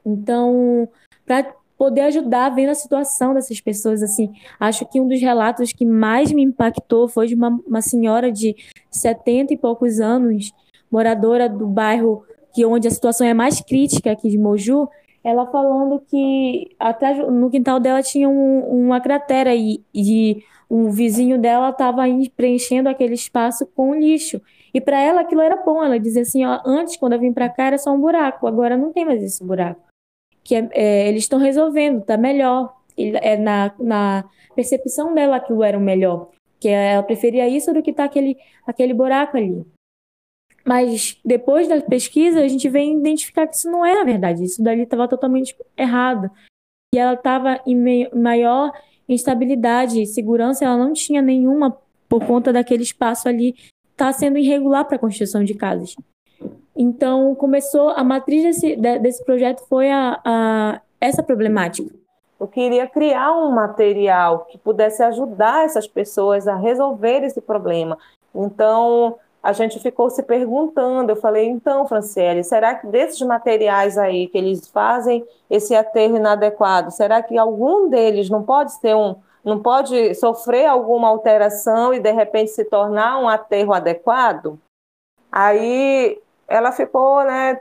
Então, 0.04 0.88
para 1.24 1.54
poder 1.76 2.02
ajudar 2.02 2.50
vendo 2.50 2.70
a 2.70 2.74
situação 2.74 3.34
dessas 3.34 3.60
pessoas, 3.60 4.02
assim, 4.02 4.32
acho 4.58 4.86
que 4.86 5.00
um 5.00 5.08
dos 5.08 5.20
relatos 5.20 5.72
que 5.72 5.84
mais 5.84 6.32
me 6.32 6.42
impactou 6.42 7.08
foi 7.08 7.26
de 7.26 7.34
uma, 7.34 7.60
uma 7.66 7.82
senhora 7.82 8.32
de 8.32 8.56
70 8.90 9.54
e 9.54 9.58
poucos 9.58 10.00
anos, 10.00 10.52
moradora 10.90 11.48
do 11.48 11.66
bairro 11.66 12.24
que 12.56 12.64
onde 12.64 12.88
a 12.88 12.90
situação 12.90 13.26
é 13.26 13.34
mais 13.34 13.60
crítica 13.60 14.10
aqui 14.10 14.30
de 14.30 14.38
Moju, 14.38 14.88
ela 15.22 15.46
falando 15.46 16.00
que 16.08 16.74
atrás 16.78 17.18
no 17.18 17.50
quintal 17.50 17.78
dela 17.78 18.02
tinha 18.02 18.28
um, 18.28 18.60
uma 18.86 19.00
cratera 19.00 19.54
e, 19.54 19.84
e 19.94 20.42
o 20.68 20.90
vizinho 20.90 21.38
dela 21.38 21.68
estava 21.68 22.02
preenchendo 22.34 22.88
aquele 22.88 23.14
espaço 23.14 23.66
com 23.76 23.94
lixo. 23.94 24.40
E 24.72 24.80
para 24.80 24.98
ela 24.98 25.20
aquilo 25.20 25.42
era 25.42 25.56
bom. 25.56 25.84
Ela 25.84 25.98
dizia 25.98 26.22
assim: 26.22 26.46
ó, 26.46 26.60
antes, 26.64 26.96
quando 26.96 27.12
eu 27.12 27.20
vim 27.20 27.32
para 27.32 27.48
cá, 27.48 27.66
era 27.66 27.78
só 27.78 27.92
um 27.92 28.00
buraco, 28.00 28.46
agora 28.46 28.76
não 28.76 28.92
tem 28.92 29.04
mais 29.04 29.22
esse 29.22 29.44
buraco 29.44 29.86
que 30.46 30.54
é, 30.54 30.68
é, 30.72 31.08
eles 31.08 31.24
estão 31.24 31.38
resolvendo, 31.38 32.04
tá 32.04 32.16
melhor. 32.16 32.72
É 32.96 33.36
na, 33.36 33.74
na 33.78 34.24
percepção 34.54 35.12
dela 35.12 35.36
aquilo 35.36 35.62
era 35.62 35.76
o 35.76 35.80
melhor. 35.80 36.30
Que 36.58 36.68
ela 36.68 37.02
preferia 37.02 37.48
isso 37.48 37.74
do 37.74 37.82
que 37.82 37.92
tá 37.92 38.04
aquele, 38.04 38.38
aquele 38.66 38.94
buraco 38.94 39.36
ali. 39.36 39.66
Mas 40.66 41.18
depois 41.24 41.68
da 41.68 41.80
pesquisa, 41.80 42.40
a 42.40 42.48
gente 42.48 42.68
vem 42.68 42.98
identificar 42.98 43.46
que 43.46 43.54
isso 43.54 43.70
não 43.70 43.86
era 43.86 44.04
verdade. 44.04 44.42
Isso 44.42 44.62
dali 44.62 44.82
estava 44.82 45.06
totalmente 45.06 45.56
errado. 45.76 46.28
E 46.94 46.98
ela 46.98 47.14
estava 47.14 47.60
em 47.66 48.08
maior 48.12 48.72
instabilidade 49.08 50.04
segurança, 50.06 50.64
ela 50.64 50.76
não 50.76 50.92
tinha 50.92 51.22
nenhuma 51.22 51.78
por 52.08 52.24
conta 52.26 52.52
daquele 52.52 52.82
espaço 52.82 53.28
ali 53.28 53.54
tá 53.96 54.12
sendo 54.12 54.36
irregular 54.38 54.84
para 54.84 54.96
a 54.96 54.98
construção 54.98 55.42
de 55.42 55.54
casas. 55.54 55.96
Então, 56.76 57.34
começou, 57.34 57.88
a 57.90 58.04
matriz 58.04 58.42
desse, 58.42 58.76
desse 58.76 59.24
projeto 59.24 59.66
foi 59.66 59.90
a, 59.90 60.20
a, 60.22 60.80
essa 61.00 61.22
problemática. 61.22 61.90
Eu 62.38 62.46
queria 62.46 62.86
criar 62.86 63.32
um 63.32 63.50
material 63.50 64.44
que 64.44 64.58
pudesse 64.58 65.02
ajudar 65.02 65.64
essas 65.64 65.86
pessoas 65.86 66.46
a 66.46 66.54
resolver 66.54 67.24
esse 67.24 67.40
problema. 67.40 67.96
Então, 68.34 69.16
a 69.46 69.52
gente 69.52 69.78
ficou 69.78 70.10
se 70.10 70.24
perguntando. 70.24 71.12
Eu 71.12 71.16
falei, 71.16 71.46
então, 71.46 71.86
Franciele, 71.86 72.42
será 72.42 72.74
que 72.74 72.88
desses 72.88 73.20
materiais 73.22 73.96
aí 73.96 74.26
que 74.26 74.36
eles 74.36 74.66
fazem 74.66 75.24
esse 75.48 75.72
aterro 75.72 76.16
inadequado, 76.16 76.90
será 76.90 77.22
que 77.22 77.38
algum 77.38 77.88
deles 77.88 78.28
não 78.28 78.42
pode 78.42 78.72
ser 78.72 78.96
um, 78.96 79.14
não 79.44 79.62
pode 79.62 80.16
sofrer 80.16 80.66
alguma 80.66 81.06
alteração 81.06 81.94
e 81.94 82.00
de 82.00 82.10
repente 82.10 82.50
se 82.50 82.64
tornar 82.64 83.20
um 83.20 83.28
aterro 83.28 83.72
adequado? 83.72 84.58
Aí 85.30 86.20
ela 86.48 86.72
ficou 86.72 87.22
né, 87.22 87.56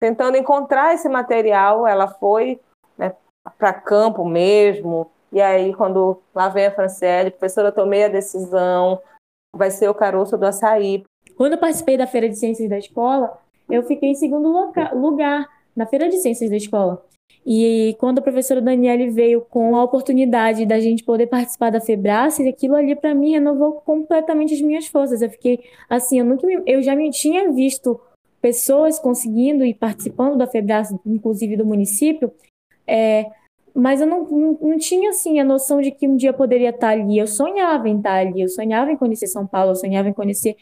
tentando 0.00 0.38
encontrar 0.38 0.94
esse 0.94 1.10
material, 1.10 1.86
ela 1.86 2.08
foi 2.08 2.58
né, 2.96 3.14
para 3.58 3.74
campo 3.74 4.24
mesmo, 4.24 5.10
e 5.30 5.42
aí 5.42 5.74
quando 5.74 6.22
lá 6.34 6.48
vem 6.48 6.66
a 6.68 6.74
Franciele, 6.74 7.30
professora, 7.30 7.68
eu 7.68 7.72
tomei 7.72 8.04
a 8.04 8.08
decisão, 8.08 8.98
vai 9.54 9.70
ser 9.70 9.88
o 9.88 9.94
caroço 9.94 10.36
do 10.36 10.46
açaí. 10.46 11.04
Quando 11.36 11.52
eu 11.52 11.58
participei 11.58 11.96
da 11.96 12.06
Feira 12.06 12.28
de 12.28 12.38
Ciências 12.38 12.68
da 12.68 12.78
escola, 12.78 13.38
eu 13.70 13.82
fiquei 13.82 14.10
em 14.10 14.14
segundo 14.14 14.48
lugar 14.94 15.48
na 15.74 15.86
Feira 15.86 16.08
de 16.08 16.18
Ciências 16.18 16.50
da 16.50 16.56
escola. 16.56 17.04
E 17.44 17.96
quando 17.98 18.20
a 18.20 18.22
professora 18.22 18.60
Daniele 18.60 19.10
veio 19.10 19.40
com 19.40 19.74
a 19.74 19.82
oportunidade 19.82 20.64
da 20.64 20.78
gente 20.78 21.02
poder 21.02 21.26
participar 21.26 21.70
da 21.70 21.80
Febrace, 21.80 22.48
aquilo 22.48 22.76
ali 22.76 22.94
para 22.94 23.14
mim 23.14 23.32
renovou 23.32 23.80
completamente 23.80 24.54
as 24.54 24.60
minhas 24.60 24.86
forças. 24.86 25.22
Eu 25.22 25.30
fiquei 25.30 25.64
assim, 25.88 26.20
eu 26.20 26.24
nunca 26.24 26.46
me, 26.46 26.62
eu 26.66 26.82
já 26.82 26.94
me 26.94 27.10
tinha 27.10 27.50
visto 27.50 28.00
pessoas 28.40 28.98
conseguindo 28.98 29.64
e 29.64 29.74
participando 29.74 30.36
da 30.36 30.46
Febrace, 30.46 30.96
inclusive 31.04 31.56
do 31.56 31.66
município, 31.66 32.32
é, 32.86 33.26
mas 33.74 34.00
eu 34.00 34.06
não, 34.06 34.24
não, 34.24 34.58
não, 34.60 34.78
tinha 34.78 35.10
assim 35.10 35.40
a 35.40 35.44
noção 35.44 35.80
de 35.80 35.90
que 35.90 36.06
um 36.06 36.16
dia 36.16 36.32
poderia 36.32 36.70
estar 36.70 36.90
ali. 36.90 37.18
Eu 37.18 37.26
sonhava 37.26 37.88
em 37.88 37.96
estar 37.96 38.14
ali, 38.14 38.42
eu 38.42 38.48
sonhava 38.48 38.92
em 38.92 38.96
conhecer 38.96 39.26
São 39.26 39.46
Paulo, 39.46 39.72
eu 39.72 39.76
sonhava 39.76 40.08
em 40.08 40.12
conhecer 40.12 40.56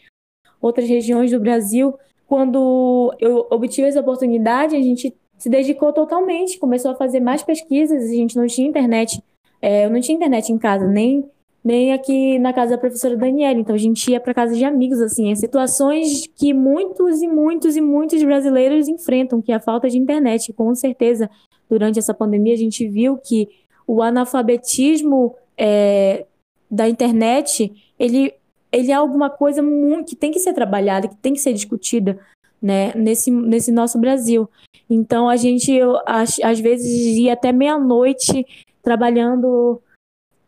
outras 0.61 0.87
regiões 0.87 1.31
do 1.31 1.39
Brasil. 1.39 1.97
Quando 2.27 3.13
eu 3.19 3.47
obtive 3.49 3.87
essa 3.87 3.99
oportunidade, 3.99 4.75
a 4.75 4.81
gente 4.81 5.13
se 5.37 5.49
dedicou 5.49 5.91
totalmente, 5.91 6.59
começou 6.59 6.91
a 6.91 6.95
fazer 6.95 7.19
mais 7.19 7.43
pesquisas, 7.43 8.03
a 8.03 8.13
gente 8.13 8.35
não 8.35 8.45
tinha 8.47 8.67
internet, 8.67 9.21
é, 9.61 9.85
eu 9.85 9.89
não 9.89 9.99
tinha 9.99 10.15
internet 10.15 10.51
em 10.51 10.57
casa, 10.57 10.87
nem, 10.87 11.27
nem 11.63 11.93
aqui 11.93 12.39
na 12.39 12.51
casa 12.51 12.71
da 12.71 12.77
professora 12.77 13.15
Daniela, 13.15 13.59
então 13.59 13.75
a 13.75 13.77
gente 13.77 14.09
ia 14.09 14.19
para 14.19 14.33
casa 14.33 14.55
de 14.55 14.65
amigos, 14.65 14.99
assim, 14.99 15.29
em 15.29 15.35
situações 15.35 16.27
que 16.35 16.53
muitos 16.53 17.21
e 17.21 17.27
muitos 17.27 17.75
e 17.75 17.81
muitos 17.81 18.23
brasileiros 18.23 18.87
enfrentam, 18.87 19.41
que 19.41 19.51
é 19.51 19.55
a 19.55 19.59
falta 19.59 19.87
de 19.87 19.97
internet, 19.97 20.51
com 20.53 20.73
certeza, 20.73 21.29
durante 21.69 21.99
essa 21.99 22.13
pandemia 22.13 22.53
a 22.53 22.57
gente 22.57 22.87
viu 22.87 23.17
que 23.17 23.47
o 23.85 24.01
analfabetismo 24.01 25.35
é, 25.57 26.25
da 26.69 26.89
internet, 26.89 27.71
ele, 27.99 28.33
ele 28.71 28.91
é 28.91 28.95
alguma 28.95 29.29
coisa 29.29 29.61
muito, 29.61 30.09
que 30.09 30.15
tem 30.15 30.31
que 30.31 30.39
ser 30.39 30.53
trabalhada, 30.53 31.07
que 31.07 31.17
tem 31.17 31.33
que 31.33 31.39
ser 31.39 31.53
discutida, 31.53 32.17
né, 32.61 32.93
nesse, 32.95 33.29
nesse 33.29 33.71
nosso 33.71 33.99
Brasil. 33.99 34.49
Então 34.89 35.29
a 35.29 35.35
gente, 35.35 35.71
eu, 35.71 35.97
às, 36.05 36.39
às 36.39 36.59
vezes, 36.59 37.17
ia 37.17 37.33
até 37.33 37.51
meia-noite 37.51 38.45
trabalhando 38.81 39.81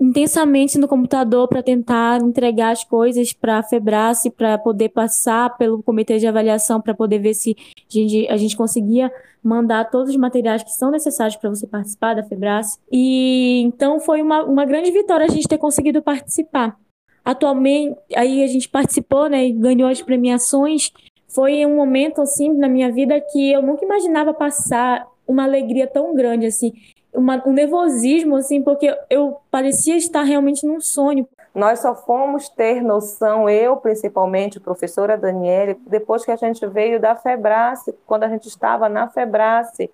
intensamente 0.04 0.78
no 0.78 0.86
computador 0.86 1.48
para 1.48 1.63
tentar 1.63 2.22
entregar 2.22 2.72
as 2.72 2.84
coisas 2.84 3.32
para 3.32 3.60
a 3.60 3.63
Febrace, 3.63 4.30
para 4.30 4.58
poder 4.58 4.89
passar 4.89 5.58
pelo 5.58 5.82
comitê 5.82 6.20
de 6.20 6.28
avaliação, 6.28 6.82
para 6.82 6.94
poder 6.94 7.20
ver 7.20 7.34
se 7.34 7.56
a 7.78 7.82
gente, 7.89 8.28
a 8.28 8.36
gente 8.36 8.58
conseguia 8.58 9.10
mandar 9.42 9.89
todos 9.89 10.10
os 10.10 10.18
materiais 10.18 10.62
que 10.62 10.72
são 10.72 10.92
necessários 10.92 11.38
para 11.38 11.50
você 11.50 11.66
participar 11.66 12.16
da 12.16 12.24
Febrace. 12.24 12.78
E 12.92 13.62
então 13.62 13.98
foi 14.02 14.22
uma, 14.22 14.44
uma 14.44 14.66
grande 14.66 14.92
vitória 14.92 15.26
a 15.26 15.30
gente 15.30 15.48
ter 15.48 15.58
conseguido 15.58 16.02
participar. 16.02 16.78
Atualmente, 17.24 17.98
aí 18.13 18.44
a 18.44 18.48
gente 18.48 18.68
participou, 18.68 19.30
né, 19.30 19.48
e 19.48 19.54
ganhou 19.54 19.89
as 19.89 20.02
premiações. 20.02 20.92
Foi 21.30 21.66
um 21.66 21.78
momento 21.78 22.22
assim 22.22 22.52
na 22.54 22.68
minha 22.68 22.92
vida 22.92 23.22
que 23.32 23.54
eu 23.54 23.62
nunca 23.62 23.86
imaginava 23.86 24.34
passar 24.34 25.08
uma 25.26 25.46
alegria 25.46 25.88
tão 25.88 26.13
grande 26.13 26.46
assim 26.46 26.74
uma, 27.13 27.41
um 27.45 27.54
nervosismo, 27.54 28.36
assim, 28.36 28.62
porque 28.62 28.95
eu 29.10 29.38
parecia 29.52 29.95
estar 29.95 30.23
realmente 30.23 30.65
num 30.65 30.80
sonho. 30.80 31.28
Nós 31.54 31.80
só 31.80 31.93
fomos 31.93 32.49
ter 32.49 32.82
noção, 32.82 33.47
eu 33.47 33.78
principalmente, 33.78 34.60
professora 34.60 35.17
Daniele, 35.17 35.80
depois 35.86 36.26
que 36.26 36.32
a 36.32 36.36
gente 36.36 36.65
veio 36.65 36.99
da 36.99 37.15
Febrace, 37.15 37.93
quando 38.08 38.23
a 38.23 38.28
gente 38.28 38.47
estava 38.47 38.89
na 38.89 39.08
Febrace, 39.08 39.91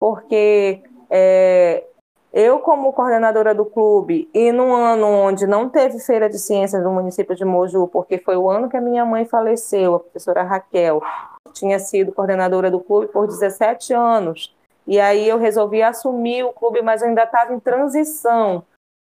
porque 0.00 0.82
é, 1.10 1.84
eu, 2.32 2.60
como 2.60 2.94
coordenadora 2.94 3.54
do 3.54 3.66
clube, 3.66 4.26
e 4.32 4.50
num 4.52 4.74
ano 4.74 5.06
onde 5.06 5.46
não 5.46 5.68
teve 5.68 5.98
feira 5.98 6.30
de 6.30 6.38
ciências 6.38 6.82
no 6.82 6.90
município 6.90 7.36
de 7.36 7.44
Moju, 7.44 7.88
porque 7.88 8.16
foi 8.16 8.36
o 8.38 8.48
ano 8.48 8.70
que 8.70 8.76
a 8.76 8.80
minha 8.80 9.04
mãe 9.04 9.26
faleceu, 9.26 9.96
a 9.96 10.00
professora 10.00 10.42
Raquel, 10.42 11.02
tinha 11.52 11.78
sido 11.78 12.10
coordenadora 12.10 12.70
do 12.70 12.80
clube 12.80 13.08
por 13.08 13.26
17 13.26 13.92
anos. 13.92 14.56
E 14.86 15.00
aí 15.00 15.28
eu 15.28 15.38
resolvi 15.38 15.82
assumir 15.82 16.44
o 16.44 16.52
clube, 16.52 16.82
mas 16.82 17.02
eu 17.02 17.08
ainda 17.08 17.24
estava 17.24 17.54
em 17.54 17.60
transição. 17.60 18.64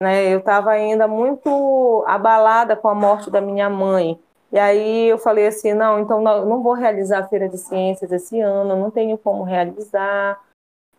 Né? 0.01 0.33
Eu 0.33 0.39
estava 0.39 0.71
ainda 0.71 1.07
muito 1.07 2.03
abalada 2.07 2.75
com 2.75 2.87
a 2.87 2.95
morte 2.95 3.29
da 3.29 3.41
minha 3.41 3.69
mãe. 3.69 4.19
E 4.51 4.57
aí 4.57 5.07
eu 5.07 5.17
falei 5.17 5.47
assim, 5.47 5.73
não, 5.73 5.99
então 5.99 6.21
não, 6.21 6.63
vou 6.63 6.73
realizar 6.73 7.19
a 7.19 7.27
Feira 7.27 7.47
de 7.47 7.57
Ciências 7.57 8.11
esse 8.11 8.39
ano, 8.39 8.75
não 8.75 8.89
tenho 8.89 9.15
como 9.17 9.43
realizar, 9.43 10.41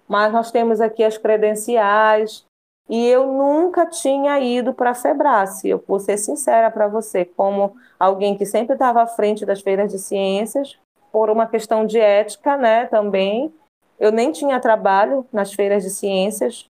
mas 0.06 0.32
nós 0.32 0.52
temos 0.52 0.80
aqui 0.80 1.02
as 1.02 1.18
credenciais. 1.18 2.44
E 2.88 3.08
eu 3.08 3.26
nunca 3.26 3.86
tinha 3.86 4.38
ido 4.40 4.74
para 4.74 4.90
a 4.90 4.94
Febrace, 4.94 5.68
eu 5.68 5.82
vou 5.86 6.00
ser 6.00 6.16
sincera 6.16 6.70
para 6.70 6.88
você, 6.88 7.24
como 7.24 7.76
alguém 7.98 8.36
que 8.36 8.44
sempre 8.44 8.74
estava 8.74 9.02
à 9.02 9.06
frente 9.06 9.46
das 9.46 9.60
feiras 9.60 9.92
de 9.92 9.98
ciências, 9.98 10.76
por 11.12 11.30
uma 11.30 11.46
questão 11.46 11.86
de 11.86 11.98
ética, 11.98 12.56
né, 12.56 12.86
também, 12.86 13.52
eu 14.00 14.10
nem 14.10 14.32
tinha 14.32 14.58
trabalho 14.58 15.26
nas 15.30 15.52
feiras 15.52 15.82
de 15.82 15.90
ciências. 15.90 16.64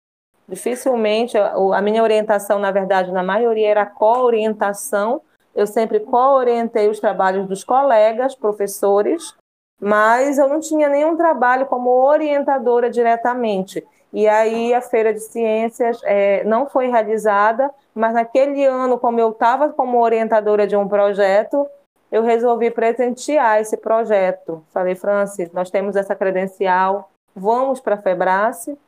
Dificilmente, 0.48 1.36
a 1.36 1.82
minha 1.82 2.02
orientação, 2.02 2.60
na 2.60 2.70
verdade, 2.70 3.10
na 3.10 3.22
maioria 3.22 3.68
era 3.68 3.84
co-orientação. 3.84 5.20
Eu 5.52 5.66
sempre 5.66 5.98
co-orientei 5.98 6.88
os 6.88 7.00
trabalhos 7.00 7.48
dos 7.48 7.64
colegas, 7.64 8.36
professores, 8.36 9.34
mas 9.80 10.38
eu 10.38 10.48
não 10.48 10.60
tinha 10.60 10.88
nenhum 10.88 11.16
trabalho 11.16 11.66
como 11.66 11.90
orientadora 11.90 12.88
diretamente. 12.88 13.84
E 14.12 14.28
aí 14.28 14.72
a 14.72 14.80
feira 14.80 15.12
de 15.12 15.18
ciências 15.20 16.00
é, 16.04 16.44
não 16.44 16.68
foi 16.68 16.86
realizada, 16.86 17.70
mas 17.92 18.14
naquele 18.14 18.64
ano, 18.64 18.98
como 18.98 19.18
eu 19.18 19.30
estava 19.30 19.70
como 19.70 20.00
orientadora 20.00 20.64
de 20.64 20.76
um 20.76 20.86
projeto, 20.86 21.66
eu 22.12 22.22
resolvi 22.22 22.70
presentear 22.70 23.60
esse 23.60 23.76
projeto. 23.76 24.64
Falei, 24.72 24.94
Francis, 24.94 25.50
nós 25.52 25.70
temos 25.70 25.96
essa 25.96 26.14
credencial, 26.14 27.10
vamos 27.36 27.80
para 27.80 27.96
a 27.96 28.02
Febrace. 28.02 28.78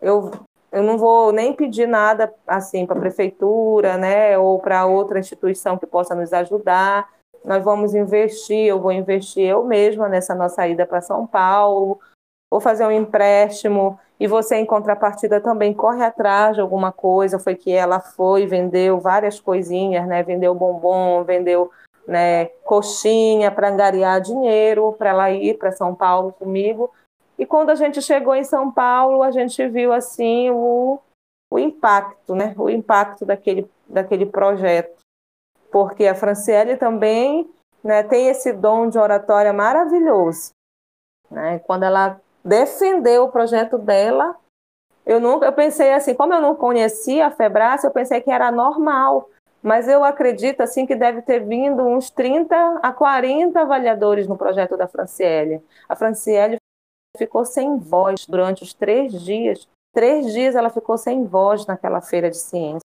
Eu, 0.00 0.30
eu 0.72 0.82
não 0.82 0.96
vou 0.96 1.30
nem 1.32 1.52
pedir 1.52 1.86
nada 1.86 2.32
assim 2.46 2.86
para 2.86 2.96
a 2.96 3.00
prefeitura, 3.00 3.98
né, 3.98 4.38
ou 4.38 4.58
para 4.58 4.86
outra 4.86 5.18
instituição 5.18 5.76
que 5.76 5.86
possa 5.86 6.14
nos 6.14 6.32
ajudar. 6.32 7.08
Nós 7.44 7.62
vamos 7.62 7.94
investir, 7.94 8.66
eu 8.66 8.80
vou 8.80 8.90
investir 8.90 9.44
eu 9.44 9.64
mesma 9.64 10.08
nessa 10.08 10.34
nossa 10.34 10.66
ida 10.66 10.86
para 10.86 11.00
São 11.00 11.26
Paulo, 11.26 12.00
vou 12.50 12.60
fazer 12.60 12.86
um 12.86 12.90
empréstimo 12.90 13.98
e 14.18 14.26
você 14.26 14.56
em 14.56 14.66
contrapartida 14.66 15.40
também 15.40 15.72
corre 15.72 16.02
atrás 16.02 16.56
de 16.56 16.60
alguma 16.60 16.90
coisa. 16.90 17.38
Foi 17.38 17.54
que 17.54 17.70
ela 17.70 18.00
foi, 18.00 18.46
vendeu 18.46 18.98
várias 18.98 19.38
coisinhas, 19.38 20.06
né? 20.08 20.24
Vendeu 20.24 20.54
bombom, 20.54 21.22
vendeu 21.22 21.70
né, 22.06 22.46
coxinha 22.64 23.50
para 23.50 23.68
angariar 23.68 24.20
dinheiro 24.20 24.92
para 24.98 25.10
ela 25.10 25.30
ir 25.30 25.56
para 25.58 25.70
São 25.70 25.94
Paulo 25.94 26.32
comigo. 26.32 26.90
E 27.38 27.46
quando 27.46 27.70
a 27.70 27.74
gente 27.74 28.02
chegou 28.02 28.34
em 28.34 28.42
São 28.42 28.70
Paulo, 28.70 29.22
a 29.22 29.30
gente 29.30 29.66
viu 29.68 29.92
assim 29.92 30.50
o, 30.50 30.98
o 31.50 31.58
impacto, 31.58 32.34
né? 32.34 32.54
O 32.58 32.68
impacto 32.68 33.24
daquele, 33.24 33.70
daquele 33.88 34.26
projeto. 34.26 34.98
Porque 35.70 36.06
a 36.06 36.14
Franciele 36.14 36.76
também 36.76 37.48
né, 37.82 38.02
tem 38.02 38.28
esse 38.28 38.52
dom 38.52 38.88
de 38.88 38.98
oratória 38.98 39.52
maravilhoso. 39.52 40.50
Né? 41.30 41.60
Quando 41.60 41.84
ela 41.84 42.20
defendeu 42.44 43.24
o 43.24 43.30
projeto 43.30 43.78
dela, 43.78 44.34
eu 45.06 45.20
nunca, 45.20 45.46
eu 45.46 45.52
pensei 45.52 45.92
assim, 45.92 46.14
como 46.14 46.34
eu 46.34 46.40
não 46.40 46.56
conhecia 46.56 47.26
a 47.26 47.30
Febrace, 47.30 47.86
eu 47.86 47.92
pensei 47.92 48.20
que 48.20 48.30
era 48.30 48.50
normal. 48.50 49.30
Mas 49.62 49.88
eu 49.88 50.04
acredito 50.04 50.60
assim 50.60 50.86
que 50.86 50.94
deve 50.94 51.22
ter 51.22 51.40
vindo 51.40 51.82
uns 51.82 52.10
30 52.10 52.80
a 52.82 52.92
40 52.92 53.60
avaliadores 53.60 54.28
no 54.28 54.36
projeto 54.36 54.76
da 54.76 54.86
Franciele. 54.86 55.62
A 55.88 55.96
Franciele 55.96 56.58
ficou 57.18 57.44
sem 57.44 57.76
voz 57.76 58.24
durante 58.26 58.62
os 58.62 58.72
três 58.72 59.12
dias. 59.22 59.68
Três 59.92 60.32
dias 60.32 60.54
ela 60.54 60.70
ficou 60.70 60.96
sem 60.96 61.24
voz 61.24 61.66
naquela 61.66 62.00
feira 62.00 62.30
de 62.30 62.38
ciência. 62.38 62.80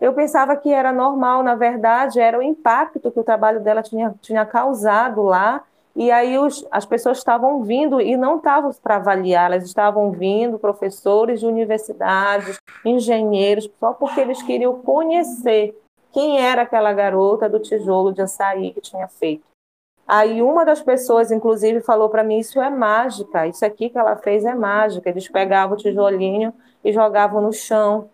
Eu 0.00 0.12
pensava 0.12 0.56
que 0.56 0.72
era 0.72 0.92
normal, 0.92 1.42
na 1.42 1.54
verdade, 1.54 2.20
era 2.20 2.38
o 2.38 2.42
impacto 2.42 3.10
que 3.10 3.20
o 3.20 3.24
trabalho 3.24 3.60
dela 3.60 3.82
tinha, 3.82 4.14
tinha 4.20 4.44
causado 4.46 5.22
lá. 5.22 5.64
E 5.96 6.12
aí 6.12 6.38
os, 6.38 6.64
as 6.70 6.86
pessoas 6.86 7.18
estavam 7.18 7.62
vindo 7.64 8.00
e 8.00 8.16
não 8.16 8.36
estavam 8.36 8.70
para 8.80 8.96
avaliar, 8.96 9.46
elas 9.46 9.64
estavam 9.64 10.12
vindo, 10.12 10.58
professores 10.58 11.40
de 11.40 11.46
universidades, 11.46 12.56
engenheiros, 12.84 13.68
só 13.80 13.92
porque 13.92 14.20
eles 14.20 14.40
queriam 14.40 14.80
conhecer 14.80 15.76
quem 16.12 16.40
era 16.40 16.62
aquela 16.62 16.92
garota 16.92 17.48
do 17.48 17.58
tijolo 17.58 18.12
de 18.12 18.22
açaí 18.22 18.72
que 18.72 18.80
tinha 18.80 19.08
feito. 19.08 19.44
Aí 20.08 20.40
uma 20.40 20.64
das 20.64 20.80
pessoas, 20.80 21.30
inclusive, 21.30 21.82
falou 21.82 22.08
para 22.08 22.24
mim: 22.24 22.38
Isso 22.38 22.58
é 22.58 22.70
mágica, 22.70 23.46
isso 23.46 23.62
aqui 23.62 23.90
que 23.90 23.98
ela 23.98 24.16
fez 24.16 24.42
é 24.46 24.54
mágica. 24.54 25.10
Eles 25.10 25.28
pegavam 25.28 25.76
o 25.76 25.78
tijolinho 25.78 26.54
e 26.82 26.90
jogavam 26.90 27.42
no 27.42 27.52
chão. 27.52 28.08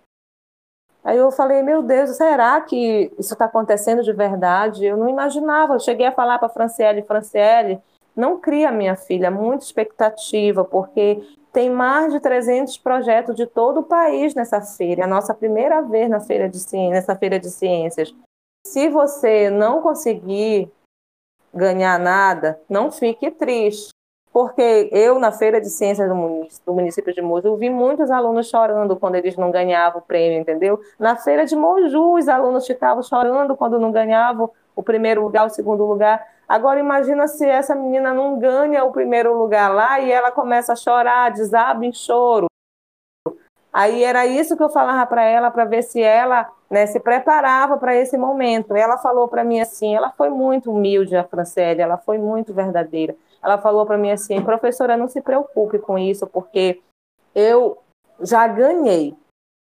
Aí 1.05 1.17
eu 1.17 1.31
falei: 1.31 1.63
Meu 1.63 1.83
Deus, 1.83 2.17
será 2.17 2.61
que 2.63 3.13
isso 3.17 3.35
está 3.35 3.45
acontecendo 3.45 4.03
de 4.03 4.13
verdade? 4.13 4.85
Eu 4.85 4.97
não 4.97 5.09
imaginava. 5.09 5.75
Eu 5.75 5.81
cheguei 5.81 6.07
a 6.07 6.13
falar 6.13 6.41
para 6.41 6.49
Franciele: 6.49 7.03
Franciele, 7.03 7.81
não 8.17 8.41
cria 8.41 8.73
minha 8.73 8.97
filha, 8.97 9.31
muita 9.31 9.65
expectativa, 9.65 10.65
porque 10.65 11.23
tem 11.53 11.71
mais 11.71 12.13
de 12.13 12.19
300 12.19 12.77
projetos 12.79 13.37
de 13.37 13.47
todo 13.47 13.79
o 13.79 13.85
país 13.85 14.35
nessa 14.35 14.61
feira. 14.61 15.03
É 15.03 15.05
a 15.05 15.09
nossa 15.09 15.33
primeira 15.33 15.81
vez 15.81 16.11
na 16.11 16.19
feira 16.19 16.49
de 16.49 16.59
nessa 16.91 17.15
feira 17.15 17.39
de 17.39 17.51
ciências. 17.51 18.13
Se 18.67 18.89
você 18.89 19.49
não 19.49 19.81
conseguir 19.81 20.69
ganhar 21.55 21.99
nada, 21.99 22.61
não 22.69 22.91
fique 22.91 23.31
triste. 23.31 23.91
Porque 24.33 24.91
eu, 24.91 25.21
na 25.21 25.31
Feira 25.31 25.61
de 25.61 25.71
Ciências 25.71 26.09
do 26.09 26.15
município, 26.15 26.67
do 26.67 26.75
município 26.75 27.15
de 27.15 27.23
Moju, 27.23 27.57
vi 27.57 27.71
muitos 27.71 28.11
alunos 28.11 28.49
chorando 28.49 28.97
quando 28.97 29.15
eles 29.15 29.37
não 29.37 29.49
ganhavam 29.53 30.01
o 30.01 30.05
prêmio, 30.05 30.41
entendeu? 30.41 30.81
Na 30.99 31.15
Feira 31.15 31.47
de 31.47 31.55
Moju, 31.55 32.15
os 32.15 32.29
alunos 32.29 32.67
ficavam 32.67 33.01
chorando 33.01 33.57
quando 33.57 33.79
não 33.79 33.93
ganhavam 33.93 34.51
o 34.75 34.83
primeiro 34.83 35.23
lugar, 35.23 35.47
o 35.47 35.51
segundo 35.51 35.87
lugar. 35.87 36.27
Agora, 36.49 36.81
imagina 36.81 37.29
se 37.29 37.47
essa 37.47 37.77
menina 37.77 38.13
não 38.13 38.37
ganha 38.37 38.83
o 38.85 38.91
primeiro 38.91 39.39
lugar 39.39 39.73
lá 39.73 40.01
e 40.01 40.11
ela 40.11 40.33
começa 40.33 40.73
a 40.73 40.77
chorar, 40.77 41.31
desaba 41.31 41.87
em 41.87 41.93
choro. 41.93 42.47
Aí 43.73 44.03
era 44.03 44.27
isso 44.27 44.57
que 44.57 44.63
eu 44.63 44.69
falava 44.69 45.07
para 45.07 45.23
ela, 45.23 45.51
para 45.51 45.65
ver 45.65 45.83
se 45.83 46.03
ela 46.03 46.49
né, 46.75 46.87
se 46.87 46.99
preparava 46.99 47.79
para 47.79 47.95
esse 47.95 48.19
momento. 48.19 48.75
Ela 48.75 48.99
falou 48.99 49.29
para 49.29 49.45
mim 49.45 49.61
assim, 49.61 49.95
ela 49.95 50.11
foi 50.11 50.29
muito 50.29 50.73
humilde, 50.73 51.17
a 51.17 51.23
Francélia, 51.23 51.85
ela 51.85 51.97
foi 51.97 52.19
muito 52.19 52.53
verdadeira. 52.53 53.15
Ela 53.41 53.59
falou 53.59 53.87
para 53.87 53.97
mim 53.97 54.11
assim, 54.11 54.43
professora, 54.43 54.97
não 54.97 55.07
se 55.07 55.21
preocupe 55.21 55.79
com 55.79 55.97
isso, 55.97 56.27
porque 56.27 56.83
eu 57.33 57.79
já 58.21 58.49
ganhei. 58.49 59.17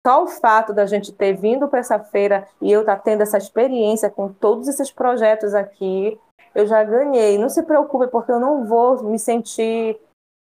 Só 0.08 0.24
o 0.24 0.28
fato 0.28 0.72
da 0.72 0.86
gente 0.86 1.12
ter 1.12 1.34
vindo 1.34 1.68
para 1.68 1.80
essa 1.80 2.00
feira 2.00 2.48
e 2.62 2.72
eu 2.72 2.80
estar 2.80 2.96
tá 2.96 3.02
tendo 3.02 3.24
essa 3.24 3.38
experiência 3.38 4.10
com 4.10 4.32
todos 4.32 4.70
esses 4.70 4.90
projetos 4.90 5.54
aqui, 5.54 6.18
eu 6.56 6.66
já 6.66 6.82
ganhei. 6.82 7.38
Não 7.38 7.50
se 7.50 7.62
preocupe, 7.64 8.08
porque 8.08 8.32
eu 8.32 8.40
não 8.40 8.64
vou 8.64 9.04
me 9.04 9.20
sentir 9.20 10.00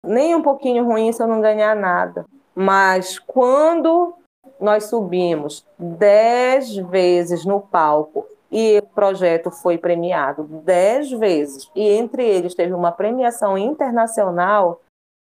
nem 0.03 0.35
um 0.35 0.41
pouquinho 0.41 0.83
ruim 0.85 1.13
se 1.13 1.23
eu 1.23 1.29
não 1.29 1.43
ganhar 1.43 1.77
nada. 1.77 2.25
Mas 2.55 3.19
quando 3.19 4.17
nós 4.61 4.85
subimos 4.85 5.65
dez 5.79 6.77
vezes 6.77 7.45
no 7.45 7.61
palco 7.61 8.27
e 8.51 8.79
o 8.79 8.83
projeto 8.95 9.51
foi 9.51 9.77
premiado 9.77 10.45
dez 10.45 11.11
vezes, 11.11 11.69
e 11.75 11.89
entre 11.89 12.25
eles 12.25 12.55
teve 12.55 12.73
uma 12.73 12.93
premiação 12.93 13.59
internacional, 13.59 14.81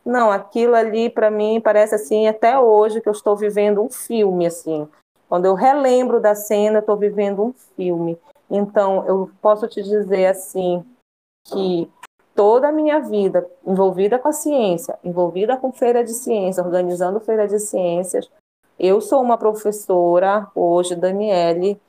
não, 0.06 0.30
aquilo 0.30 0.76
ali 0.76 1.10
para 1.10 1.32
mim 1.32 1.60
parece 1.60 1.96
assim, 1.96 2.28
até 2.28 2.60
hoje 2.60 3.02
que 3.02 3.10
eu 3.10 3.14
estou 3.14 3.36
vivendo 3.36 3.82
um 3.82 3.90
filme 3.90 4.46
assim. 4.46 4.88
Quando 5.28 5.46
eu 5.46 5.56
relembro 5.56 6.22
da 6.22 6.36
cena, 6.36 6.78
estou 6.78 6.96
vivendo 6.96 7.44
um 7.44 7.54
filme. 7.76 8.16
Então, 8.48 9.04
eu 9.08 9.32
posso 9.42 9.68
te 9.68 9.82
dizer 9.82 10.28
assim 10.28 10.86
que 11.48 11.92
toda 12.36 12.68
a 12.68 12.72
minha 12.72 13.00
vida 13.00 13.50
envolvida 13.66 14.20
com 14.20 14.28
a 14.28 14.34
ciência, 14.34 15.00
envolvida 15.04 15.58
com 15.58 15.72
feira 15.72 16.04
de 16.04 16.14
ciência, 16.14 16.64
organizando 16.64 17.20
feira 17.20 17.48
de 17.48 17.58
ciências, 17.58 18.30
eu 18.80 19.02
sou 19.02 19.22
uma 19.22 19.38
professora 19.38 20.50
hoje, 20.54 20.96
Daniele, 20.96 21.80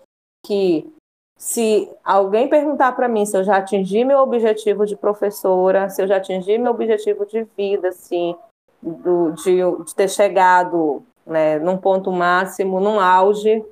que 0.44 0.90
se 1.37 1.90
alguém 2.03 2.49
perguntar 2.49 2.92
para 2.92 3.09
mim 3.09 3.27
se 3.27 3.37
eu 3.37 3.44
já 3.44 3.59
atingi 3.59 4.05
meu 4.05 4.18
objetivo 4.18 4.87
de 4.87 4.96
professora, 4.96 5.88
se 5.88 6.03
eu 6.03 6.07
já 6.07 6.16
atingi 6.16 6.57
meu 6.57 6.72
objetivo 6.72 7.27
de 7.27 7.44
vida, 7.57 7.88
assim, 7.88 8.35
do, 8.81 9.33
de, 9.33 9.85
de 9.85 9.94
ter 9.94 10.09
chegado 10.09 11.05
né, 11.27 11.59
num 11.59 11.77
ponto 11.77 12.11
máximo, 12.11 12.81
num 12.81 13.01
auge, 13.01 13.64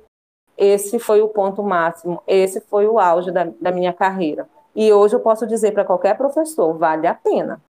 esse 0.57 0.99
foi 0.99 1.21
o 1.21 1.29
ponto 1.29 1.63
máximo, 1.63 2.21
esse 2.27 2.61
foi 2.61 2.87
o 2.87 2.99
auge 2.99 3.31
da, 3.31 3.45
da 3.59 3.71
minha 3.71 3.93
carreira. 3.93 4.47
E 4.75 4.91
hoje 4.91 5.15
eu 5.15 5.21
posso 5.21 5.47
dizer 5.47 5.71
para 5.71 5.85
qualquer 5.85 6.17
professor, 6.17 6.77
vale 6.77 7.07
a 7.07 7.15
pena. 7.15 7.61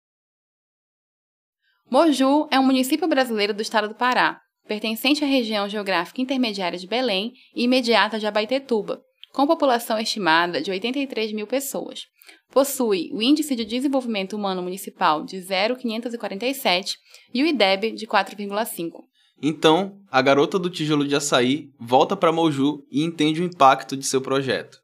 Moju 1.90 2.48
é 2.50 2.58
um 2.58 2.64
município 2.64 3.06
brasileiro 3.06 3.52
do 3.52 3.62
estado 3.62 3.88
do 3.88 3.94
Pará, 3.94 4.40
pertencente 4.66 5.24
à 5.24 5.26
região 5.26 5.68
geográfica 5.68 6.20
intermediária 6.20 6.78
de 6.78 6.86
Belém 6.86 7.32
e 7.54 7.64
imediata 7.64 8.18
de 8.18 8.26
Abaetetuba, 8.26 9.02
com 9.32 9.46
população 9.46 9.98
estimada 9.98 10.60
de 10.60 10.70
83 10.70 11.32
mil 11.32 11.46
pessoas. 11.46 12.02
Possui 12.50 13.10
o 13.12 13.20
Índice 13.20 13.56
de 13.56 13.64
Desenvolvimento 13.64 14.36
Humano 14.36 14.62
Municipal 14.62 15.24
de 15.24 15.40
0,547 15.40 16.96
e 17.32 17.42
o 17.42 17.46
IDEB 17.46 17.92
de 17.92 18.06
4,5. 18.06 19.02
Então, 19.42 19.98
a 20.10 20.22
garota 20.22 20.58
do 20.58 20.70
tijolo 20.70 21.06
de 21.06 21.16
açaí 21.16 21.68
volta 21.78 22.16
para 22.16 22.32
Moju 22.32 22.84
e 22.90 23.02
entende 23.02 23.42
o 23.42 23.44
impacto 23.44 23.96
de 23.96 24.06
seu 24.06 24.20
projeto. 24.20 24.78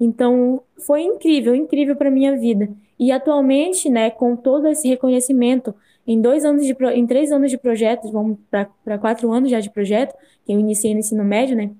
Então, 0.00 0.62
foi 0.86 1.02
incrível, 1.02 1.54
incrível 1.54 1.96
para 1.96 2.10
minha 2.10 2.38
vida. 2.38 2.68
E 2.98 3.10
atualmente, 3.10 3.90
né, 3.90 4.10
com 4.10 4.36
todo 4.36 4.68
esse 4.68 4.88
reconhecimento, 4.88 5.74
em 6.06 6.20
dois 6.20 6.44
anos 6.44 6.64
de, 6.66 6.76
em 6.94 7.06
três 7.06 7.32
anos 7.32 7.50
de 7.50 7.58
projetos, 7.58 8.10
vamos 8.10 8.38
para 8.50 8.98
quatro 8.98 9.30
anos 9.32 9.50
já 9.50 9.60
de 9.60 9.70
projeto, 9.70 10.14
que 10.44 10.52
eu 10.52 10.60
iniciei 10.60 10.92
no 10.92 11.00
ensino 11.00 11.24
médio, 11.24 11.56
né, 11.56 11.70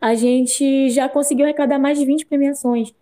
a 0.00 0.14
gente 0.14 0.90
já 0.90 1.08
conseguiu 1.08 1.44
arrecadar 1.44 1.78
mais 1.78 1.98
de 1.98 2.04
20 2.04 2.26
premiações, 2.26 2.94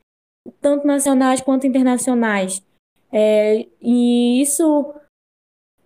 tanto 0.61 0.87
nacionais 0.87 1.41
quanto 1.41 1.67
internacionais. 1.67 2.65
É, 3.13 3.67
e 3.81 4.41
isso, 4.41 4.95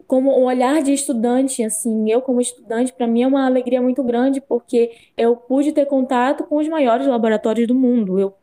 como 0.07 0.39
um 0.39 0.45
olhar 0.45 0.83
de 0.83 0.93
estudante, 0.93 1.63
assim, 1.65 2.11
eu 2.11 2.23
como 2.23 2.41
estudante, 2.41 2.93
para 2.93 3.07
mim 3.07 3.23
é 3.23 3.27
uma 3.27 3.45
alegria 3.45 3.83
muito 3.83 4.03
grande, 4.03 4.41
porque 4.41 4.93
eu 5.17 5.37
pude 5.37 5.73
ter 5.73 5.87
contato 5.87 6.45
com 6.45 6.57
os 6.57 6.69
maiores 6.69 7.07
laboratórios 7.07 7.67
do 7.67 7.75
mundo. 7.75 8.19
Eu 8.19 8.35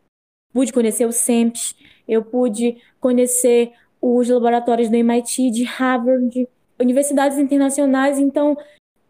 pude 0.53 0.73
conhecer 0.73 1.05
o 1.05 1.11
SEMPS, 1.11 1.75
eu 2.07 2.23
pude 2.23 2.81
conhecer 2.99 3.73
os 4.15 4.29
laboratórios 4.29 4.89
do 4.89 4.95
MIT, 4.95 5.51
de 5.51 5.63
Harvard, 5.63 6.47
universidades 6.79 7.37
internacionais. 7.37 8.19
Então, 8.19 8.57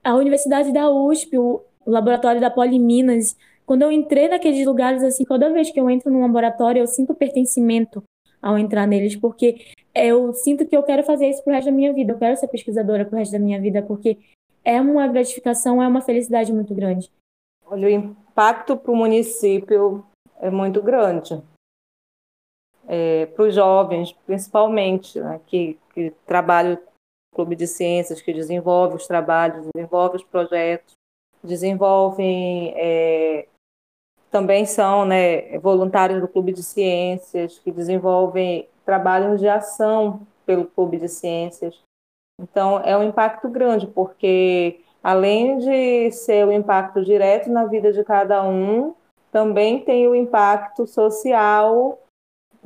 a 0.03 0.15
Universidade 0.15 0.71
da 0.71 0.89
USP, 0.89 1.38
o 1.38 1.62
laboratório 1.86 2.41
da 2.41 2.49
Poliminas, 2.49 3.38
quando 3.65 3.81
eu 3.83 3.91
entrei 3.91 4.27
naqueles 4.27 4.65
lugares, 4.65 5.03
assim, 5.03 5.23
toda 5.25 5.51
vez 5.51 5.69
que 5.69 5.79
eu 5.79 5.89
entro 5.89 6.12
num 6.12 6.21
laboratório, 6.21 6.79
eu 6.79 6.88
sinto 6.88 7.13
pertencimento 7.13 8.03
ao 8.41 8.57
entrar 8.57 8.88
neles, 8.88 9.15
porque 9.15 9.67
eu 9.93 10.33
sinto 10.33 10.65
que 10.65 10.75
eu 10.75 10.83
quero 10.83 11.03
fazer 11.03 11.29
isso 11.29 11.43
pro 11.43 11.53
resto 11.53 11.65
da 11.65 11.75
minha 11.75 11.91
vida, 11.91 12.13
eu 12.13 12.17
quero 12.17 12.38
ser 12.38 12.47
pesquisadora 12.47 13.05
pro 13.05 13.17
resto 13.17 13.33
da 13.33 13.39
minha 13.39 13.60
vida, 13.60 13.81
porque 13.81 14.17
é 14.63 14.79
uma 14.79 15.07
gratificação, 15.07 15.81
é 15.81 15.88
uma 15.88 16.01
felicidade 16.01 16.53
muito 16.53 16.73
grande. 16.73 17.12
Olha, 17.65 17.88
o 17.88 17.89
impacto 17.89 18.77
para 18.77 18.91
o 18.91 18.95
município 18.95 20.03
é 20.39 20.49
muito 20.49 20.81
grande. 20.81 21.41
É, 22.88 23.26
para 23.28 23.45
os 23.45 23.54
jovens, 23.54 24.13
principalmente, 24.26 25.19
né, 25.19 25.41
que, 25.45 25.78
que 25.93 26.12
trabalham 26.26 26.73
no 26.73 26.80
clube 27.36 27.56
de 27.56 27.67
ciências, 27.67 28.21
que 28.21 28.34
desenvolve 28.34 28.95
os 28.95 29.06
trabalhos, 29.06 29.67
desenvolve 29.73 30.15
os 30.15 30.23
projetos, 30.23 30.93
desenvolvem 31.43 32.73
é, 32.78 33.47
também 34.30 34.65
são 34.65 35.06
né, 35.06 35.58
voluntários 35.60 36.21
do 36.21 36.28
Clube 36.28 36.52
de 36.52 36.63
Ciências, 36.63 37.60
que 37.60 37.71
desenvolvem 37.71 38.67
trabalhos 38.86 39.39
de 39.39 39.47
ação 39.47 40.21
pelo 40.45 40.65
Clube 40.65 40.97
de 40.97 41.08
Ciências. 41.08 41.82
Então, 42.39 42.80
é 42.80 42.95
um 42.95 43.04
impacto 43.04 43.50
grande, 43.50 43.88
porque 43.88 44.82
além 45.04 45.58
de 45.58 46.12
ser 46.12 46.45
o 46.45 46.50
um 46.50 46.52
impacto 46.52 47.04
direto 47.04 47.50
na 47.50 47.65
vida 47.65 47.91
de 47.91 48.04
cada 48.04 48.43
um, 48.43 48.93
também 49.32 49.80
tem 49.84 50.08
o 50.08 50.15
impacto 50.15 50.86
social, 50.86 52.00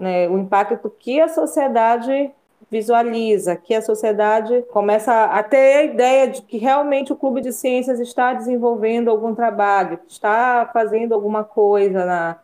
né, 0.02 0.28
o 0.28 0.40
impacto 0.40 0.90
que 0.90 1.22
a 1.22 1.30
sociedade 1.30 2.32
visualiza, 2.72 3.56
que 3.56 3.76
a 3.76 3.82
sociedade 3.82 4.64
começa 4.72 5.26
a 5.26 5.44
ter 5.44 5.78
a 5.78 5.84
ideia 5.84 6.28
de 6.28 6.42
que 6.42 6.58
realmente 6.58 7.14
o 7.14 7.16
Clube 7.16 7.40
de 7.40 7.54
Ciências 7.54 8.00
está 8.00 8.34
desenvolvendo 8.34 9.12
algum 9.12 9.36
trabalho, 9.36 10.00
está 10.08 10.68
fazendo 10.74 11.14
alguma 11.14 11.44
coisa, 11.44 12.04
na, 12.04 12.40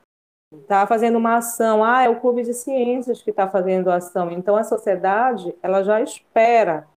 está 0.53 0.85
fazendo 0.85 1.17
uma 1.17 1.37
ação. 1.37 1.83
Ah, 1.83 2.03
é 2.03 2.09
o 2.09 2.19
Clube 2.19 2.43
de 2.43 2.53
Ciências 2.53 3.23
que 3.23 3.31
está 3.31 3.47
fazendo 3.47 3.89
a 3.89 3.95
ação. 3.95 4.29
Então 4.31 4.55
a 4.55 4.63
sociedade 4.63 5.55
ela 5.63 5.81
já 5.83 5.99
espera 5.99 6.87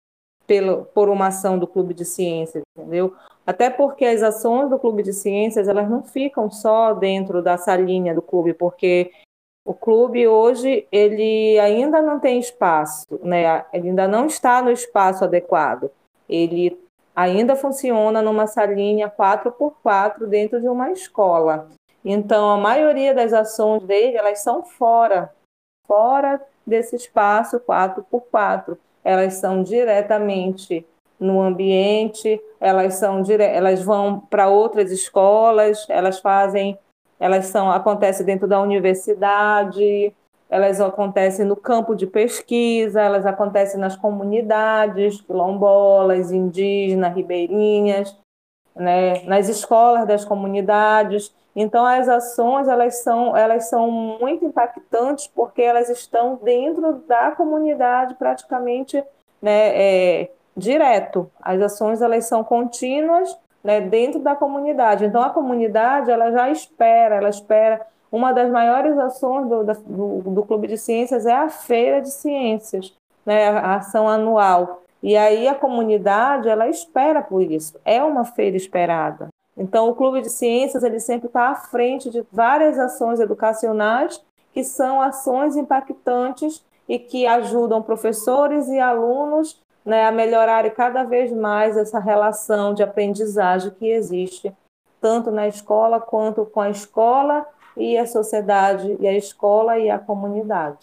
pelo, 0.46 0.84
por 0.86 1.08
uma 1.08 1.28
ação 1.28 1.58
do 1.58 1.66
Clube 1.66 1.94
de 1.94 2.04
Ciências, 2.04 2.62
entendeu? 2.76 3.14
Até 3.46 3.70
porque 3.70 4.04
as 4.04 4.22
ações 4.22 4.68
do 4.68 4.78
Clube 4.78 5.02
de 5.02 5.14
Ciências 5.14 5.68
elas 5.68 5.88
não 5.88 6.02
ficam 6.02 6.50
só 6.50 6.92
dentro 6.92 7.40
da 7.40 7.56
salinha 7.56 8.14
do 8.14 8.20
clube, 8.20 8.52
porque 8.52 9.10
o 9.64 9.74
clube 9.74 10.26
hoje 10.26 10.86
ele 10.90 11.58
ainda 11.58 12.00
não 12.00 12.18
tem 12.18 12.38
espaço, 12.38 13.20
né? 13.22 13.64
Ele 13.72 13.88
ainda 13.88 14.08
não 14.08 14.26
está 14.26 14.62
no 14.62 14.70
espaço 14.70 15.24
adequado. 15.24 15.90
Ele 16.28 16.78
ainda 17.14 17.54
funciona 17.54 18.22
numa 18.22 18.46
salinha 18.46 19.10
4x4 19.10 20.26
dentro 20.26 20.60
de 20.60 20.68
uma 20.68 20.90
escola. 20.90 21.68
Então, 22.04 22.50
a 22.50 22.56
maioria 22.56 23.14
das 23.14 23.32
ações 23.32 23.82
dele, 23.82 24.16
elas 24.16 24.40
são 24.40 24.62
fora, 24.62 25.32
fora 25.86 26.40
desse 26.66 26.96
espaço 26.96 27.60
4x4. 27.60 28.78
Elas 29.04 29.34
são 29.34 29.62
diretamente 29.62 30.86
no 31.18 31.42
ambiente, 31.42 32.40
elas 32.58 32.94
são 32.94 33.20
dire... 33.20 33.44
elas 33.44 33.82
vão 33.82 34.18
para 34.18 34.48
outras 34.48 34.90
escolas, 34.90 35.84
elas 35.90 36.18
fazem 36.18 36.78
elas 37.20 37.46
são 37.46 37.70
acontecem 37.70 38.24
dentro 38.24 38.48
da 38.48 38.60
universidade, 38.60 40.12
elas 40.48 40.80
acontecem 40.80 41.44
no 41.44 41.54
campo 41.54 41.94
de 41.94 42.06
pesquisa, 42.06 43.00
elas 43.00 43.26
acontecem 43.26 43.78
nas 43.78 43.94
comunidades 43.94 45.20
quilombolas, 45.20 46.32
indígenas, 46.32 47.14
ribeirinhas, 47.14 48.16
né, 48.74 49.22
nas 49.24 49.48
escolas 49.48 50.08
das 50.08 50.24
comunidades. 50.24 51.32
Então 51.54 51.84
as 51.84 52.08
ações 52.08 52.66
elas 52.66 53.02
são 53.02 53.36
elas 53.36 53.68
são 53.68 53.90
muito 53.90 54.44
impactantes 54.44 55.26
porque 55.28 55.62
elas 55.62 55.88
estão 55.88 56.40
dentro 56.42 56.94
da 57.06 57.32
comunidade 57.32 58.14
praticamente 58.14 59.02
né, 59.42 60.22
é, 60.22 60.30
direto. 60.56 61.30
As 61.40 61.60
ações 61.60 62.00
elas 62.00 62.24
são 62.26 62.42
contínuas 62.42 63.36
né, 63.62 63.80
dentro 63.80 64.20
da 64.20 64.34
comunidade. 64.34 65.04
Então, 65.04 65.22
a 65.22 65.30
comunidade 65.30 66.10
ela 66.10 66.30
já 66.30 66.50
espera, 66.50 67.16
ela 67.16 67.28
espera. 67.28 67.86
Uma 68.10 68.32
das 68.32 68.50
maiores 68.50 68.98
ações 68.98 69.48
do, 69.48 69.64
do, 69.64 70.30
do 70.30 70.42
Clube 70.44 70.66
de 70.66 70.76
Ciências 70.76 71.26
é 71.26 71.32
a 71.32 71.48
Feira 71.48 72.00
de 72.00 72.10
Ciências, 72.10 72.92
né, 73.24 73.48
a 73.48 73.76
ação 73.76 74.08
anual. 74.08 74.82
E 75.02 75.16
aí 75.16 75.46
a 75.46 75.54
comunidade 75.54 76.48
ela 76.48 76.68
espera 76.68 77.22
por 77.22 77.42
isso. 77.42 77.78
É 77.84 78.02
uma 78.02 78.24
feira 78.24 78.56
esperada. 78.56 79.28
Então, 79.56 79.88
o 79.88 79.94
Clube 79.94 80.22
de 80.22 80.30
Ciências 80.30 80.82
ele 80.82 81.00
sempre 81.00 81.26
está 81.26 81.48
à 81.48 81.54
frente 81.54 82.10
de 82.10 82.24
várias 82.32 82.78
ações 82.78 83.20
educacionais 83.20 84.22
que 84.52 84.64
são 84.64 85.00
ações 85.00 85.56
impactantes 85.56 86.64
e 86.88 86.98
que 86.98 87.26
ajudam 87.26 87.82
professores 87.82 88.68
e 88.68 88.80
alunos 88.80 89.60
né, 89.84 90.06
a 90.06 90.12
melhorar 90.12 90.68
cada 90.70 91.04
vez 91.04 91.32
mais 91.32 91.76
essa 91.76 91.98
relação 91.98 92.74
de 92.74 92.82
aprendizagem 92.82 93.70
que 93.70 93.86
existe, 93.86 94.52
tanto 95.00 95.30
na 95.30 95.48
escola 95.48 96.00
quanto 96.00 96.44
com 96.44 96.60
a 96.60 96.70
escola 96.70 97.46
e 97.76 97.96
a 97.96 98.06
sociedade, 98.06 98.96
e 99.00 99.06
a 99.06 99.16
escola 99.16 99.78
e 99.78 99.88
a 99.88 99.98
comunidade. 99.98 100.78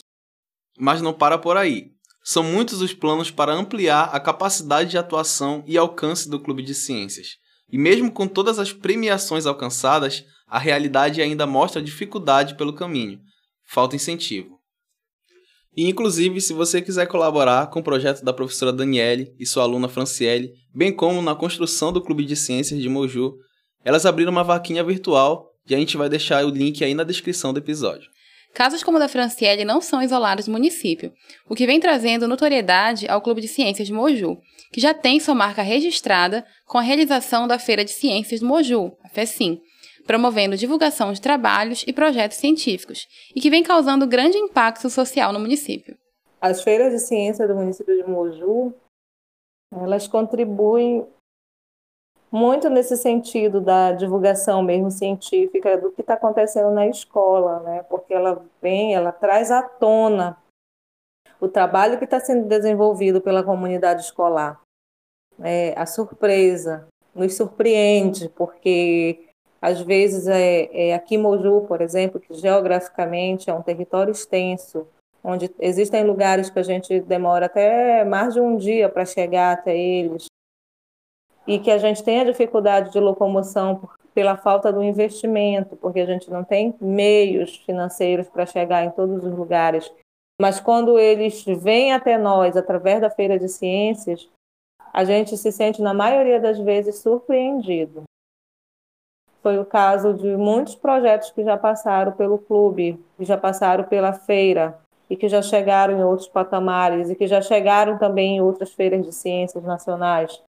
Mas 0.77 1.01
não 1.01 1.13
para 1.13 1.37
por 1.37 1.57
aí. 1.57 1.91
São 2.23 2.43
muitos 2.43 2.81
os 2.81 2.93
planos 2.93 3.31
para 3.31 3.53
ampliar 3.53 4.09
a 4.13 4.19
capacidade 4.19 4.89
de 4.89 4.97
atuação 4.97 5.63
e 5.65 5.77
alcance 5.77 6.29
do 6.29 6.39
Clube 6.39 6.61
de 6.61 6.75
Ciências. 6.75 7.37
E 7.71 7.77
mesmo 7.77 8.11
com 8.11 8.27
todas 8.27 8.59
as 8.59 8.73
premiações 8.73 9.45
alcançadas, 9.45 10.25
a 10.47 10.57
realidade 10.57 11.21
ainda 11.21 11.45
mostra 11.45 11.81
dificuldade 11.81 12.55
pelo 12.55 12.73
caminho. 12.73 13.19
Falta 13.65 13.95
incentivo. 13.95 14.56
E, 15.77 15.87
inclusive, 15.87 16.41
se 16.41 16.53
você 16.53 16.81
quiser 16.81 17.05
colaborar 17.05 17.67
com 17.67 17.81
o 17.81 17.83
projeto 17.83 18.25
da 18.25 18.33
professora 18.33 18.73
Daniele 18.73 19.31
e 19.39 19.45
sua 19.45 19.61
aluna 19.61 19.87
Franciele, 19.87 20.51
bem 20.73 20.91
como 20.91 21.21
na 21.21 21.35
construção 21.35 21.93
do 21.93 22.01
Clube 22.01 22.25
de 22.25 22.35
Ciências 22.35 22.81
de 22.81 22.89
Moju, 22.89 23.35
elas 23.85 24.03
abriram 24.03 24.31
uma 24.31 24.43
vaquinha 24.43 24.83
virtual 24.83 25.51
e 25.69 25.75
a 25.75 25.77
gente 25.77 25.95
vai 25.95 26.09
deixar 26.09 26.43
o 26.43 26.49
link 26.49 26.83
aí 26.83 26.95
na 26.95 27.03
descrição 27.03 27.53
do 27.53 27.59
episódio. 27.59 28.09
Casos 28.55 28.81
como 28.81 28.97
o 28.97 28.99
da 28.99 29.07
Franciele 29.07 29.63
não 29.63 29.79
são 29.79 30.01
isolados 30.01 30.47
no 30.47 30.53
município, 30.53 31.13
o 31.47 31.53
que 31.53 31.67
vem 31.67 31.79
trazendo 31.79 32.27
notoriedade 32.27 33.07
ao 33.07 33.21
Clube 33.21 33.41
de 33.41 33.47
Ciências 33.47 33.87
de 33.87 33.93
Moju, 33.93 34.35
que 34.73 34.81
já 34.81 34.95
tem 34.95 35.19
sua 35.19 35.35
marca 35.35 35.61
registrada 35.61 36.43
com 36.65 36.79
a 36.79 36.81
realização 36.81 37.47
da 37.47 37.59
Feira 37.59 37.85
de 37.85 37.91
Ciências 37.91 38.39
do 38.39 38.47
Moju, 38.47 38.93
a 39.03 39.09
FECIM, 39.09 39.59
promovendo 40.07 40.55
divulgação 40.55 41.11
de 41.11 41.21
trabalhos 41.21 41.83
e 41.85 41.91
projetos 41.91 42.37
científicos, 42.37 43.07
e 43.35 43.41
que 43.41 43.49
vem 43.49 43.61
causando 43.61 44.07
grande 44.07 44.37
impacto 44.37 44.89
social 44.89 45.33
no 45.33 45.39
município. 45.39 45.97
As 46.39 46.61
feiras 46.61 46.93
de 46.93 46.99
ciência 46.99 47.47
do 47.47 47.55
município 47.55 47.95
de 47.95 48.09
Moju, 48.09 48.73
elas 49.71 50.07
contribuem 50.07 51.05
muito 52.31 52.69
nesse 52.69 52.95
sentido 52.95 53.59
da 53.59 53.91
divulgação 53.91 54.61
mesmo 54.61 54.91
científica 54.91 55.77
do 55.77 55.91
que 55.91 56.01
está 56.01 56.13
acontecendo 56.13 56.71
na 56.71 56.87
escola, 56.87 57.59
né? 57.61 57.83
Porque 57.83 58.13
ela 58.13 58.45
vem, 58.61 58.95
ela 58.95 59.11
traz 59.11 59.51
à 59.51 59.61
tona 59.61 60.37
o 61.39 61.47
trabalho 61.47 61.97
que 61.97 62.05
está 62.05 62.19
sendo 62.19 62.47
desenvolvido 62.47 63.21
pela 63.21 63.43
comunidade 63.43 64.01
escolar. 64.01 64.61
É, 65.39 65.73
a 65.77 65.85
surpresa 65.85 66.87
nos 67.13 67.35
surpreende, 67.35 68.29
porque 68.29 69.26
às 69.61 69.81
vezes 69.81 70.27
é, 70.27 70.89
é 70.89 70.93
aqui 70.93 71.17
Moju, 71.17 71.65
por 71.67 71.81
exemplo, 71.81 72.19
que 72.19 72.33
geograficamente 72.33 73.49
é 73.49 73.53
um 73.53 73.61
território 73.61 74.11
extenso, 74.11 74.87
onde 75.23 75.49
existem 75.59 76.03
lugares 76.03 76.49
que 76.49 76.59
a 76.59 76.63
gente 76.63 76.99
demora 77.01 77.47
até 77.47 78.03
mais 78.03 78.33
de 78.33 78.39
um 78.39 78.55
dia 78.55 78.87
para 78.87 79.05
chegar 79.05 79.53
até 79.53 79.77
eles, 79.77 80.25
e 81.47 81.57
que 81.59 81.71
a 81.71 81.77
gente 81.77 82.03
tem 82.03 82.19
a 82.19 82.25
dificuldade 82.25 82.91
de 82.91 82.99
locomoção 82.99 83.77
por, 83.77 83.97
pela 84.13 84.35
falta 84.35 84.71
do 84.71 84.83
investimento, 84.83 85.75
porque 85.77 85.99
a 85.99 86.05
gente 86.05 86.29
não 86.29 86.43
tem 86.43 86.75
meios 86.81 87.55
financeiros 87.57 88.27
para 88.27 88.45
chegar 88.45 88.83
em 88.83 88.91
todos 88.91 89.23
os 89.23 89.31
lugares. 89.31 89.91
Mas 90.39 90.59
quando 90.59 90.99
eles 90.99 91.43
vêm 91.45 91.93
até 91.93 92.17
nós 92.17 92.55
através 92.55 93.01
da 93.01 93.09
feira 93.09 93.39
de 93.39 93.47
ciências, 93.47 94.29
a 94.93 95.03
gente 95.03 95.37
se 95.37 95.51
sente 95.51 95.81
na 95.81 95.93
maioria 95.93 96.39
das 96.39 96.59
vezes 96.59 96.97
surpreendido. 96.97 98.03
Foi 99.47 99.57
o 99.57 99.63
caso 99.65 100.13
de 100.13 100.35
muitos 100.35 100.75
projetos 100.75 101.31
que 101.31 101.41
já 101.41 101.55
passaram 101.55 102.11
pelo 102.11 102.37
clube, 102.37 103.01
que 103.15 103.23
já 103.23 103.37
passaram 103.37 103.85
pela 103.85 104.11
feira 104.11 104.77
e 105.09 105.15
que 105.15 105.29
já 105.29 105.41
chegaram 105.41 105.97
em 105.97 106.03
outros 106.03 106.27
patamares 106.27 107.09
e 107.09 107.15
que 107.15 107.25
já 107.25 107.41
chegaram 107.41 107.97
também 107.97 108.35
em 108.35 108.41
outras 108.41 108.73
feiras 108.73 109.01
de 109.05 109.13
ciências 109.13 109.63
nacionais 109.63 110.41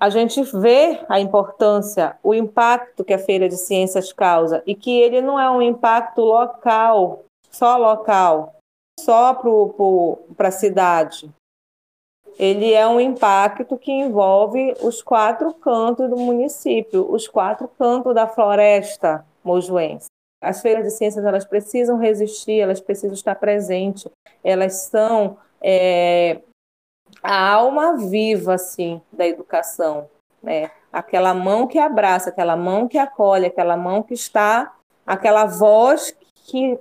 a 0.00 0.08
gente 0.08 0.42
vê 0.56 1.04
a 1.06 1.20
importância, 1.20 2.16
o 2.22 2.32
impacto 2.32 3.04
que 3.04 3.12
a 3.12 3.18
Feira 3.18 3.46
de 3.46 3.58
Ciências 3.58 4.10
causa 4.10 4.62
e 4.64 4.74
que 4.74 4.90
ele 4.90 5.20
não 5.20 5.38
é 5.38 5.50
um 5.50 5.60
impacto 5.60 6.22
local, 6.22 7.24
só 7.50 7.76
local, 7.76 8.54
só 8.98 9.34
para 10.34 10.48
a 10.48 10.52
cidade. 10.52 11.28
Ele 12.38 12.72
é 12.72 12.86
um 12.86 13.00
impacto 13.00 13.76
que 13.76 13.90
envolve 13.90 14.72
os 14.80 15.02
quatro 15.02 15.52
cantos 15.54 16.08
do 16.08 16.16
município, 16.16 17.10
os 17.10 17.26
quatro 17.26 17.66
cantos 17.66 18.14
da 18.14 18.28
floresta 18.28 19.26
mojuense. 19.42 20.06
As 20.40 20.62
feiras 20.62 20.84
de 20.84 20.92
ciências 20.92 21.24
elas 21.24 21.44
precisam 21.44 21.98
resistir, 21.98 22.60
elas 22.60 22.80
precisam 22.80 23.14
estar 23.14 23.34
presentes, 23.34 24.06
elas 24.44 24.82
são 24.82 25.36
é, 25.60 26.40
a 27.20 27.54
alma 27.54 27.96
viva 27.96 28.54
assim 28.54 29.00
da 29.12 29.26
educação, 29.26 30.08
né? 30.40 30.70
Aquela 30.92 31.34
mão 31.34 31.66
que 31.66 31.78
abraça, 31.78 32.30
aquela 32.30 32.56
mão 32.56 32.86
que 32.86 32.98
acolhe, 32.98 33.46
aquela 33.46 33.76
mão 33.76 34.00
que 34.00 34.14
está, 34.14 34.76
aquela 35.04 35.44
voz 35.44 36.16
que 36.46 36.78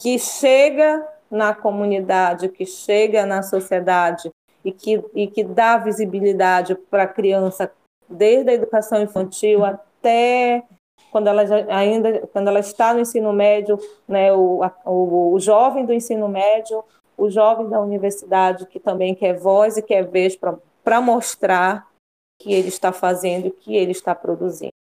que 0.00 0.18
chega 0.18 1.06
na 1.30 1.54
comunidade, 1.54 2.48
que 2.48 2.66
chega 2.66 3.24
na 3.24 3.42
sociedade 3.42 4.30
e 4.64 4.72
que, 4.72 5.04
e 5.14 5.26
que 5.26 5.44
dá 5.44 5.76
visibilidade 5.76 6.74
para 6.74 7.04
a 7.04 7.08
criança 7.08 7.70
desde 8.08 8.50
a 8.50 8.54
educação 8.54 9.02
infantil 9.02 9.64
até 9.64 10.62
quando 11.10 11.28
ela 11.28 11.46
já, 11.46 11.56
ainda 11.68 12.26
quando 12.32 12.48
ela 12.48 12.60
está 12.60 12.92
no 12.92 13.00
ensino 13.00 13.32
médio, 13.32 13.78
né, 14.06 14.32
o, 14.32 14.60
o, 14.84 15.32
o 15.32 15.40
jovem 15.40 15.84
do 15.84 15.92
ensino 15.92 16.28
médio 16.28 16.84
o 17.16 17.30
jovem 17.30 17.68
da 17.68 17.80
universidade 17.80 18.66
que 18.66 18.80
também 18.80 19.14
quer 19.14 19.34
voz 19.34 19.76
e 19.76 19.82
quer 19.82 20.04
vez 20.04 20.36
para 20.36 21.00
mostrar 21.00 21.88
que 22.40 22.52
ele 22.52 22.68
está 22.68 22.92
fazendo, 22.92 23.50
que 23.50 23.76
ele 23.76 23.92
está 23.92 24.14
produzindo. 24.14 24.72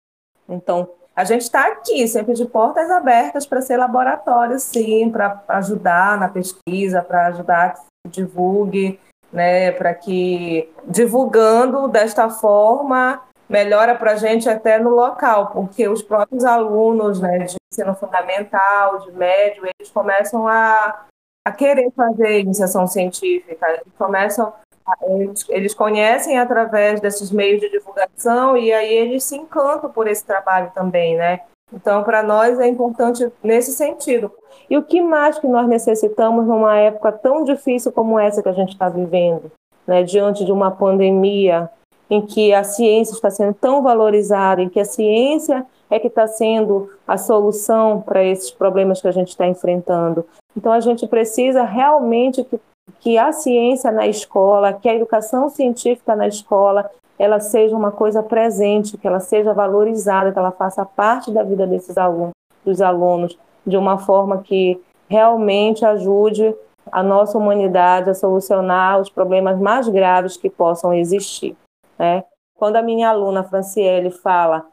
Então, 0.50 0.90
a 1.16 1.24
gente 1.24 1.42
está 1.42 1.68
aqui, 1.68 2.08
sempre 2.08 2.34
de 2.34 2.46
portas 2.46 2.90
abertas 2.90 3.46
para 3.46 3.62
ser 3.62 3.78
laboratório, 3.78 4.60
sim, 4.60 5.10
para 5.12 5.44
ajudar 5.50 6.18
na 6.20 6.28
pesquisa, 6.28 7.04
para 7.04 7.28
ajudar 7.28 7.76
que 7.76 7.82
se 7.82 8.12
divulgue, 8.12 9.00
né, 9.34 9.72
para 9.72 9.94
que 9.94 10.72
divulgando 10.86 11.88
desta 11.88 12.30
forma 12.30 13.22
melhora 13.50 13.96
para 13.96 14.12
a 14.14 14.16
gente 14.16 14.48
até 14.48 14.80
no 14.80 14.92
local, 14.92 15.48
porque 15.48 15.88
os 15.88 16.02
próprios 16.02 16.46
alunos 16.46 17.20
né, 17.20 17.40
de 17.40 17.56
ensino 17.72 17.94
fundamental, 17.96 19.00
de 19.00 19.12
médio, 19.12 19.66
eles 19.66 19.92
começam 19.92 20.48
a 20.48 21.06
a 21.46 21.52
querer 21.52 21.92
fazer 21.92 22.40
iniciação 22.40 22.88
científica. 22.88 23.68
Eles 23.70 23.94
começam, 23.98 24.54
eles, 25.02 25.46
eles 25.50 25.74
conhecem 25.74 26.40
através 26.40 27.02
desses 27.02 27.32
meios 27.32 27.60
de 27.60 27.70
divulgação 27.70 28.56
e 28.58 28.72
aí 28.72 28.94
eles 28.94 29.24
se 29.24 29.36
encantam 29.36 29.92
por 29.92 30.08
esse 30.08 30.26
trabalho 30.26 30.72
também, 30.74 31.18
né? 31.18 31.42
Então, 31.74 32.04
para 32.04 32.22
nós 32.22 32.60
é 32.60 32.68
importante 32.68 33.28
nesse 33.44 33.72
sentido. 33.72 34.32
E 34.70 34.78
o 34.78 34.84
que 34.84 35.02
mais 35.02 35.40
que 35.40 35.48
nós 35.48 35.68
necessitamos 35.68 36.46
numa 36.46 36.78
época 36.78 37.12
tão 37.12 37.44
difícil 37.44 37.92
como 37.92 38.20
essa 38.20 38.44
que 38.44 38.50
a 38.50 38.54
gente 38.54 38.74
está 38.74 38.88
vivendo, 38.90 39.52
né? 39.88 40.04
diante 40.04 40.46
de 40.46 40.52
uma 40.52 40.70
pandemia 40.70 41.70
em 42.10 42.22
que 42.22 42.54
a 42.54 42.64
ciência 42.64 43.14
está 43.14 43.32
sendo 43.32 43.56
tão 43.56 43.82
valorizada, 43.82 44.62
em 44.62 44.70
que 44.70 44.80
a 44.80 44.86
ciência 44.86 45.66
é 45.90 46.00
que 46.00 46.08
está 46.08 46.28
sendo 46.28 46.90
a 47.08 47.18
solução 47.18 48.02
para 48.02 48.24
esses 48.24 48.52
problemas 48.52 49.02
que 49.02 49.08
a 49.08 49.12
gente 49.12 49.30
está 49.30 49.48
enfrentando. 49.48 50.26
Então, 50.56 50.72
a 50.72 50.80
gente 50.80 51.08
precisa 51.08 51.64
realmente 51.64 52.44
que, 52.44 52.60
que 53.00 53.18
a 53.18 53.32
ciência 53.32 53.92
na 53.92 54.06
escola, 54.08 54.74
que 54.74 54.88
a 54.88 54.94
educação 54.94 55.50
científica 55.50 56.16
na 56.16 56.28
escola, 56.28 56.90
ela 57.18 57.40
seja 57.40 57.76
uma 57.76 57.92
coisa 57.92 58.24
presente, 58.24 58.98
que 58.98 59.08
ela 59.08 59.20
seja 59.20 59.54
valorizada, 59.54 60.32
que 60.32 60.40
ela 60.40 60.52
faça 60.52 60.86
parte 60.86 61.32
da 61.32 61.44
vida 61.44 61.68
desses 61.68 61.98
alunos, 61.98 62.34
dos 62.66 62.82
alunos, 62.82 63.38
de 63.66 63.78
uma 63.78 63.98
forma 63.98 64.42
que 64.42 64.82
realmente 65.08 65.86
ajude 65.86 66.56
a 66.92 67.02
nossa 67.02 67.38
humanidade 67.38 68.10
a 68.10 68.14
solucionar 68.14 69.00
os 69.00 69.10
problemas 69.10 69.60
mais 69.60 69.88
graves 69.88 70.36
que 70.36 70.50
possam 70.50 70.94
existir. 70.94 71.56
Né? 71.98 72.24
Quando 72.58 72.76
a 72.76 72.82
minha 72.82 73.10
aluna 73.10 73.44
Franciele 73.44 74.12
fala 74.12 74.66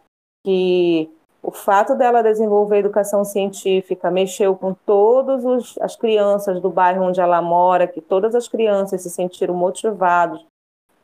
que 0.45 1.11
o 1.43 1.51
fato 1.51 1.95
dela 1.95 2.23
desenvolver 2.23 2.79
educação 2.79 3.25
científica 3.25 4.11
mexeu 4.11 4.55
com 4.55 4.75
todas 4.75 5.77
as 5.81 5.97
crianças 5.97 6.61
do 6.61 6.69
bairro 6.69 7.05
onde 7.05 7.21
ela 7.21 7.41
mora, 7.41 7.87
que 7.87 8.01
todas 8.01 8.35
as 8.35 8.47
crianças 8.47 9.03
se 9.03 9.11
sentiram 9.11 9.55
motivadas, 9.55 10.45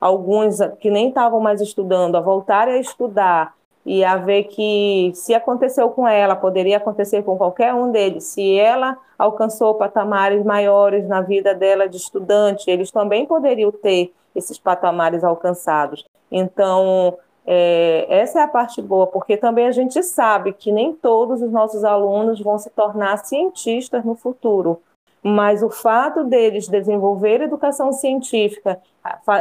alguns 0.00 0.58
que 0.80 0.90
nem 0.90 1.08
estavam 1.08 1.40
mais 1.40 1.60
estudando, 1.60 2.16
a 2.16 2.20
voltarem 2.20 2.74
a 2.74 2.80
estudar 2.80 3.54
e 3.84 4.04
a 4.04 4.16
ver 4.16 4.44
que 4.44 5.12
se 5.14 5.32
aconteceu 5.32 5.88
com 5.90 6.08
ela, 6.08 6.34
poderia 6.34 6.76
acontecer 6.76 7.22
com 7.22 7.36
qualquer 7.36 7.72
um 7.72 7.92
deles. 7.92 8.24
Se 8.24 8.58
ela 8.58 8.98
alcançou 9.16 9.74
patamares 9.74 10.44
maiores 10.44 11.06
na 11.08 11.20
vida 11.20 11.54
dela 11.54 11.88
de 11.88 11.96
estudante, 11.96 12.68
eles 12.68 12.90
também 12.90 13.24
poderiam 13.26 13.70
ter 13.70 14.12
esses 14.34 14.58
patamares 14.58 15.22
alcançados. 15.22 16.04
Então, 16.30 17.16
é, 17.46 18.06
essa 18.08 18.40
é 18.40 18.42
a 18.42 18.48
parte 18.48 18.82
boa, 18.82 19.06
porque 19.06 19.36
também 19.36 19.68
a 19.68 19.72
gente 19.72 20.02
sabe 20.02 20.52
que 20.52 20.72
nem 20.72 20.92
todos 20.92 21.40
os 21.40 21.50
nossos 21.52 21.84
alunos 21.84 22.40
vão 22.40 22.58
se 22.58 22.68
tornar 22.70 23.18
cientistas 23.18 24.04
no 24.04 24.16
futuro, 24.16 24.82
mas 25.28 25.60
o 25.60 25.68
fato 25.68 26.22
deles 26.22 26.68
desenvolver 26.68 27.40
educação 27.40 27.92
científica, 27.92 28.80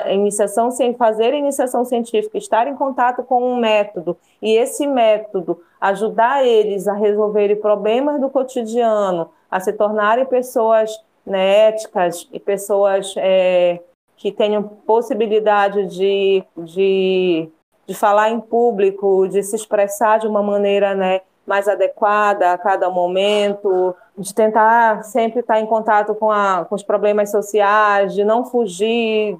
iniciação, 0.09 0.69
fazer 0.97 1.31
iniciação 1.35 1.85
científica, 1.85 2.39
estar 2.39 2.67
em 2.67 2.75
contato 2.75 3.21
com 3.21 3.43
um 3.43 3.57
método 3.57 4.17
e 4.41 4.55
esse 4.57 4.87
método 4.87 5.61
ajudar 5.79 6.43
eles 6.43 6.87
a 6.87 6.93
resolverem 6.93 7.55
problemas 7.55 8.19
do 8.19 8.31
cotidiano, 8.31 9.29
a 9.51 9.59
se 9.59 9.71
tornarem 9.73 10.25
pessoas 10.25 10.91
né, 11.23 11.67
éticas 11.67 12.27
e 12.33 12.39
pessoas 12.39 13.13
é, 13.17 13.79
que 14.17 14.31
tenham 14.31 14.63
possibilidade 14.63 15.85
de, 15.85 16.43
de 16.57 17.47
de 17.87 17.93
falar 17.93 18.31
em 18.31 18.39
público, 18.39 19.27
de 19.27 19.43
se 19.43 19.55
expressar 19.55 20.17
de 20.17 20.27
uma 20.27 20.41
maneira 20.41 20.95
né, 20.95 21.21
mais 21.45 21.67
adequada 21.67 22.53
a 22.53 22.57
cada 22.57 22.89
momento, 22.89 23.95
de 24.17 24.33
tentar 24.33 25.03
sempre 25.03 25.41
estar 25.41 25.59
em 25.59 25.65
contato 25.65 26.15
com, 26.15 26.31
a, 26.31 26.65
com 26.65 26.75
os 26.75 26.83
problemas 26.83 27.29
sociais, 27.29 28.13
de 28.13 28.23
não 28.23 28.45
fugir 28.45 29.37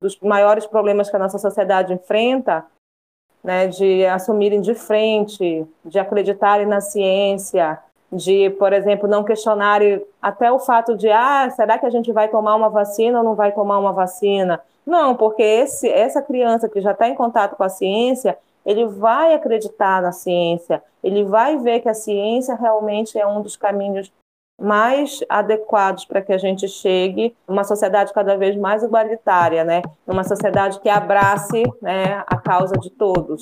dos 0.00 0.18
maiores 0.20 0.66
problemas 0.66 1.08
que 1.08 1.16
a 1.16 1.18
nossa 1.18 1.38
sociedade 1.38 1.92
enfrenta, 1.92 2.64
né, 3.42 3.68
de 3.68 4.04
assumirem 4.06 4.60
de 4.60 4.74
frente, 4.74 5.66
de 5.84 5.98
acreditarem 5.98 6.66
na 6.66 6.80
ciência, 6.80 7.78
de, 8.12 8.50
por 8.50 8.72
exemplo, 8.72 9.08
não 9.08 9.24
questionarem 9.24 10.04
até 10.20 10.50
o 10.50 10.58
fato 10.58 10.96
de, 10.96 11.08
ah, 11.10 11.48
será 11.50 11.78
que 11.78 11.86
a 11.86 11.90
gente 11.90 12.12
vai 12.12 12.28
tomar 12.28 12.54
uma 12.54 12.68
vacina 12.68 13.18
ou 13.18 13.24
não 13.24 13.34
vai 13.34 13.52
tomar 13.52 13.78
uma 13.78 13.92
vacina? 13.92 14.60
Não, 14.84 15.16
porque 15.16 15.42
esse, 15.42 15.88
essa 15.88 16.22
criança 16.22 16.68
que 16.68 16.80
já 16.80 16.92
está 16.92 17.08
em 17.08 17.14
contato 17.14 17.56
com 17.56 17.64
a 17.64 17.68
ciência, 17.68 18.38
ele 18.66 18.84
vai 18.84 19.32
acreditar 19.32 20.02
na 20.02 20.10
ciência, 20.10 20.82
ele 21.02 21.24
vai 21.24 21.56
ver 21.56 21.80
que 21.80 21.88
a 21.88 21.94
ciência 21.94 22.56
realmente 22.56 23.16
é 23.16 23.24
um 23.24 23.40
dos 23.40 23.56
caminhos 23.56 24.12
mais 24.60 25.20
adequados 25.28 26.04
para 26.04 26.20
que 26.20 26.32
a 26.32 26.38
gente 26.38 26.66
chegue 26.66 27.36
a 27.46 27.52
uma 27.52 27.62
sociedade 27.62 28.12
cada 28.12 28.36
vez 28.36 28.56
mais 28.56 28.82
igualitária, 28.82 29.62
né? 29.62 29.82
Uma 30.06 30.24
sociedade 30.24 30.80
que 30.80 30.88
abrace 30.88 31.62
né, 31.80 32.24
a 32.26 32.36
causa 32.38 32.74
de 32.76 32.90
todos. 32.90 33.40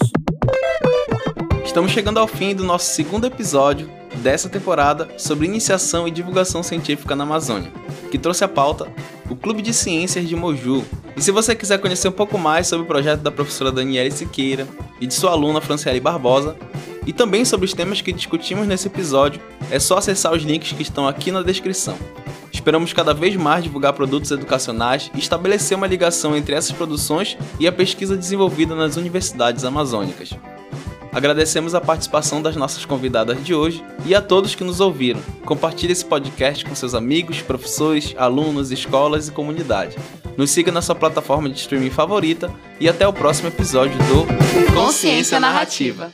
Estamos 1.64 1.92
chegando 1.92 2.18
ao 2.18 2.26
fim 2.26 2.54
do 2.54 2.64
nosso 2.64 2.86
segundo 2.86 3.26
episódio 3.26 3.88
dessa 4.22 4.48
temporada 4.48 5.08
sobre 5.16 5.46
iniciação 5.46 6.06
e 6.06 6.10
divulgação 6.10 6.62
científica 6.62 7.16
na 7.16 7.24
Amazônia, 7.24 7.72
que 8.14 8.18
trouxe 8.18 8.44
a 8.44 8.48
pauta 8.48 8.86
o 9.28 9.34
Clube 9.34 9.60
de 9.60 9.74
Ciências 9.74 10.28
de 10.28 10.36
Moju. 10.36 10.84
E 11.16 11.20
se 11.20 11.32
você 11.32 11.52
quiser 11.52 11.78
conhecer 11.78 12.06
um 12.06 12.12
pouco 12.12 12.38
mais 12.38 12.68
sobre 12.68 12.84
o 12.84 12.86
projeto 12.86 13.22
da 13.22 13.30
professora 13.32 13.72
Daniela 13.72 14.08
Siqueira 14.08 14.68
e 15.00 15.06
de 15.08 15.12
sua 15.12 15.32
aluna 15.32 15.60
Franciele 15.60 15.98
Barbosa, 15.98 16.56
e 17.04 17.12
também 17.12 17.44
sobre 17.44 17.66
os 17.66 17.72
temas 17.72 18.00
que 18.00 18.12
discutimos 18.12 18.68
nesse 18.68 18.86
episódio, 18.86 19.40
é 19.68 19.80
só 19.80 19.98
acessar 19.98 20.32
os 20.32 20.44
links 20.44 20.70
que 20.70 20.82
estão 20.82 21.08
aqui 21.08 21.32
na 21.32 21.42
descrição. 21.42 21.98
Esperamos 22.52 22.92
cada 22.92 23.12
vez 23.12 23.34
mais 23.34 23.64
divulgar 23.64 23.92
produtos 23.94 24.30
educacionais 24.30 25.10
e 25.12 25.18
estabelecer 25.18 25.76
uma 25.76 25.88
ligação 25.88 26.36
entre 26.36 26.54
essas 26.54 26.70
produções 26.70 27.36
e 27.58 27.66
a 27.66 27.72
pesquisa 27.72 28.16
desenvolvida 28.16 28.76
nas 28.76 28.96
universidades 28.96 29.64
amazônicas. 29.64 30.30
Agradecemos 31.14 31.76
a 31.76 31.80
participação 31.80 32.42
das 32.42 32.56
nossas 32.56 32.84
convidadas 32.84 33.42
de 33.44 33.54
hoje 33.54 33.84
e 34.04 34.16
a 34.16 34.20
todos 34.20 34.56
que 34.56 34.64
nos 34.64 34.80
ouviram. 34.80 35.22
Compartilhe 35.44 35.92
esse 35.92 36.04
podcast 36.04 36.64
com 36.64 36.74
seus 36.74 36.92
amigos, 36.92 37.40
professores, 37.40 38.12
alunos, 38.18 38.72
escolas 38.72 39.28
e 39.28 39.32
comunidade. 39.32 39.94
Nos 40.36 40.50
siga 40.50 40.72
na 40.72 40.82
sua 40.82 40.96
plataforma 40.96 41.48
de 41.48 41.56
streaming 41.56 41.90
favorita 41.90 42.52
e 42.80 42.88
até 42.88 43.06
o 43.06 43.12
próximo 43.12 43.46
episódio 43.46 43.96
do 43.96 44.74
Consciência 44.74 45.38
Narrativa. 45.38 46.12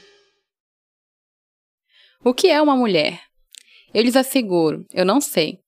O 2.23 2.35
que 2.35 2.49
é 2.49 2.61
uma 2.61 2.77
mulher? 2.77 3.23
Eu 3.95 4.03
lhes 4.03 4.17
asseguro, 4.17 4.85
eu 4.93 5.07
não 5.07 5.19
sei. 5.19 5.61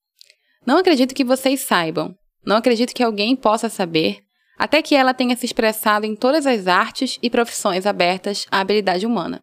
Não 0.66 0.76
acredito 0.76 1.14
que 1.14 1.24
vocês 1.24 1.60
saibam. 1.60 2.14
Não 2.44 2.56
acredito 2.56 2.92
que 2.92 3.02
alguém 3.02 3.34
possa 3.34 3.70
saber, 3.70 4.18
até 4.62 4.80
que 4.80 4.94
ela 4.94 5.12
tenha 5.12 5.36
se 5.36 5.44
expressado 5.44 6.06
em 6.06 6.14
todas 6.14 6.46
as 6.46 6.68
artes 6.68 7.18
e 7.20 7.28
profissões 7.28 7.84
abertas 7.84 8.46
à 8.48 8.60
habilidade 8.60 9.04
humana. 9.04 9.42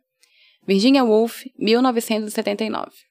Virginia 0.65 1.03
Woolf, 1.03 1.43
1979 1.57 3.09